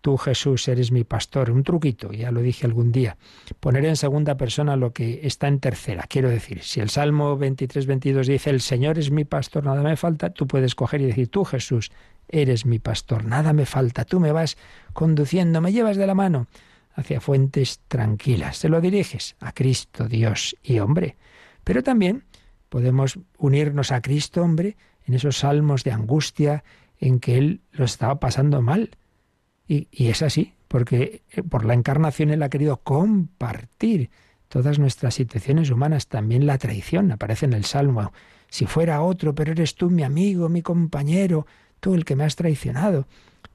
Tú, 0.00 0.16
Jesús, 0.16 0.68
eres 0.68 0.92
mi 0.92 1.02
pastor. 1.02 1.50
Un 1.50 1.64
truquito, 1.64 2.12
ya 2.12 2.30
lo 2.30 2.40
dije 2.40 2.66
algún 2.66 2.92
día. 2.92 3.16
Poner 3.58 3.84
en 3.84 3.96
segunda 3.96 4.36
persona 4.36 4.76
lo 4.76 4.92
que 4.92 5.20
está 5.24 5.48
en 5.48 5.58
tercera. 5.58 6.04
Quiero 6.08 6.28
decir, 6.28 6.62
si 6.62 6.80
el 6.80 6.88
Salmo 6.88 7.36
23, 7.36 7.86
22 7.86 8.26
dice, 8.28 8.50
el 8.50 8.60
Señor 8.60 8.98
es 8.98 9.10
mi 9.10 9.24
pastor, 9.24 9.64
nada 9.64 9.82
me 9.82 9.96
falta, 9.96 10.30
tú 10.30 10.46
puedes 10.46 10.76
coger 10.76 11.00
y 11.00 11.06
decir, 11.06 11.28
tú, 11.28 11.44
Jesús, 11.44 11.90
eres 12.28 12.64
mi 12.64 12.78
pastor, 12.78 13.24
nada 13.24 13.52
me 13.52 13.66
falta, 13.66 14.04
tú 14.04 14.20
me 14.20 14.30
vas 14.30 14.56
conduciendo, 14.92 15.60
me 15.60 15.72
llevas 15.72 15.96
de 15.96 16.06
la 16.06 16.14
mano 16.14 16.46
hacia 16.94 17.20
fuentes 17.20 17.80
tranquilas. 17.88 18.56
Se 18.56 18.68
lo 18.68 18.80
diriges 18.80 19.36
a 19.40 19.52
Cristo, 19.52 20.08
Dios 20.08 20.56
y 20.62 20.78
hombre. 20.78 21.16
Pero 21.64 21.82
también 21.82 22.24
podemos 22.68 23.18
unirnos 23.36 23.90
a 23.90 24.00
Cristo, 24.00 24.42
hombre, 24.42 24.76
en 25.06 25.14
esos 25.14 25.38
salmos 25.38 25.84
de 25.84 25.92
angustia 25.92 26.62
en 27.00 27.18
que 27.18 27.38
Él 27.38 27.62
lo 27.72 27.84
estaba 27.84 28.20
pasando 28.20 28.62
mal 28.62 28.90
y, 29.68 30.08
es 30.08 30.22
así, 30.22 30.54
porque 30.66 31.22
eh, 31.30 31.42
por 31.42 31.66
la 31.66 31.74
encarnación 31.74 32.30
Él 32.30 32.42
ha 32.42 32.48
querido 32.48 32.78
compartir 32.78 34.10
todas 34.48 34.78
nuestras 34.78 35.14
situaciones 35.14 35.70
humanas, 35.70 36.08
también 36.08 36.46
la 36.46 36.56
traición, 36.56 37.12
aparece 37.12 37.44
en 37.44 37.52
el 37.52 37.66
Salmo. 37.66 38.12
Si 38.48 38.64
fuera 38.64 39.02
otro, 39.02 39.34
pero 39.34 39.52
eres 39.52 39.74
tú 39.74 39.90
mi 39.90 40.02
amigo, 40.02 40.48
mi 40.48 40.62
compañero, 40.62 41.46
tú 41.80 41.94
el 41.94 42.06
que 42.06 42.16
me 42.16 42.24
has 42.24 42.34
traicionado. 42.34 43.06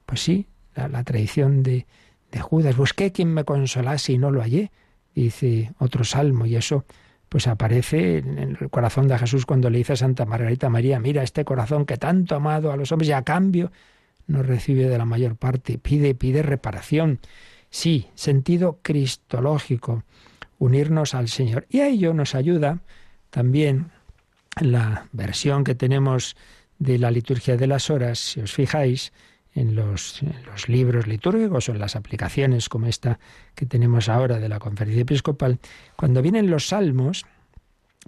Pues 0.06 0.22
sí, 0.22 0.46
la, 0.76 1.02
traición 1.02 1.64
de, 1.64 1.86
de, 2.30 2.40
Judas. 2.40 2.76
Busqué 2.76 3.10
quien 3.10 3.34
me 3.34 3.44
consolase 3.44 4.12
y 4.12 4.18
no 4.18 4.30
lo 4.30 4.40
hallé, 4.40 4.70
dice 5.16 5.72
otro 5.78 6.04
salmo, 6.04 6.46
y 6.46 6.54
eso 6.54 6.84
pues 7.28 7.48
aparece 7.48 8.18
en 8.18 8.38
el 8.38 8.70
corazón 8.70 9.08
de 9.08 9.18
Jesús 9.18 9.44
cuando 9.46 9.68
le 9.68 9.78
dice 9.78 9.94
a 9.94 9.96
Santa 9.96 10.24
Margarita 10.24 10.68
María, 10.68 11.00
mira 11.00 11.24
este 11.24 11.44
corazón 11.44 11.84
que 11.84 11.96
tanto 11.96 12.34
ha 12.34 12.38
amado 12.38 12.70
a 12.70 12.76
los 12.76 12.92
hombres 12.92 13.08
y 13.08 13.12
a 13.12 13.22
cambio 13.22 13.72
no 14.26 14.42
recibe 14.42 14.88
de 14.88 14.98
la 14.98 15.04
mayor 15.04 15.36
parte, 15.36 15.78
pide, 15.78 16.14
pide 16.14 16.42
reparación. 16.42 17.20
Sí, 17.70 18.08
sentido 18.14 18.78
cristológico, 18.82 20.04
unirnos 20.58 21.14
al 21.14 21.28
Señor. 21.28 21.66
Y 21.68 21.80
a 21.80 21.88
ello 21.88 22.14
nos 22.14 22.34
ayuda 22.34 22.80
también 23.30 23.90
la 24.60 25.08
versión 25.12 25.64
que 25.64 25.74
tenemos 25.74 26.36
de 26.78 26.98
la 26.98 27.10
liturgia 27.10 27.56
de 27.56 27.66
las 27.66 27.90
horas, 27.90 28.18
si 28.18 28.40
os 28.40 28.52
fijáis, 28.52 29.12
en 29.54 29.76
los, 29.76 30.20
en 30.22 30.34
los, 30.46 30.68
libros 30.68 31.06
litúrgicos 31.06 31.68
o 31.68 31.72
en 31.72 31.78
las 31.78 31.94
aplicaciones 31.94 32.68
como 32.68 32.86
esta 32.86 33.20
que 33.54 33.66
tenemos 33.66 34.08
ahora 34.08 34.40
de 34.40 34.48
la 34.48 34.58
conferencia 34.58 35.02
episcopal, 35.02 35.60
cuando 35.96 36.22
vienen 36.22 36.50
los 36.50 36.68
salmos, 36.68 37.24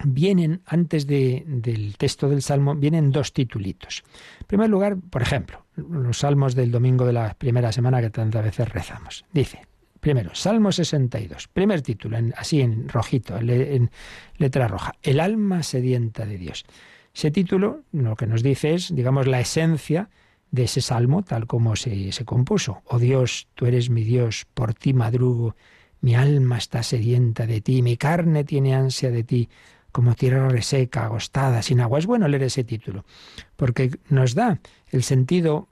vienen, 0.03 0.61
antes 0.65 1.07
del 1.07 1.95
texto 1.97 2.29
del 2.29 2.41
Salmo, 2.41 2.75
vienen 2.75 3.11
dos 3.11 3.33
titulitos. 3.33 4.03
En 4.41 4.47
primer 4.47 4.69
lugar, 4.69 4.97
por 4.97 5.21
ejemplo, 5.21 5.65
los 5.75 6.19
salmos 6.19 6.55
del 6.55 6.71
domingo 6.71 7.05
de 7.05 7.13
la 7.13 7.33
primera 7.33 7.71
semana 7.71 8.01
que 8.01 8.09
tantas 8.09 8.43
veces 8.43 8.69
rezamos. 8.69 9.25
Dice, 9.31 9.61
primero, 9.99 10.33
Salmo 10.33 10.71
62, 10.71 11.47
primer 11.47 11.81
título, 11.81 12.17
así 12.35 12.61
en 12.61 12.87
rojito, 12.89 13.37
en 13.37 13.89
letra 14.37 14.67
roja, 14.67 14.93
El 15.01 15.19
alma 15.19 15.63
sedienta 15.63 16.25
de 16.25 16.37
Dios. 16.37 16.65
Ese 17.13 17.31
título 17.31 17.81
lo 17.91 18.15
que 18.15 18.27
nos 18.27 18.43
dice 18.43 18.75
es, 18.75 18.93
digamos, 18.93 19.27
la 19.27 19.39
esencia 19.39 20.09
de 20.51 20.63
ese 20.63 20.81
salmo 20.81 21.23
tal 21.23 21.47
como 21.47 21.75
se, 21.75 22.11
se 22.11 22.25
compuso. 22.25 22.81
Oh 22.85 22.99
Dios, 22.99 23.47
tú 23.55 23.65
eres 23.65 23.89
mi 23.89 24.03
Dios, 24.03 24.45
por 24.53 24.73
ti 24.73 24.93
madrugo, 24.93 25.55
mi 25.99 26.15
alma 26.15 26.57
está 26.57 26.83
sedienta 26.83 27.47
de 27.47 27.59
ti, 27.59 27.81
mi 27.81 27.97
carne 27.97 28.43
tiene 28.43 28.75
ansia 28.75 29.09
de 29.09 29.23
ti 29.23 29.49
como 29.97 30.13
tierra 30.13 30.47
reseca, 30.47 31.05
agostada, 31.05 31.63
sin 31.63 31.79
agua. 31.79 31.97
Es 31.97 32.05
bueno 32.05 32.27
leer 32.27 32.43
ese 32.43 32.63
título, 32.63 33.03
porque 33.55 33.89
nos 34.09 34.35
da 34.35 34.59
el 34.91 35.01
sentido 35.01 35.69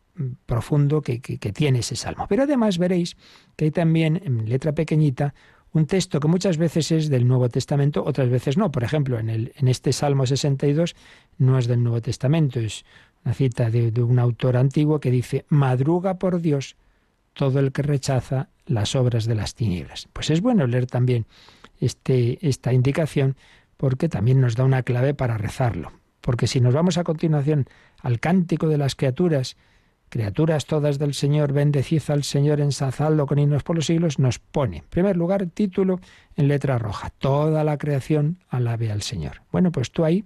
profundo 0.48 1.04
que, 1.04 1.20
tiene 1.54 1.78
ese 1.78 1.96
salmo. 1.96 2.26
Pero 2.28 2.42
además 2.42 2.80
veréis 2.80 3.18
que 3.56 3.66
hay 3.66 3.72
también 3.72 4.20
en 4.26 4.50
letra 4.50 4.72
pequeñita 4.72 5.36
un 5.74 5.86
texto 5.86 6.20
que 6.20 6.28
muchas 6.28 6.58
veces 6.58 6.92
es 6.92 7.10
del 7.10 7.28
Nuevo 7.28 7.50
Testamento, 7.50 8.04
otras 8.04 8.30
veces 8.30 8.58
no. 8.58 8.72
Por 8.72 8.84
ejemplo, 8.84 9.20
en 9.20 9.68
este 9.68 9.94
Salmo 9.94 10.26
62 10.26 10.96
no 11.38 11.60
es 11.60 11.68
del 11.68 11.84
Nuevo 11.84 12.02
Testamento, 12.02 12.60
es 12.60 12.84
una 13.24 13.36
cita 13.36 13.70
de, 13.70 13.92
de 13.92 14.02
un 14.02 14.18
autor 14.18 14.58
antiguo 14.58 15.00
que 15.00 15.12
dice, 15.12 15.46
madruga 15.50 16.16
por 16.18 16.42
Dios 16.42 16.78
todo 17.36 17.60
el 17.60 17.72
que 17.72 17.84
rechaza 17.84 18.50
las 18.66 18.96
obras 18.96 19.26
de 19.26 19.36
las 19.36 19.54
tinieblas. 19.54 20.08
Pues 20.14 20.32
es 20.32 20.42
bueno 20.42 20.66
leer 20.66 20.88
también 20.88 21.28
este, 21.80 22.40
esta 22.42 22.74
indicación 22.74 23.36
porque 23.78 24.10
también 24.10 24.42
nos 24.42 24.56
da 24.56 24.64
una 24.64 24.84
clave 24.84 25.14
para 25.14 25.38
rezarlo. 25.38 25.92
Porque 26.22 26.48
si 26.48 26.60
nos 26.60 26.74
vamos 26.74 26.98
a 26.98 27.04
continuación 27.04 27.68
al 28.02 28.20
cántico 28.20 28.68
de 28.68 28.78
las 28.78 28.96
criaturas, 28.96 29.58
criaturas 30.10 30.66
todas 30.66 30.98
del 30.98 31.14
Señor, 31.14 31.54
bendecid 31.54 32.02
al 32.08 32.24
Señor, 32.24 32.62
ensazadlo 32.62 33.28
con 33.28 33.40
himnos 33.40 33.64
por 33.64 33.76
los 33.76 33.86
siglos, 33.86 34.20
nos 34.20 34.40
pone, 34.40 34.78
en 34.78 34.86
primer 34.86 35.18
lugar, 35.18 35.46
título 35.48 36.00
en 36.36 36.48
letra 36.48 36.78
roja, 36.78 37.12
toda 37.12 37.64
la 37.64 37.78
creación 37.78 38.40
alabe 38.50 38.92
al 38.92 39.02
Señor. 39.02 39.42
Bueno, 39.52 39.72
pues 39.72 39.92
tú 39.92 40.04
ahí 40.04 40.26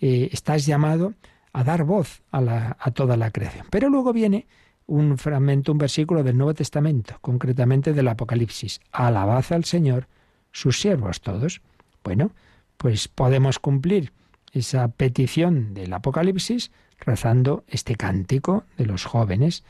eh, 0.00 0.28
estás 0.32 0.66
llamado 0.66 1.14
a 1.52 1.64
dar 1.64 1.84
voz 1.84 2.22
a, 2.30 2.76
a 2.78 2.90
toda 2.90 3.16
la 3.16 3.30
creación. 3.30 3.66
Pero 3.70 3.88
luego 3.88 4.12
viene 4.12 4.46
un 4.86 5.18
fragmento, 5.18 5.72
un 5.72 5.78
versículo 5.78 6.22
del 6.22 6.36
Nuevo 6.36 6.54
Testamento, 6.54 7.16
concretamente 7.20 7.92
del 7.92 8.08
Apocalipsis. 8.08 8.80
Alabad 8.92 9.44
al 9.50 9.64
Señor, 9.64 10.06
sus 10.52 10.80
siervos 10.80 11.20
todos. 11.20 11.62
Bueno, 12.04 12.30
pues 12.76 13.08
podemos 13.08 13.58
cumplir 13.58 14.12
esa 14.52 14.88
petición 14.88 15.74
del 15.74 15.92
Apocalipsis 15.92 16.70
rezando 16.98 17.64
este 17.68 17.94
cántico 17.96 18.64
de 18.76 18.86
los 18.86 19.04
jóvenes. 19.04 19.64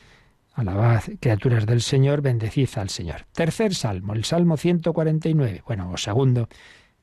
Alabad, 0.55 1.03
criaturas 1.21 1.67
del 1.67 1.83
Señor, 1.83 2.23
bendecid 2.23 2.69
al 2.77 2.89
Señor. 2.89 3.27
Tercer 3.33 3.75
salmo, 3.75 4.15
el 4.15 4.25
Salmo 4.25 4.57
149. 4.57 5.63
Bueno, 5.67 5.91
o 5.93 5.97
segundo, 5.97 6.49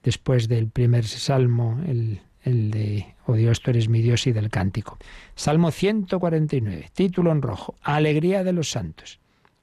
después 0.02 0.48
del 0.48 0.70
primer 0.70 1.06
salmo, 1.06 1.80
el, 1.88 2.22
el 2.42 2.72
de 2.72 3.14
Oh 3.26 3.36
Dios, 3.36 3.62
tú 3.62 3.72
eres 3.72 3.88
mi 3.88 4.02
Dios 4.02 4.28
y 4.28 4.34
del 4.34 4.50
cántico. 4.50 4.98
Salmo 5.36 5.72
149, 5.72 6.90
título 6.94 7.32
en 7.32 7.42
rojo, 7.42 7.76
Alegría 7.82 8.44
de 8.44 8.54
los 8.54 8.72
santos. 8.72 9.20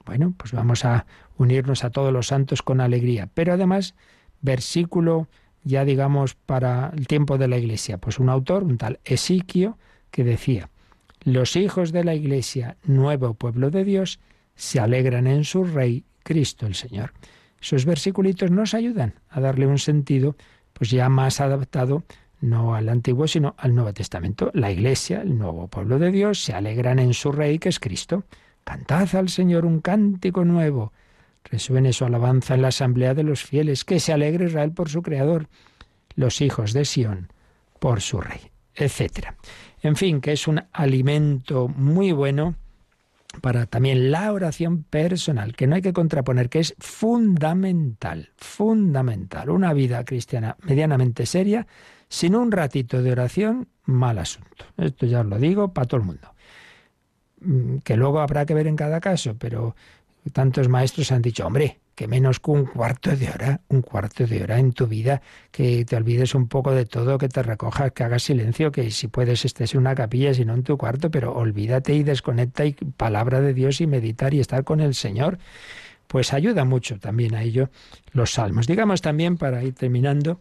Bueno, 0.07 0.35
pues 0.37 0.53
vamos 0.53 0.85
a 0.85 1.05
unirnos 1.37 1.85
a 1.85 1.91
todos 1.91 2.13
los 2.13 2.29
santos 2.29 2.63
con 2.63 2.81
alegría, 2.81 3.29
pero 3.35 3.53
además, 3.53 3.95
versículo 4.41 5.29
ya 5.65 5.85
digamos 5.85 6.35
para 6.35 6.93
el 6.97 7.07
tiempo 7.07 7.39
de 7.39 7.49
la 7.49 7.59
Iglesia, 7.59 7.99
pues 7.99 8.19
un 8.19 8.29
autor, 8.29 8.65
un 8.65 8.79
tal 8.79 9.01
Esiquio, 9.05 9.79
que 10.11 10.25
decía, 10.25 10.71
los 11.23 11.57
hijos 11.57 11.93
de 11.93 12.05
la 12.05 12.15
Iglesia, 12.15 12.77
nuevo 12.85 13.35
pueblo 13.35 13.71
de 13.71 13.85
Dios, 13.85 14.21
se 14.55 14.81
alegran 14.81 15.27
en 15.27 15.45
su 15.45 15.65
Rey, 15.65 16.05
Cristo 16.23 16.67
el 16.67 16.75
Señor. 16.75 17.13
Esos 17.61 17.85
versículos 17.85 18.51
nos 18.51 18.75
ayudan 18.75 19.15
a 19.29 19.41
darle 19.41 19.67
un 19.67 19.79
sentido, 19.79 20.37
pues 20.73 20.91
ya 20.91 21.09
más 21.09 21.41
adaptado 21.41 22.05
no 22.41 22.75
al 22.75 22.89
Antiguo, 22.89 23.29
sino 23.29 23.55
al 23.59 23.75
Nuevo 23.75 23.93
Testamento. 23.93 24.51
La 24.55 24.71
Iglesia, 24.71 25.23
el 25.23 25.39
nuevo 25.39 25.69
pueblo 25.69 25.99
de 25.99 26.11
Dios, 26.11 26.43
se 26.43 26.55
alegran 26.55 26.99
en 26.99 27.15
su 27.15 27.33
Rey, 27.33 27.59
que 27.59 27.69
es 27.69 27.79
Cristo. 27.79 28.25
Cantad 28.65 29.15
al 29.15 29.29
Señor 29.29 29.67
un 29.67 29.81
cántico 29.81 30.45
nuevo 30.45 30.93
Resuene 31.45 31.93
su 31.93 32.05
alabanza 32.05 32.55
en 32.55 32.63
la 32.63 32.69
asamblea 32.69 33.15
de 33.15 33.23
los 33.23 33.45
fieles, 33.45 33.85
que 33.85 34.01
se 34.01 34.13
alegre 34.13 34.47
Israel 34.47 34.73
por 34.73 34.89
su 34.89 35.03
Creador, 35.03 35.49
los 36.15 36.41
hijos 36.41 36.73
de 36.73 36.85
Sión 36.85 37.33
por 37.79 38.01
su 38.01 38.21
Rey, 38.21 38.41
etc. 38.75 39.29
En 39.83 39.97
fin, 39.97 40.21
que 40.21 40.33
es 40.33 40.47
un 40.47 40.63
alimento 40.73 41.69
muy 41.69 42.13
bueno 42.13 42.55
para 43.41 43.67
también 43.67 44.11
la 44.11 44.33
oración 44.33 44.83
personal, 44.83 45.55
que 45.55 45.67
no 45.67 45.77
hay 45.77 45.83
que 45.83 45.93
contraponer, 45.93 46.49
que 46.49 46.61
es 46.61 46.75
fundamental, 46.79 48.31
fundamental. 48.37 49.51
Una 49.51 49.73
vida 49.73 50.05
cristiana 50.05 50.57
medianamente 50.63 51.27
seria, 51.27 51.67
sin 52.09 52.35
un 52.35 52.51
ratito 52.51 53.03
de 53.03 53.13
oración, 53.13 53.69
mal 53.85 54.19
asunto. 54.19 54.67
Esto 54.77 55.07
ya 55.07 55.21
os 55.21 55.27
lo 55.27 55.39
digo 55.39 55.73
para 55.73 55.87
todo 55.87 56.01
el 56.01 56.07
mundo. 56.07 56.35
Mm, 57.41 57.79
que 57.79 57.97
luego 57.97 58.21
habrá 58.21 58.45
que 58.45 58.55
ver 58.55 58.67
en 58.67 58.77
cada 58.77 59.01
caso, 59.01 59.37
pero 59.39 59.77
tantos 60.33 60.69
maestros 60.69 61.13
han 61.13 61.23
dicho, 61.23 61.47
hombre, 61.47 61.81
que 61.95 62.09
menos 62.09 62.41
que 62.41 62.51
un 62.51 62.65
cuarto 62.65 63.15
de 63.15 63.29
hora, 63.29 63.61
un 63.69 63.83
cuarto 63.83 64.27
de 64.27 64.43
hora 64.43 64.59
en 64.59 64.73
tu 64.73 64.87
vida, 64.87 65.21
que 65.51 65.85
te 65.85 65.97
olvides 65.97 66.35
un 66.35 66.49
poco 66.49 66.73
de 66.73 66.87
todo, 66.87 67.19
que 67.19 67.29
te 67.29 67.43
recojas, 67.43 67.93
que 67.93 68.05
hagas 68.05 68.23
silencio, 68.23 68.73
que 68.73 68.91
si 68.91 69.09
puedes 69.09 69.45
estés 69.45 69.75
en 69.75 69.81
una 69.81 69.95
capilla, 69.95 70.33
si 70.33 70.45
no 70.45 70.55
en 70.55 70.63
tu 70.63 70.79
cuarto, 70.79 71.11
pero 71.11 71.35
olvídate 71.35 71.95
y 71.95 72.03
desconecta 72.03 72.65
y 72.65 72.73
palabra 72.73 73.41
de 73.41 73.53
Dios 73.53 73.81
y 73.81 73.87
meditar 73.87 74.33
y 74.33 74.41
estar 74.41 74.65
con 74.65 74.81
el 74.81 74.95
Señor. 74.95 75.39
Pues 76.07 76.33
ayuda 76.33 76.65
mucho 76.65 76.99
también 76.99 77.35
a 77.35 77.43
ello 77.43 77.71
los 78.13 78.33
salmos. 78.33 78.67
Digamos 78.67 79.03
también, 79.03 79.37
para 79.37 79.63
ir 79.63 79.75
terminando, 79.75 80.41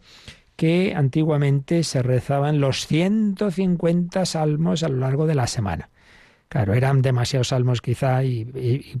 que 0.56 0.94
antiguamente 0.94 1.84
se 1.84 2.02
rezaban 2.02 2.60
los 2.60 2.86
150 2.86 4.26
salmos 4.26 4.82
a 4.82 4.88
lo 4.88 4.96
largo 4.96 5.26
de 5.26 5.34
la 5.34 5.46
semana. 5.46 5.90
Claro, 6.50 6.74
eran 6.74 7.00
demasiados 7.00 7.48
salmos 7.48 7.80
quizá 7.80 8.24
y, 8.24 8.44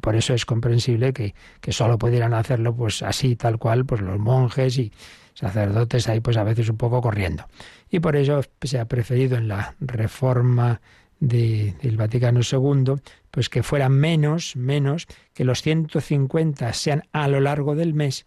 por 0.00 0.14
eso 0.14 0.34
es 0.34 0.46
comprensible 0.46 1.12
que, 1.12 1.34
que, 1.60 1.72
solo 1.72 1.98
pudieran 1.98 2.32
hacerlo 2.32 2.76
pues 2.76 3.02
así, 3.02 3.34
tal 3.34 3.58
cual, 3.58 3.84
pues 3.84 4.00
los 4.02 4.20
monjes 4.20 4.78
y 4.78 4.92
sacerdotes 5.34 6.08
ahí 6.08 6.20
pues 6.20 6.36
a 6.36 6.44
veces 6.44 6.68
un 6.68 6.76
poco 6.76 7.00
corriendo. 7.00 7.48
Y 7.90 7.98
por 7.98 8.14
eso 8.14 8.40
se 8.62 8.78
ha 8.78 8.84
preferido 8.84 9.36
en 9.36 9.48
la 9.48 9.74
reforma 9.80 10.80
del 11.18 11.96
Vaticano 11.96 12.38
II, 12.40 12.94
pues 13.32 13.48
que 13.48 13.64
fueran 13.64 13.94
menos, 13.94 14.54
menos, 14.54 15.08
que 15.34 15.42
los 15.42 15.60
150 15.62 16.72
sean 16.72 17.02
a 17.10 17.26
lo 17.26 17.40
largo 17.40 17.74
del 17.74 17.94
mes, 17.94 18.26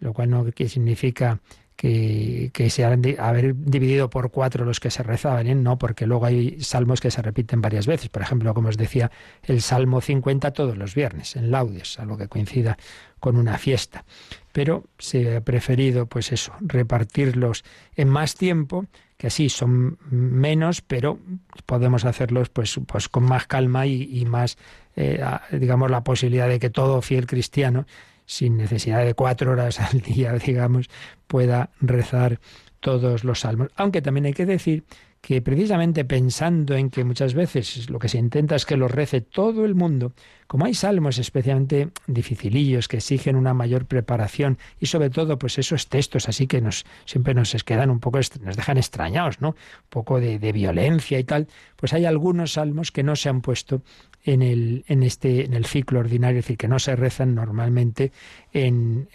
lo 0.00 0.12
cual 0.12 0.30
no 0.30 0.44
significa 0.66 1.40
que, 1.84 2.50
que 2.54 2.70
se 2.70 2.82
han 2.82 3.02
de 3.02 3.16
haber 3.18 3.54
dividido 3.54 4.08
por 4.08 4.30
cuatro 4.30 4.64
los 4.64 4.80
que 4.80 4.90
se 4.90 5.02
rezaban, 5.02 5.46
¿eh? 5.46 5.54
no, 5.54 5.76
porque 5.76 6.06
luego 6.06 6.24
hay 6.24 6.58
salmos 6.60 6.98
que 6.98 7.10
se 7.10 7.20
repiten 7.20 7.60
varias 7.60 7.86
veces. 7.86 8.08
Por 8.08 8.22
ejemplo, 8.22 8.54
como 8.54 8.70
os 8.70 8.78
decía, 8.78 9.10
el 9.42 9.60
Salmo 9.60 10.00
50 10.00 10.52
todos 10.52 10.78
los 10.78 10.94
viernes, 10.94 11.36
en 11.36 11.50
laudes, 11.50 11.98
algo 11.98 12.16
que 12.16 12.26
coincida 12.26 12.78
con 13.20 13.36
una 13.36 13.58
fiesta. 13.58 14.06
Pero 14.52 14.84
se 14.98 15.36
ha 15.36 15.40
preferido, 15.42 16.06
pues 16.06 16.32
eso, 16.32 16.54
repartirlos 16.60 17.64
en 17.96 18.08
más 18.08 18.34
tiempo, 18.34 18.86
que 19.18 19.26
así 19.26 19.50
son 19.50 19.98
menos, 20.10 20.80
pero 20.80 21.18
podemos 21.66 22.06
hacerlos 22.06 22.48
pues, 22.48 22.80
pues 22.86 23.10
con 23.10 23.24
más 23.24 23.46
calma 23.46 23.86
y, 23.86 24.24
más, 24.24 24.56
eh, 24.96 25.22
digamos, 25.52 25.90
la 25.90 26.02
posibilidad 26.02 26.48
de 26.48 26.58
que 26.58 26.70
todo 26.70 27.02
fiel 27.02 27.26
cristiano 27.26 27.84
sin 28.26 28.56
necesidad 28.56 29.04
de 29.04 29.14
cuatro 29.14 29.52
horas 29.52 29.80
al 29.92 30.00
día, 30.00 30.32
digamos, 30.34 30.88
pueda 31.26 31.70
rezar 31.80 32.40
todos 32.80 33.24
los 33.24 33.40
salmos. 33.40 33.68
Aunque 33.76 34.02
también 34.02 34.26
hay 34.26 34.34
que 34.34 34.46
decir 34.46 34.84
que 35.24 35.40
precisamente 35.40 36.04
pensando 36.04 36.74
en 36.74 36.90
que 36.90 37.02
muchas 37.02 37.32
veces 37.32 37.88
lo 37.88 37.98
que 37.98 38.10
se 38.10 38.18
intenta 38.18 38.56
es 38.56 38.66
que 38.66 38.76
los 38.76 38.90
rece 38.90 39.22
todo 39.22 39.64
el 39.64 39.74
mundo, 39.74 40.12
como 40.46 40.66
hay 40.66 40.74
salmos 40.74 41.16
especialmente 41.16 41.88
dificilillos 42.06 42.88
que 42.88 42.98
exigen 42.98 43.36
una 43.36 43.54
mayor 43.54 43.86
preparación 43.86 44.58
y 44.78 44.84
sobre 44.84 45.08
todo 45.08 45.38
pues 45.38 45.56
esos 45.58 45.88
textos 45.88 46.28
así 46.28 46.46
que 46.46 46.60
nos 46.60 46.84
siempre 47.06 47.32
nos 47.32 47.54
quedan 47.64 47.88
un 47.88 48.00
poco 48.00 48.18
nos 48.42 48.56
dejan 48.56 48.76
extrañados, 48.76 49.40
¿no? 49.40 49.48
Un 49.48 49.88
poco 49.88 50.20
de, 50.20 50.38
de 50.38 50.52
violencia 50.52 51.18
y 51.18 51.24
tal, 51.24 51.48
pues 51.76 51.94
hay 51.94 52.04
algunos 52.04 52.52
salmos 52.52 52.92
que 52.92 53.02
no 53.02 53.16
se 53.16 53.30
han 53.30 53.40
puesto 53.40 53.80
en 54.24 54.42
el, 54.42 54.84
en 54.88 55.02
este, 55.02 55.44
en 55.44 55.54
el 55.54 55.66
ciclo 55.66 56.00
ordinario, 56.00 56.38
es 56.40 56.46
decir, 56.46 56.56
que 56.56 56.68
no 56.68 56.78
se 56.78 56.96
rezan 56.96 57.34
normalmente 57.34 58.10
en, 58.52 59.08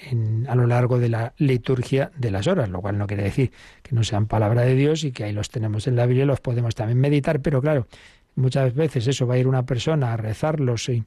a 0.47 0.55
lo 0.55 0.68
largo 0.68 0.99
de 0.99 1.10
la 1.10 1.34
liturgia 1.38 2.12
de 2.16 2.32
las 2.32 2.47
horas, 2.47 2.70
lo 2.70 2.82
cual 2.82 2.97
no 2.97 3.07
quiere 3.07 3.24
decir 3.24 3.51
que 3.82 3.95
no 3.95 4.03
sean 4.03 4.28
palabra 4.28 4.62
de 4.62 4.76
Dios 4.76 5.03
y 5.03 5.12
que 5.12 5.24
ahí 5.24 5.34
los 5.34 5.49
tenemos 5.49 5.88
en 5.88 5.95
la 5.95 6.05
Biblia 6.05 6.24
y 6.24 6.28
los 6.28 6.41
podemos 6.41 6.76
también 6.76 6.99
meditar, 6.99 7.41
pero 7.41 7.60
claro, 7.60 7.88
muchas 8.39 8.73
veces 8.73 9.07
eso 9.07 9.27
va 9.27 9.35
a 9.35 9.37
ir 9.37 9.47
una 9.47 9.65
persona 9.65 10.13
a 10.13 10.17
rezarlos 10.17 10.89
y 10.89 11.03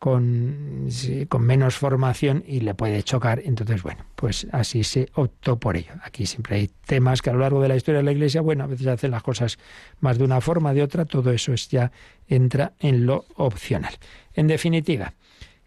con, 0.00 0.88
con 1.28 1.42
menos 1.42 1.76
formación 1.76 2.42
y 2.46 2.60
le 2.60 2.74
puede 2.74 3.02
chocar. 3.02 3.42
Entonces, 3.44 3.82
bueno, 3.82 4.06
pues 4.16 4.46
así 4.50 4.82
se 4.82 5.10
optó 5.14 5.58
por 5.58 5.76
ello. 5.76 5.92
Aquí 6.02 6.24
siempre 6.24 6.56
hay 6.56 6.70
temas 6.86 7.20
que 7.20 7.28
a 7.28 7.34
lo 7.34 7.40
largo 7.40 7.60
de 7.60 7.68
la 7.68 7.76
historia 7.76 7.98
de 7.98 8.04
la 8.04 8.12
Iglesia, 8.12 8.40
bueno, 8.40 8.64
a 8.64 8.66
veces 8.66 8.86
hacen 8.86 9.10
las 9.10 9.22
cosas 9.22 9.58
más 10.00 10.16
de 10.16 10.24
una 10.24 10.40
forma, 10.40 10.72
de 10.72 10.82
otra, 10.82 11.04
todo 11.04 11.30
eso 11.32 11.52
es 11.52 11.68
ya 11.68 11.92
entra 12.28 12.72
en 12.80 13.04
lo 13.04 13.26
opcional. 13.36 13.92
En 14.32 14.46
definitiva, 14.46 15.12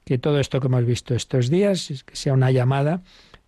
que 0.04 0.18
todo 0.18 0.40
esto 0.40 0.60
que 0.60 0.68
hemos 0.68 0.86
visto 0.86 1.14
estos 1.14 1.50
días 1.50 2.04
que 2.06 2.16
sea 2.16 2.34
una 2.34 2.50
llamada 2.50 3.04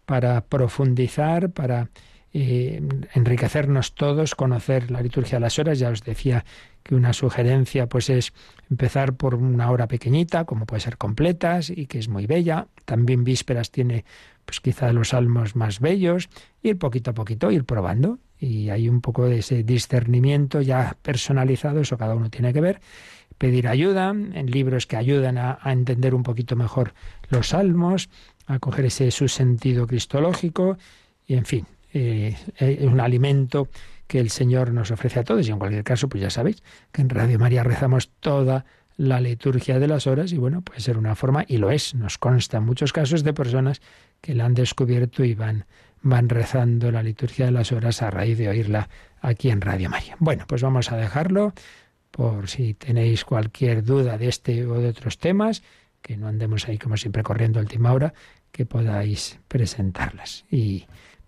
para 0.06 0.42
profundizar, 0.42 1.50
para 1.50 1.90
eh, 2.38 2.82
enriquecernos 3.14 3.96
todos, 3.96 4.36
conocer 4.36 4.92
la 4.92 5.02
liturgia 5.02 5.38
de 5.38 5.40
las 5.40 5.58
horas. 5.58 5.80
Ya 5.80 5.90
os 5.90 6.04
decía 6.04 6.44
que 6.84 6.94
una 6.94 7.14
sugerencia 7.14 7.88
pues 7.88 8.10
es 8.10 8.34
empezar 8.70 9.14
por 9.14 9.36
una 9.36 9.72
hora 9.72 9.88
pequeñita, 9.88 10.44
como 10.44 10.66
puede 10.66 10.82
ser 10.82 10.98
completas 10.98 11.70
y 11.70 11.86
que 11.86 11.98
es 11.98 12.10
muy 12.10 12.28
bella. 12.28 12.68
También 12.84 13.24
vísperas 13.24 13.72
tiene 13.72 14.04
pues 14.44 14.60
quizá 14.60 14.92
los 14.92 15.10
salmos 15.10 15.56
más 15.56 15.80
bellos, 15.80 16.28
ir 16.62 16.78
poquito 16.78 17.12
a 17.12 17.14
poquito, 17.14 17.52
ir 17.52 17.64
probando 17.64 18.20
y 18.38 18.70
hay 18.70 18.90
un 18.90 19.00
poco 19.00 19.30
de 19.30 19.40
ese 19.40 19.64
discernimiento 19.64 20.60
ya 20.60 20.98
personalizado, 21.02 21.80
eso 21.80 21.98
cada 21.98 22.16
uno 22.16 22.30
tiene 22.30 22.52
que 22.52 22.60
ver. 22.60 22.82
Pedir 23.38 23.70
ayuda 23.70 24.10
en 24.10 24.52
libros 24.52 24.88
que 24.88 24.98
ayudan 24.98 25.38
a, 25.38 25.58
entender 25.64 26.14
un 26.14 26.24
poquito 26.24 26.58
mejor 26.58 26.94
los 27.30 27.48
salmos, 27.48 28.10
a 28.46 28.60
coger 28.60 28.84
ese 28.84 29.10
su 29.12 29.30
sentido 29.30 29.88
cristológico 29.88 30.78
y 31.26 31.36
en 31.36 31.46
fin, 31.46 31.66
eh, 31.96 32.36
es 32.58 32.82
un 32.82 33.00
alimento 33.00 33.70
que 34.08 34.20
el 34.20 34.30
Señor 34.30 34.72
nos 34.72 34.92
ofrece 34.92 35.20
a 35.20 35.24
todos. 35.24 35.48
Y 35.48 35.52
en 35.52 35.60
cualquier 35.60 35.84
caso, 35.84 36.10
pues 36.10 36.22
ya 36.22 36.30
sabéis 36.30 36.62
que 36.92 37.02
en 37.02 37.10
Radio 37.10 37.40
María 37.40 37.64
rezamos 37.64 38.12
toda 38.20 38.66
la 38.98 39.20
liturgia 39.22 39.80
de 39.80 39.88
las 39.88 40.08
horas 40.08 40.32
y 40.32 40.38
bueno, 40.38 40.62
puede 40.62 40.80
ser 40.80 40.98
una 40.98 41.16
forma, 41.16 41.44
y 41.48 41.58
lo 41.58 41.72
es, 41.72 41.96
nos 41.96 42.18
consta 42.18 42.58
en 42.58 42.64
muchos 42.64 42.94
casos 42.94 43.24
de 43.24 43.34
personas 43.34 43.82
que 44.22 44.34
la 44.34 44.46
han 44.46 44.54
descubierto 44.54 45.24
y 45.24 45.34
van, 45.34 45.66
van 46.02 46.30
rezando 46.30 46.92
la 46.92 47.04
liturgia 47.04 47.46
de 47.46 47.52
las 47.52 47.72
horas 47.72 48.02
a 48.02 48.10
raíz 48.10 48.38
de 48.38 48.50
oírla 48.50 48.90
aquí 49.22 49.50
en 49.50 49.62
Radio 49.62 49.90
María. 49.90 50.16
Bueno, 50.20 50.46
pues 50.48 50.62
vamos 50.62 50.92
a 50.92 50.98
dejarlo 50.98 51.54
por 52.12 52.48
si 52.48 52.74
tenéis 52.74 53.26
cualquier 53.26 53.84
duda 53.84 54.18
de 54.18 54.30
este 54.30 54.66
o 54.66 54.80
de 54.80 54.90
otros 54.90 55.18
temas, 55.18 55.64
que 56.02 56.16
no 56.16 56.28
andemos 56.28 56.68
ahí 56.68 56.78
como 56.78 56.96
siempre 56.96 57.24
corriendo 57.24 57.60
última 57.60 57.92
hora, 57.92 58.14
que 58.52 58.66
podáis 58.66 59.40
presentarlas. 59.50 60.46
Y 60.50 60.86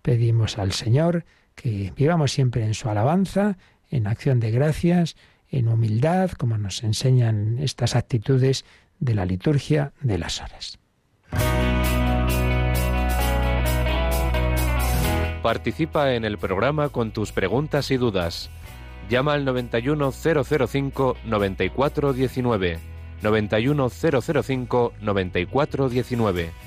pedimos 0.07 0.57
al 0.57 0.71
Señor 0.71 1.25
que 1.53 1.91
vivamos 1.93 2.31
siempre 2.31 2.63
en 2.63 2.73
su 2.73 2.89
alabanza, 2.89 3.57
en 3.91 4.07
acción 4.07 4.39
de 4.39 4.51
gracias, 4.51 5.17
en 5.49 5.67
humildad, 5.67 6.31
como 6.31 6.57
nos 6.57 6.81
enseñan 6.81 7.57
estas 7.59 7.93
actitudes 7.93 8.63
de 8.99 9.15
la 9.15 9.25
liturgia 9.25 9.91
de 9.99 10.17
las 10.17 10.41
horas. 10.41 10.79
Participa 15.43 16.13
en 16.13 16.23
el 16.23 16.37
programa 16.37 16.87
con 16.87 17.11
tus 17.11 17.33
preguntas 17.33 17.91
y 17.91 17.97
dudas. 17.97 18.49
Llama 19.09 19.33
al 19.33 19.43
91005 19.43 21.17
9419. 25.01 26.66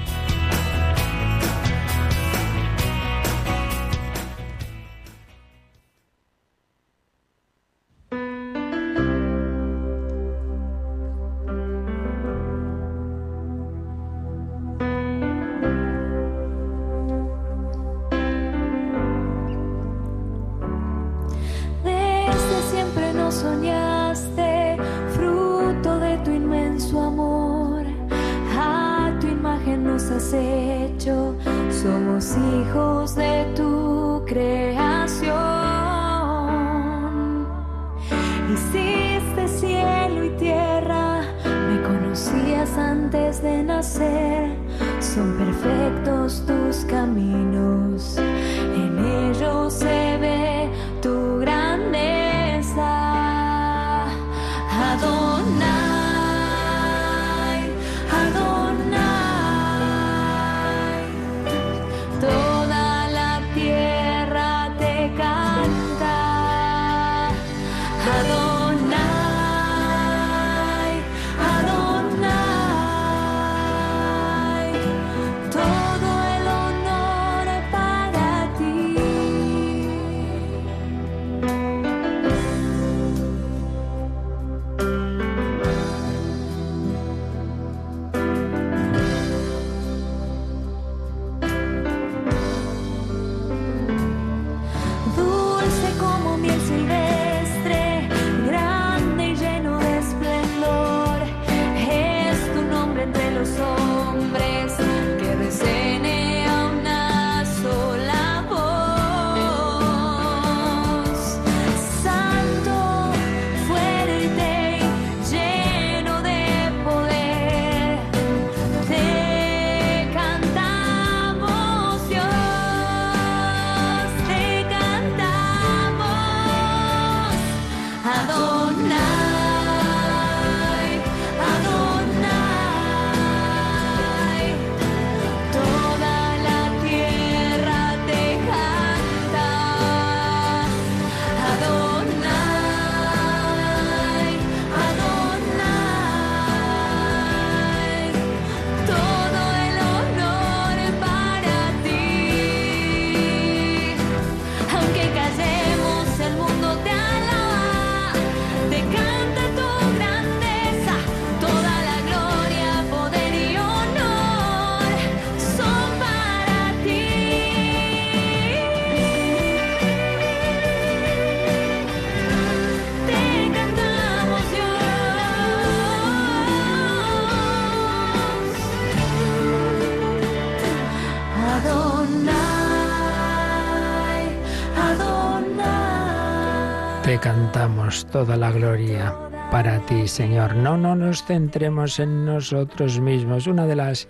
toda 187.91 188.37
la 188.37 188.51
gloria 188.51 189.13
para 189.51 189.79
ti, 189.85 190.07
Señor. 190.07 190.55
No, 190.55 190.77
no 190.77 190.95
nos 190.95 191.25
centremos 191.25 191.99
en 191.99 192.25
nosotros 192.25 193.01
mismos. 193.01 193.47
Una 193.47 193.65
de 193.65 193.75
las 193.75 194.07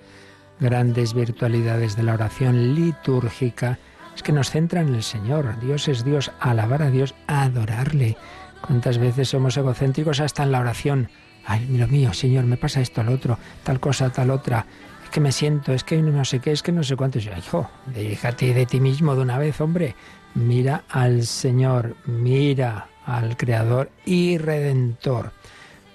grandes 0.59 1.15
virtualidades 1.15 1.95
de 1.95 2.03
la 2.03 2.13
oración 2.13 2.75
litúrgica 2.75 3.79
es 4.15 4.21
que 4.21 4.33
nos 4.33 4.51
centra 4.51 4.81
en 4.81 4.93
el 4.93 5.01
Señor. 5.01 5.59
Dios 5.59 5.87
es 5.87 6.05
Dios, 6.05 6.31
alabar 6.39 6.83
a 6.83 6.91
Dios, 6.91 7.15
adorarle. 7.25 8.17
¿Cuántas 8.61 8.99
veces 8.99 9.29
somos 9.29 9.57
egocéntricos 9.57 10.19
hasta 10.19 10.43
en 10.43 10.51
la 10.51 10.59
oración? 10.59 11.09
Ay, 11.47 11.65
lo 11.75 11.87
mío, 11.87 12.13
Señor, 12.13 12.45
me 12.45 12.57
pasa 12.57 12.81
esto, 12.81 13.01
al 13.01 13.09
otro, 13.09 13.39
tal 13.63 13.79
cosa, 13.79 14.11
tal 14.11 14.29
otra. 14.29 14.67
Es 15.03 15.09
que 15.09 15.21
me 15.21 15.31
siento, 15.31 15.73
es 15.73 15.83
que 15.83 15.99
no 16.03 16.23
sé 16.23 16.37
qué, 16.37 16.51
es 16.51 16.61
que 16.61 16.71
no 16.71 16.83
sé 16.83 16.95
cuánto. 16.95 17.17
Yo, 17.17 17.31
hijo, 17.35 17.67
déjate 17.87 18.53
de 18.53 18.67
ti 18.67 18.79
mismo 18.79 19.15
de 19.15 19.23
una 19.23 19.39
vez, 19.39 19.59
hombre. 19.59 19.95
Mira 20.35 20.83
al 20.87 21.23
Señor, 21.23 21.95
mira 22.05 22.90
al 23.05 23.37
Creador 23.37 23.91
y 24.05 24.37
Redentor. 24.37 25.31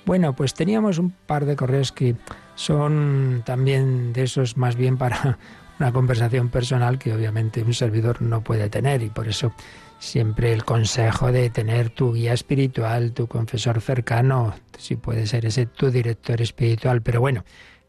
Bueno, 0.04 0.34
pues 0.34 0.54
teníamos 0.54 0.98
un 0.98 1.10
par 1.10 1.46
de 1.46 1.56
correos 1.56 1.92
que 1.92 2.14
son 2.54 3.42
también 3.44 4.12
de 4.12 4.22
esos 4.22 4.56
más 4.56 4.76
bien 4.76 4.96
para 4.96 5.38
una 5.80 5.92
conversación 5.92 6.48
personal 6.48 6.98
que 6.98 7.12
obviamente 7.12 7.62
un 7.62 7.74
servidor 7.74 8.22
no 8.22 8.42
puede 8.42 8.70
tener 8.70 9.02
y 9.02 9.10
por 9.10 9.28
eso 9.28 9.52
siempre 9.98 10.52
el 10.52 10.64
consejo 10.64 11.32
de 11.32 11.50
tener 11.50 11.90
tu 11.90 12.14
guía 12.14 12.32
espiritual, 12.32 13.12
tu 13.12 13.26
confesor 13.26 13.80
cercano, 13.80 14.54
si 14.78 14.96
puede 14.96 15.26
ser 15.26 15.46
ese 15.46 15.66
tu 15.66 15.90
director 15.90 16.40
espiritual, 16.40 17.02
pero 17.02 17.20
bueno, 17.20 17.44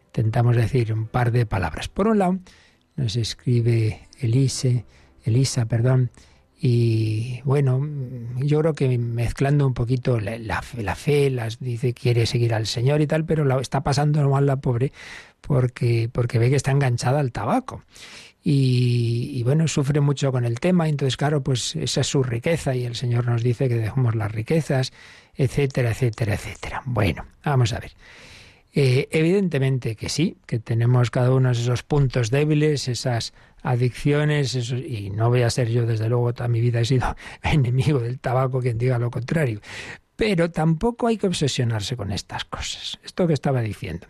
intentamos 0.08 0.56
decir 0.56 0.94
un 0.94 1.08
par 1.08 1.32
de 1.32 1.46
palabras. 1.46 1.88
Por 1.88 2.08
un 2.08 2.20
lado, 2.20 2.40
nos 2.96 3.16
escribe 3.16 4.08
Elise, 4.20 4.86
Elisa, 5.24 5.66
perdón, 5.66 6.10
y 6.60 7.42
bueno, 7.44 7.88
yo 8.38 8.60
creo 8.62 8.74
que 8.74 8.98
mezclando 8.98 9.68
un 9.68 9.76
poquito 9.76 10.20
la, 10.20 10.62
fe, 10.62 11.30
las 11.30 11.60
dice 11.60 11.94
quiere 11.94 12.26
seguir 12.26 12.54
al 12.54 12.66
Señor 12.66 13.02
y 13.02 13.08
tal, 13.08 13.26
pero 13.26 13.60
está 13.60 13.82
pasando 13.82 14.28
mal 14.28 14.48
la 14.48 14.56
pobre 14.56 14.92
porque, 15.42 16.10
porque 16.12 16.40
ve 16.40 16.50
que 16.50 16.56
está 16.56 16.72
enganchada 16.72 17.20
al 17.20 17.32
tabaco. 17.32 17.84
Y, 18.44 19.32
y, 19.34 19.44
bueno, 19.44 19.68
sufre 19.68 20.00
mucho 20.00 20.32
con 20.32 20.46
el 20.46 20.60
tema, 20.62 20.88
entonces 20.88 21.18
claro, 21.18 21.44
pues 21.44 21.76
esa 21.76 22.02
es 22.02 22.08
su 22.08 22.24
riqueza 22.24 22.76
y 22.76 22.86
el 22.86 22.96
Señor 22.96 23.26
nos 23.26 23.44
dice 23.44 23.68
que 23.68 23.76
dejemos 23.76 24.16
las 24.16 24.32
riquezas, 24.32 24.94
etcétera, 25.36 25.92
etcétera, 25.92 26.36
etcétera. 26.36 26.82
Bueno, 26.86 27.26
vamos 27.44 27.74
a 27.74 27.80
ver. 27.80 27.92
Eh, 28.74 29.08
evidentemente 29.12 29.96
que 29.96 30.08
sí, 30.08 30.38
que 30.46 30.60
tenemos 30.60 31.10
cada 31.10 31.32
uno 31.34 31.50
esos 31.50 31.84
puntos 31.84 32.30
débiles, 32.30 32.88
esas 32.88 33.34
adicciones, 33.64 34.56
y 34.72 35.10
no 35.10 35.30
voy 35.30 35.42
a 35.42 35.50
ser 35.50 35.70
yo, 35.70 35.86
desde 35.86 36.10
luego, 36.10 36.34
toda 36.34 36.48
mi 36.48 36.62
vida 36.62 36.80
he 36.80 36.86
sido 36.86 37.16
enemigo 37.44 38.00
del 38.00 38.20
tabaco, 38.20 38.60
quien 38.60 38.78
diga 38.78 39.00
lo 39.00 39.12
contrario. 39.12 39.62
Pero 40.16 40.50
tampoco 40.50 41.08
hay 41.08 41.18
que 41.18 41.28
obsesionarse 41.28 41.96
con 41.96 42.12
estas 42.12 42.46
cosas. 42.46 43.00
Esto 43.04 43.28
que 43.28 43.34
estaba 43.34 43.62
diciendo. 43.62 44.08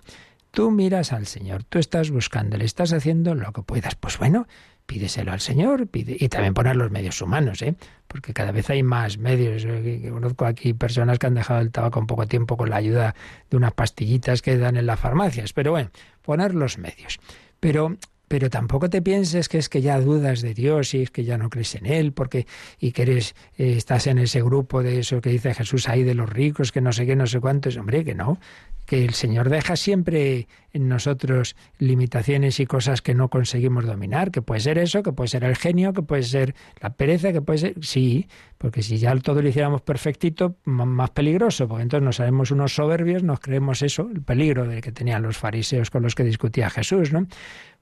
Tú 0.52 0.72
miras 0.72 1.12
al 1.14 1.28
Señor, 1.28 1.64
tú 1.64 1.78
estás 1.78 2.10
buscando, 2.10 2.58
le 2.58 2.66
estás 2.66 2.94
haciendo 2.94 3.36
lo 3.36 3.52
que 3.52 3.62
puedas. 3.62 3.96
Pues 3.96 4.18
bueno, 4.18 4.48
pídeselo 4.88 5.34
al 5.34 5.42
Señor 5.42 5.88
y 5.94 6.30
también 6.30 6.54
poner 6.54 6.76
los 6.78 6.90
medios 6.90 7.22
humanos, 7.22 7.62
¿eh? 7.62 7.76
porque 8.08 8.34
cada 8.34 8.52
vez 8.52 8.70
hay 8.70 8.82
más 8.82 9.18
medios. 9.18 9.68
conozco 10.10 10.46
aquí 10.46 10.74
personas 10.74 11.20
que 11.20 11.28
han 11.28 11.36
dejado 11.36 11.60
el 11.60 11.72
tabaco 11.72 12.00
un 12.00 12.08
poco 12.08 12.26
tiempo 12.26 12.58
con 12.58 12.70
la 12.70 12.78
ayuda 12.78 13.14
de 13.52 13.58
unas 13.58 13.74
pastillitas 13.74 14.42
que 14.42 14.58
dan 14.58 14.78
en 14.78 14.88
las 14.88 15.00
farmacias. 15.00 15.54
Pero 15.54 15.72
bueno, 15.72 15.92
poner 16.24 16.56
los 16.56 16.78
medios. 16.78 17.20
Pero 17.60 17.98
pero 18.28 18.50
tampoco 18.50 18.90
te 18.90 19.02
pienses 19.02 19.48
que 19.50 19.58
es 19.58 19.70
que 19.70 19.82
ya 19.82 20.00
dudas 20.00 20.42
de 20.42 20.54
Dios 20.54 20.94
y 20.94 21.04
es 21.04 21.12
que 21.12 21.24
ya 21.24 21.38
no 21.38 21.50
crees 21.50 21.76
en 21.76 21.86
Él, 21.86 22.12
porque 22.12 22.46
y 22.80 22.92
que 22.92 23.04
eres, 23.04 23.36
eh, 23.58 23.76
estás 23.78 24.08
en 24.08 24.18
ese 24.18 24.42
grupo 24.42 24.84
de 24.84 25.00
eso 25.00 25.22
que 25.22 25.30
dice 25.30 25.54
Jesús 25.54 25.88
ahí 25.88 26.04
de 26.04 26.14
los 26.14 26.30
ricos, 26.30 26.72
que 26.72 26.82
no 26.82 26.92
sé 26.92 27.06
qué, 27.06 27.16
no 27.16 27.28
sé 27.28 27.40
cuántos, 27.40 27.78
hombre, 27.78 28.04
que 28.04 28.16
no, 28.16 28.40
que 28.88 29.04
el 29.04 29.14
Señor 29.14 29.50
deja 29.50 29.76
siempre 29.76 30.48
en 30.72 30.88
nosotros 30.88 31.58
limitaciones 31.78 32.62
y 32.62 32.66
cosas 32.66 33.02
que 33.02 33.14
no 33.14 33.30
conseguimos 33.30 33.86
dominar, 33.86 34.32
que 34.32 34.42
puede 34.42 34.62
ser 34.62 34.78
eso, 34.78 35.04
que 35.04 35.12
puede 35.12 35.28
ser 35.28 35.44
el 35.44 35.58
genio, 35.58 35.92
que 35.92 36.02
puede 36.02 36.24
ser 36.24 36.56
la 36.80 36.94
pereza, 36.94 37.34
que 37.34 37.42
puede 37.42 37.60
ser, 37.60 37.74
sí, 37.82 38.30
porque 38.58 38.82
si 38.82 38.98
ya 38.98 39.14
todo 39.18 39.42
lo 39.42 39.50
hiciéramos 39.50 39.82
perfectito, 39.82 40.56
más 40.64 41.10
peligroso, 41.10 41.68
porque 41.68 41.84
entonces 41.84 42.06
nos 42.06 42.20
haremos 42.22 42.50
unos 42.50 42.76
soberbios, 42.76 43.24
nos 43.24 43.42
creemos 43.42 43.82
eso, 43.82 44.10
el 44.10 44.22
peligro 44.22 44.66
de 44.66 44.80
que 44.80 44.94
tenían 44.94 45.22
los 45.22 45.38
fariseos 45.38 45.92
con 45.92 46.02
los 46.02 46.16
que 46.16 46.24
discutía 46.24 46.70
Jesús, 46.70 47.12
¿no? 47.12 47.28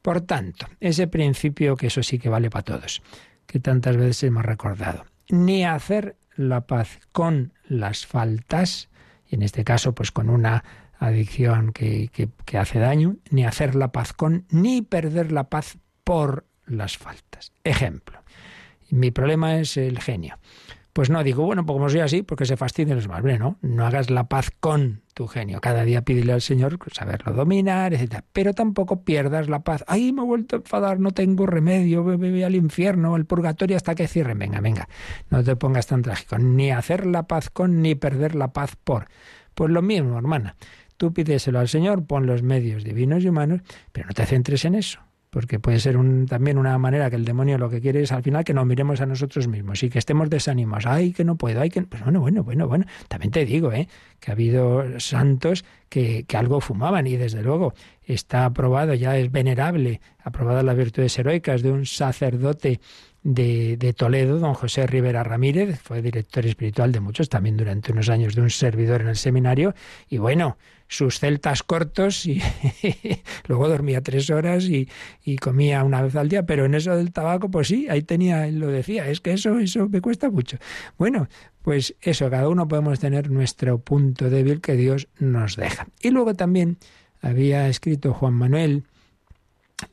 Por 0.01 0.21
tanto, 0.21 0.65
ese 0.79 1.05
principio 1.05 1.77
que 1.77 1.87
eso 1.87 2.01
sí 2.01 2.17
que 2.17 2.29
vale 2.29 2.49
para 2.49 2.63
todos, 2.63 3.03
que 3.45 3.59
tantas 3.59 3.95
veces 3.95 4.23
hemos 4.23 4.43
recordado, 4.43 5.05
ni 5.29 5.65
hacer 5.65 6.15
la 6.35 6.61
paz 6.61 6.99
con 7.11 7.53
las 7.67 8.07
faltas, 8.07 8.89
y 9.29 9.35
en 9.35 9.43
este 9.43 9.63
caso 9.63 9.93
pues 9.93 10.11
con 10.11 10.31
una 10.31 10.63
adicción 11.07 11.71
que, 11.71 12.09
que, 12.45 12.57
hace 12.57 12.79
daño, 12.79 13.17
ni 13.29 13.45
hacer 13.45 13.75
la 13.75 13.91
paz 13.91 14.13
con, 14.13 14.45
ni 14.49 14.81
perder 14.81 15.31
la 15.31 15.49
paz 15.49 15.77
por 16.03 16.45
las 16.65 16.97
faltas. 16.97 17.51
Ejemplo, 17.63 18.19
mi 18.89 19.11
problema 19.11 19.59
es 19.59 19.77
el 19.77 19.99
genio. 19.99 20.37
Pues 20.95 21.09
no, 21.09 21.25
digo, 21.25 21.43
bueno, 21.43 21.65
pues 21.65 21.75
como 21.75 21.89
soy 21.89 21.99
así, 21.99 22.21
porque 22.21 22.45
se 22.45 22.55
fastidien 22.55 22.95
los 22.95 23.09
más. 23.09 23.21
no, 23.21 23.57
no 23.61 23.85
hagas 23.85 24.09
la 24.09 24.29
paz 24.29 24.49
con 24.61 25.01
tu 25.13 25.27
genio. 25.27 25.59
Cada 25.59 25.83
día 25.83 26.03
pídele 26.03 26.31
al 26.31 26.41
Señor 26.41 26.79
saberlo 26.93 27.33
dominar, 27.33 27.93
etc. 27.93 28.23
Pero 28.31 28.53
tampoco 28.53 29.03
pierdas 29.03 29.49
la 29.49 29.59
paz. 29.59 29.83
Ay, 29.87 30.13
me 30.13 30.21
he 30.21 30.25
vuelto 30.25 30.55
a 30.55 30.59
enfadar, 30.59 31.01
no 31.01 31.11
tengo 31.11 31.47
remedio, 31.47 32.01
voy 32.01 32.43
al 32.43 32.55
infierno, 32.55 33.13
al 33.15 33.25
purgatorio 33.25 33.75
hasta 33.75 33.93
que 33.93 34.07
cierren. 34.07 34.39
Venga, 34.39 34.61
venga, 34.61 34.87
no 35.29 35.43
te 35.43 35.57
pongas 35.57 35.85
tan 35.87 36.01
trágico. 36.01 36.37
Ni 36.37 36.71
hacer 36.71 37.05
la 37.05 37.23
paz 37.23 37.49
con, 37.49 37.81
ni 37.81 37.95
perder 37.95 38.33
la 38.33 38.53
paz 38.53 38.77
por. 38.81 39.09
Pues 39.53 39.71
lo 39.71 39.81
mismo, 39.81 40.17
hermana. 40.17 40.55
Tú 40.97 41.13
pídeselo 41.13 41.59
al 41.59 41.67
Señor, 41.67 42.05
pon 42.05 42.25
los 42.25 42.43
medios 42.43 42.83
divinos 42.83 43.23
y 43.23 43.29
humanos, 43.29 43.61
pero 43.91 44.07
no 44.07 44.13
te 44.13 44.25
centres 44.25 44.65
en 44.65 44.75
eso 44.75 45.05
porque 45.35 45.59
puede 45.59 45.81
ser 45.81 45.97
un, 45.97 46.27
también 46.27 46.57
una 46.57 46.77
manera 46.77 47.09
que 47.09 47.17
el 47.17 47.25
demonio 47.25 47.57
lo 47.57 47.69
que 47.69 47.81
quiere 47.81 48.01
es 48.01 48.13
al 48.13 48.23
final 48.23 48.45
que 48.45 48.53
nos 48.53 48.65
miremos 48.65 49.01
a 49.01 49.05
nosotros 49.05 49.49
mismos 49.49 49.83
y 49.83 49.89
que 49.89 49.99
estemos 49.99 50.29
desanimados. 50.29 50.85
Ay, 50.85 51.11
que 51.11 51.25
no 51.25 51.35
puedo, 51.35 51.59
ay, 51.59 51.69
que... 51.69 51.81
Pues 51.81 52.01
bueno, 52.03 52.21
bueno, 52.21 52.41
bueno, 52.45 52.69
bueno. 52.69 52.85
También 53.09 53.31
te 53.31 53.43
digo, 53.43 53.73
¿eh? 53.73 53.89
que 54.21 54.31
ha 54.31 54.33
habido 54.33 54.97
santos 55.01 55.65
que, 55.89 56.23
que 56.23 56.37
algo 56.37 56.61
fumaban 56.61 57.05
y 57.05 57.17
desde 57.17 57.41
luego 57.43 57.73
está 58.03 58.45
aprobado, 58.45 58.93
ya 58.93 59.17
es 59.17 59.29
venerable, 59.29 59.99
aprobada 60.23 60.63
las 60.63 60.77
virtudes 60.77 61.19
heroicas 61.19 61.61
de 61.61 61.71
un 61.71 61.85
sacerdote 61.85 62.79
de, 63.21 63.75
de, 63.75 63.91
Toledo, 63.91 64.39
don 64.39 64.53
José 64.53 64.87
Rivera 64.87 65.21
Ramírez, 65.25 65.81
fue 65.81 66.01
director 66.01 66.45
espiritual 66.45 66.93
de 66.93 67.01
muchos, 67.01 67.27
también 67.27 67.57
durante 67.57 67.91
unos 67.91 68.07
años 68.07 68.35
de 68.35 68.41
un 68.41 68.51
servidor 68.51 69.01
en 69.01 69.09
el 69.09 69.17
seminario, 69.17 69.75
y 70.07 70.17
bueno, 70.17 70.57
sus 70.88 71.19
celtas 71.19 71.63
cortos 71.63 72.25
y 72.25 72.41
luego 73.47 73.67
dormía 73.67 74.01
tres 74.01 74.29
horas 74.29 74.65
y, 74.65 74.88
comía 75.38 75.83
una 75.83 76.01
vez 76.01 76.15
al 76.15 76.29
día, 76.29 76.45
pero 76.45 76.65
en 76.65 76.75
eso 76.75 76.95
del 76.95 77.11
tabaco, 77.11 77.49
pues 77.49 77.67
sí, 77.67 77.88
ahí 77.89 78.01
tenía, 78.01 78.47
lo 78.47 78.67
decía, 78.67 79.09
es 79.09 79.21
que 79.21 79.33
eso, 79.33 79.59
eso 79.59 79.89
me 79.89 80.01
cuesta 80.01 80.29
mucho. 80.29 80.57
Bueno, 80.97 81.27
pues 81.61 81.95
eso, 82.01 82.29
cada 82.29 82.47
uno 82.47 82.67
podemos 82.67 82.99
tener 82.99 83.31
nuestro 83.31 83.79
punto 83.79 84.29
débil 84.29 84.61
que 84.61 84.75
Dios 84.75 85.07
nos 85.19 85.55
deja. 85.55 85.88
Y 86.01 86.11
luego 86.11 86.33
también 86.36 86.77
había 87.21 87.67
escrito 87.67 88.13
Juan 88.13 88.33
Manuel 88.33 88.83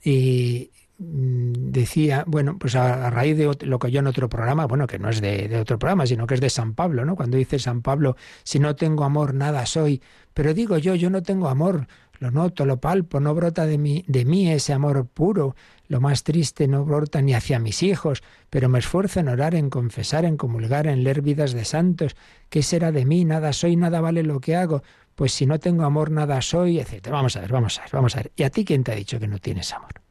y, 0.05 0.70
decía, 1.05 2.24
bueno, 2.26 2.59
pues 2.59 2.76
a, 2.76 3.11
raíz 3.11 3.36
de 3.36 3.66
lo 3.66 3.78
que 3.78 3.90
yo 3.90 4.00
en 4.00 4.07
otro 4.07 4.28
programa, 4.28 4.66
bueno, 4.66 4.86
que 4.86 4.98
no 4.98 5.09
es 5.09 5.20
de, 5.20 5.59
otro 5.61 5.78
programa, 5.78 6.07
sino 6.07 6.26
que 6.26 6.34
es 6.34 6.40
de 6.40 6.50
San 6.50 6.74
Pablo, 6.74 7.05
¿no? 7.05 7.16
Cuando 7.16 7.36
dice 7.36 7.59
San 7.59 7.82
Pablo, 7.82 8.16
si 8.44 8.59
no 8.59 8.76
tengo 8.76 9.05
amor, 9.05 9.34
nada 9.34 9.66
soy. 9.66 10.03
Pero 10.34 10.55
digo 10.55 10.78
yo, 10.78 10.94
yo 10.94 11.11
no 11.11 11.22
tengo 11.22 11.48
amor, 11.48 11.86
lo 12.18 12.30
noto, 12.30 12.64
lo 12.64 12.80
palpo, 12.80 13.20
no 13.20 13.34
brota 13.34 13.66
de 13.66 13.78
mí, 13.78 14.05
de 14.07 14.24
mí 14.24 14.50
ese 14.50 14.72
amor 14.72 15.07
puro. 15.09 15.57
Lo 15.88 16.00
más 16.00 16.22
triste 16.22 16.68
no 16.68 16.84
brota 16.84 17.20
ni 17.20 17.34
hacia 17.34 17.59
mis 17.59 17.82
hijos, 17.82 18.22
pero 18.48 18.68
me 18.68 18.78
esfuerzo 18.78 19.20
en 19.20 19.28
orar, 19.28 19.55
en 19.55 19.70
confesar, 19.70 20.24
en 20.24 20.36
comulgar, 20.36 20.86
en 20.86 21.05
leer 21.05 21.20
vidas 21.20 21.53
de 21.53 21.64
santos. 21.64 22.16
¿Qué 22.48 22.62
será 22.62 22.92
de 22.92 23.05
mí? 23.05 23.24
Nada 23.24 23.53
soy, 23.53 23.76
nada 23.76 24.00
vale 24.00 24.22
lo 24.22 24.40
que 24.40 24.57
hago. 24.57 24.82
Pues 25.14 25.32
si 25.32 25.46
no 25.46 25.59
tengo 25.59 25.84
amor, 25.84 26.11
nada 26.11 26.40
soy, 26.40 26.78
etc. 26.78 27.09
Vamos 27.11 27.36
a 27.36 27.40
ver, 27.40 27.53
vamos 27.53 27.78
a 27.78 27.82
ver, 27.82 27.90
vamos 27.92 28.14
a 28.14 28.18
ver. 28.20 28.32
¿Y 28.36 28.44
a 28.44 28.50
ti 28.50 28.64
quién 28.64 28.84
te 28.84 28.92
ha 28.92 28.94
dicho 28.94 29.18
que 29.18 29.28
no 29.28 29.38
tienes 29.38 29.72
amor? 29.72 30.01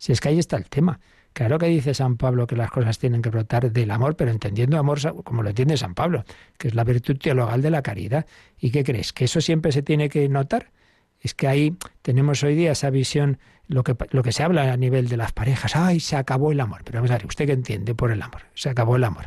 Si 0.00 0.12
es 0.12 0.20
que 0.20 0.30
ahí 0.30 0.38
está 0.38 0.56
el 0.56 0.64
tema. 0.64 0.98
Claro 1.34 1.58
que 1.58 1.66
dice 1.66 1.92
San 1.92 2.16
Pablo 2.16 2.46
que 2.46 2.56
las 2.56 2.70
cosas 2.70 2.98
tienen 2.98 3.20
que 3.20 3.28
brotar 3.28 3.70
del 3.70 3.90
amor, 3.90 4.16
pero 4.16 4.30
entendiendo 4.30 4.78
amor 4.78 4.98
como 5.24 5.42
lo 5.42 5.50
entiende 5.50 5.76
San 5.76 5.94
Pablo, 5.94 6.24
que 6.56 6.68
es 6.68 6.74
la 6.74 6.84
virtud 6.84 7.18
teologal 7.18 7.60
de 7.60 7.70
la 7.70 7.82
caridad. 7.82 8.24
¿Y 8.58 8.70
qué 8.70 8.82
crees? 8.82 9.12
¿Que 9.12 9.26
eso 9.26 9.42
siempre 9.42 9.72
se 9.72 9.82
tiene 9.82 10.08
que 10.08 10.26
notar? 10.30 10.70
Es 11.20 11.34
que 11.34 11.48
ahí 11.48 11.76
tenemos 12.00 12.42
hoy 12.42 12.54
día 12.54 12.72
esa 12.72 12.88
visión, 12.88 13.38
lo 13.68 13.84
que, 13.84 13.94
lo 14.10 14.22
que 14.22 14.32
se 14.32 14.42
habla 14.42 14.72
a 14.72 14.76
nivel 14.78 15.08
de 15.08 15.18
las 15.18 15.32
parejas, 15.32 15.76
ay, 15.76 16.00
se 16.00 16.16
acabó 16.16 16.50
el 16.50 16.60
amor. 16.60 16.80
Pero 16.82 16.96
vamos 16.96 17.10
a 17.10 17.18
ver, 17.18 17.26
¿usted 17.26 17.44
qué 17.44 17.52
entiende 17.52 17.94
por 17.94 18.10
el 18.10 18.22
amor? 18.22 18.40
Se 18.54 18.70
acabó 18.70 18.96
el 18.96 19.04
amor 19.04 19.26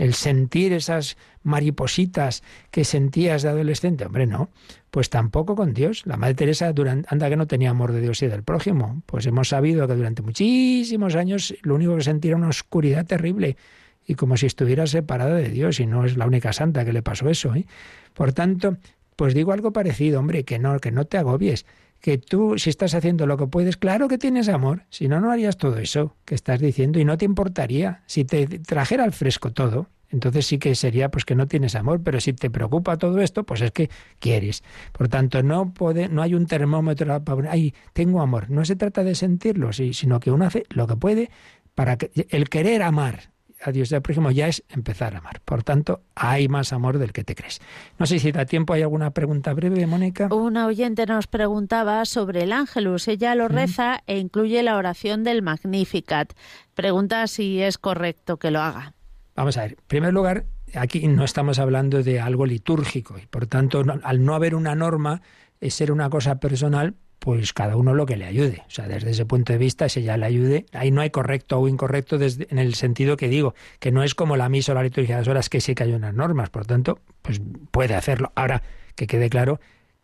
el 0.00 0.14
sentir 0.14 0.72
esas 0.72 1.18
maripositas 1.42 2.42
que 2.70 2.84
sentías 2.84 3.42
de 3.42 3.50
adolescente. 3.50 4.06
Hombre, 4.06 4.26
no, 4.26 4.48
pues 4.90 5.10
tampoco 5.10 5.54
con 5.54 5.74
Dios. 5.74 6.06
La 6.06 6.16
Madre 6.16 6.34
Teresa 6.34 6.68
anda 6.68 7.28
que 7.28 7.36
no 7.36 7.46
tenía 7.46 7.68
amor 7.68 7.92
de 7.92 8.00
Dios 8.00 8.22
y 8.22 8.26
del 8.26 8.42
prójimo. 8.42 9.02
Pues 9.04 9.26
hemos 9.26 9.50
sabido 9.50 9.86
que 9.86 9.94
durante 9.94 10.22
muchísimos 10.22 11.16
años 11.16 11.54
lo 11.60 11.74
único 11.74 11.96
que 11.96 12.02
sentía 12.02 12.30
era 12.30 12.38
una 12.38 12.48
oscuridad 12.48 13.04
terrible 13.04 13.58
y 14.06 14.14
como 14.14 14.38
si 14.38 14.46
estuviera 14.46 14.86
separada 14.86 15.34
de 15.34 15.50
Dios 15.50 15.80
y 15.80 15.86
no 15.86 16.06
es 16.06 16.16
la 16.16 16.24
única 16.24 16.54
santa 16.54 16.86
que 16.86 16.94
le 16.94 17.02
pasó 17.02 17.28
eso. 17.28 17.54
¿eh? 17.54 17.66
Por 18.14 18.32
tanto, 18.32 18.78
pues 19.16 19.34
digo 19.34 19.52
algo 19.52 19.74
parecido, 19.74 20.20
hombre, 20.20 20.44
que 20.44 20.58
no, 20.58 20.78
que 20.78 20.92
no 20.92 21.04
te 21.04 21.18
agobies, 21.18 21.66
que 22.00 22.18
tú 22.18 22.58
si 22.58 22.70
estás 22.70 22.94
haciendo 22.94 23.26
lo 23.26 23.36
que 23.36 23.46
puedes, 23.46 23.76
claro 23.76 24.08
que 24.08 24.18
tienes 24.18 24.48
amor, 24.48 24.84
si 24.90 25.08
no, 25.08 25.20
no 25.20 25.30
harías 25.30 25.56
todo 25.56 25.78
eso 25.78 26.16
que 26.24 26.34
estás 26.34 26.60
diciendo 26.60 26.98
y 26.98 27.04
no 27.04 27.18
te 27.18 27.24
importaría 27.24 28.02
si 28.06 28.24
te 28.24 28.46
trajera 28.46 29.04
al 29.04 29.12
fresco 29.12 29.52
todo. 29.52 29.88
Entonces 30.12 30.44
sí 30.46 30.58
que 30.58 30.74
sería 30.74 31.08
pues 31.08 31.24
que 31.24 31.36
no 31.36 31.46
tienes 31.46 31.76
amor, 31.76 32.02
pero 32.02 32.20
si 32.20 32.32
te 32.32 32.50
preocupa 32.50 32.96
todo 32.96 33.20
esto, 33.20 33.44
pues 33.44 33.60
es 33.60 33.70
que 33.70 33.90
quieres. 34.18 34.64
Por 34.90 35.06
tanto, 35.06 35.44
no 35.44 35.72
puede, 35.72 36.08
no 36.08 36.22
hay 36.22 36.34
un 36.34 36.46
termómetro 36.46 37.22
para 37.22 37.52
ay, 37.52 37.74
tengo 37.92 38.20
amor. 38.20 38.50
No 38.50 38.64
se 38.64 38.74
trata 38.74 39.04
de 39.04 39.14
sentirlo, 39.14 39.72
sino 39.72 40.18
que 40.18 40.32
uno 40.32 40.46
hace 40.46 40.64
lo 40.70 40.88
que 40.88 40.96
puede 40.96 41.30
para 41.76 41.96
que 41.96 42.10
el 42.30 42.48
querer 42.48 42.82
amar 42.82 43.30
a 43.62 43.72
Dios 43.72 43.90
del 43.90 44.02
prójimo 44.02 44.30
ya 44.30 44.48
es 44.48 44.64
empezar 44.68 45.14
a 45.14 45.18
amar. 45.18 45.40
Por 45.44 45.62
tanto, 45.62 46.02
hay 46.14 46.48
más 46.48 46.72
amor 46.72 46.98
del 46.98 47.12
que 47.12 47.24
te 47.24 47.34
crees. 47.34 47.60
No 47.98 48.06
sé 48.06 48.18
si 48.18 48.32
da 48.32 48.46
tiempo, 48.46 48.72
¿hay 48.72 48.82
alguna 48.82 49.10
pregunta 49.10 49.52
breve, 49.52 49.86
Mónica? 49.86 50.28
Una 50.32 50.66
oyente 50.66 51.06
nos 51.06 51.26
preguntaba 51.26 52.04
sobre 52.04 52.44
el 52.44 52.52
ángelus. 52.52 53.08
Ella 53.08 53.34
lo 53.34 53.48
reza 53.48 54.02
e 54.06 54.18
incluye 54.18 54.62
la 54.62 54.76
oración 54.76 55.24
del 55.24 55.42
Magnificat. 55.42 56.32
Pregunta 56.74 57.26
si 57.26 57.60
es 57.60 57.78
correcto 57.78 58.38
que 58.38 58.50
lo 58.50 58.60
haga. 58.60 58.94
Vamos 59.36 59.56
a 59.56 59.62
ver. 59.62 59.72
En 59.72 59.86
primer 59.86 60.12
lugar, 60.12 60.46
aquí 60.74 61.06
no 61.08 61.24
estamos 61.24 61.58
hablando 61.58 62.02
de 62.02 62.20
algo 62.20 62.46
litúrgico 62.46 63.18
y 63.18 63.26
por 63.26 63.46
tanto, 63.46 63.82
al 64.02 64.24
no 64.24 64.34
haber 64.34 64.54
una 64.54 64.74
norma, 64.74 65.22
es 65.60 65.74
ser 65.74 65.92
una 65.92 66.08
cosa 66.08 66.40
personal, 66.40 66.94
pues 67.20 67.52
cada 67.52 67.76
uno 67.76 67.94
lo 67.94 68.06
que 68.06 68.16
le 68.16 68.24
ayude. 68.24 68.64
O 68.66 68.70
sea, 68.70 68.88
desde 68.88 69.10
ese 69.10 69.26
punto 69.26 69.52
de 69.52 69.58
vista, 69.58 69.88
si 69.88 70.02
ya 70.02 70.16
le 70.16 70.26
ayude, 70.26 70.66
ahí 70.72 70.90
no 70.90 71.02
hay 71.02 71.10
correcto 71.10 71.60
o 71.60 71.68
incorrecto 71.68 72.18
desde, 72.18 72.48
en 72.50 72.58
el 72.58 72.74
sentido 72.74 73.16
que 73.16 73.28
digo, 73.28 73.54
que 73.78 73.92
no 73.92 74.02
es 74.02 74.14
como 74.14 74.36
la 74.36 74.48
misa 74.48 74.72
o 74.72 74.74
la 74.74 74.82
liturgia 74.82 75.16
de 75.16 75.20
las 75.20 75.28
horas, 75.28 75.48
que 75.48 75.60
sí 75.60 75.74
que 75.74 75.84
hay 75.84 75.92
unas 75.92 76.14
normas, 76.14 76.50
por 76.50 76.66
tanto, 76.66 76.98
pues 77.22 77.40
puede 77.70 77.94
hacerlo. 77.94 78.32
Ahora, 78.34 78.62
que 78.96 79.06
quede 79.06 79.28
claro 79.30 79.60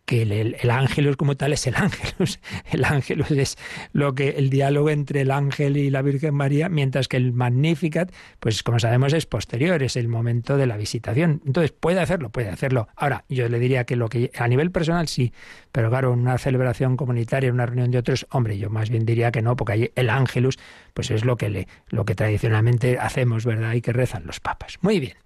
que 0.07 0.21
el, 0.21 0.31
el, 0.31 0.71
ángelus 0.71 1.17
como 1.17 1.35
tal 1.35 1.51
es 1.51 1.67
el 1.67 1.75
ángelus. 1.75 2.39
El 2.71 2.85
ángelus 2.85 3.29
es 3.31 3.57
lo 3.91 4.15
que 4.15 4.29
el 4.29 4.49
diálogo 4.49 4.89
entre 4.89 5.21
el 5.21 5.31
ángel 5.31 5.75
y 5.75 5.89
la 5.89 6.01
Virgen 6.01 6.33
María, 6.33 6.69
mientras 6.69 7.09
que 7.09 7.17
el 7.17 7.33
Magnificat, 7.33 8.13
pues 8.39 8.63
como 8.63 8.79
sabemos 8.79 9.11
es 9.11 9.25
posterior, 9.25 9.83
es 9.83 9.97
el 9.97 10.07
momento 10.07 10.55
de 10.55 10.65
la 10.65 10.77
visitación. 10.77 11.41
Entonces, 11.45 11.73
puede 11.73 11.99
hacerlo, 11.99 12.29
puede 12.29 12.49
hacerlo. 12.49 12.87
Ahora, 12.95 13.25
yo 13.27 13.49
le 13.49 13.59
diría 13.59 13.83
que 13.83 13.97
lo 13.97 14.07
que 14.07 14.31
a 14.37 14.47
nivel 14.47 14.71
personal 14.71 15.09
sí, 15.09 15.33
pero 15.73 15.89
claro, 15.89 16.13
una 16.13 16.37
celebración 16.37 16.95
comunitaria, 16.95 17.51
una 17.51 17.65
reunión 17.65 17.91
de 17.91 17.97
otros, 17.97 18.27
hombre, 18.29 18.57
yo 18.57 18.69
más 18.69 18.89
bien 18.89 19.05
diría 19.05 19.31
que 19.31 19.41
no, 19.41 19.57
porque 19.57 19.73
ahí 19.73 19.91
el 19.95 20.09
ángelus, 20.09 20.57
pues 20.93 21.11
es 21.11 21.25
lo 21.25 21.35
que 21.35 21.49
le, 21.49 21.67
lo 21.89 22.05
que 22.05 22.15
tradicionalmente 22.15 22.97
hacemos, 22.97 23.45
¿verdad? 23.45 23.73
Y 23.73 23.81
que 23.81 23.91
rezan 23.91 24.25
los 24.25 24.39
papas. 24.39 24.77
Muy 24.81 25.01
bien. 25.01 25.17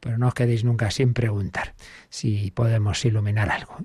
Pero 0.00 0.16
no 0.16 0.28
os 0.28 0.34
quedéis 0.34 0.64
nunca 0.64 0.90
sin 0.90 1.12
preguntar 1.12 1.74
si 2.08 2.50
podemos 2.52 3.04
iluminar 3.04 3.50
algo. 3.50 3.84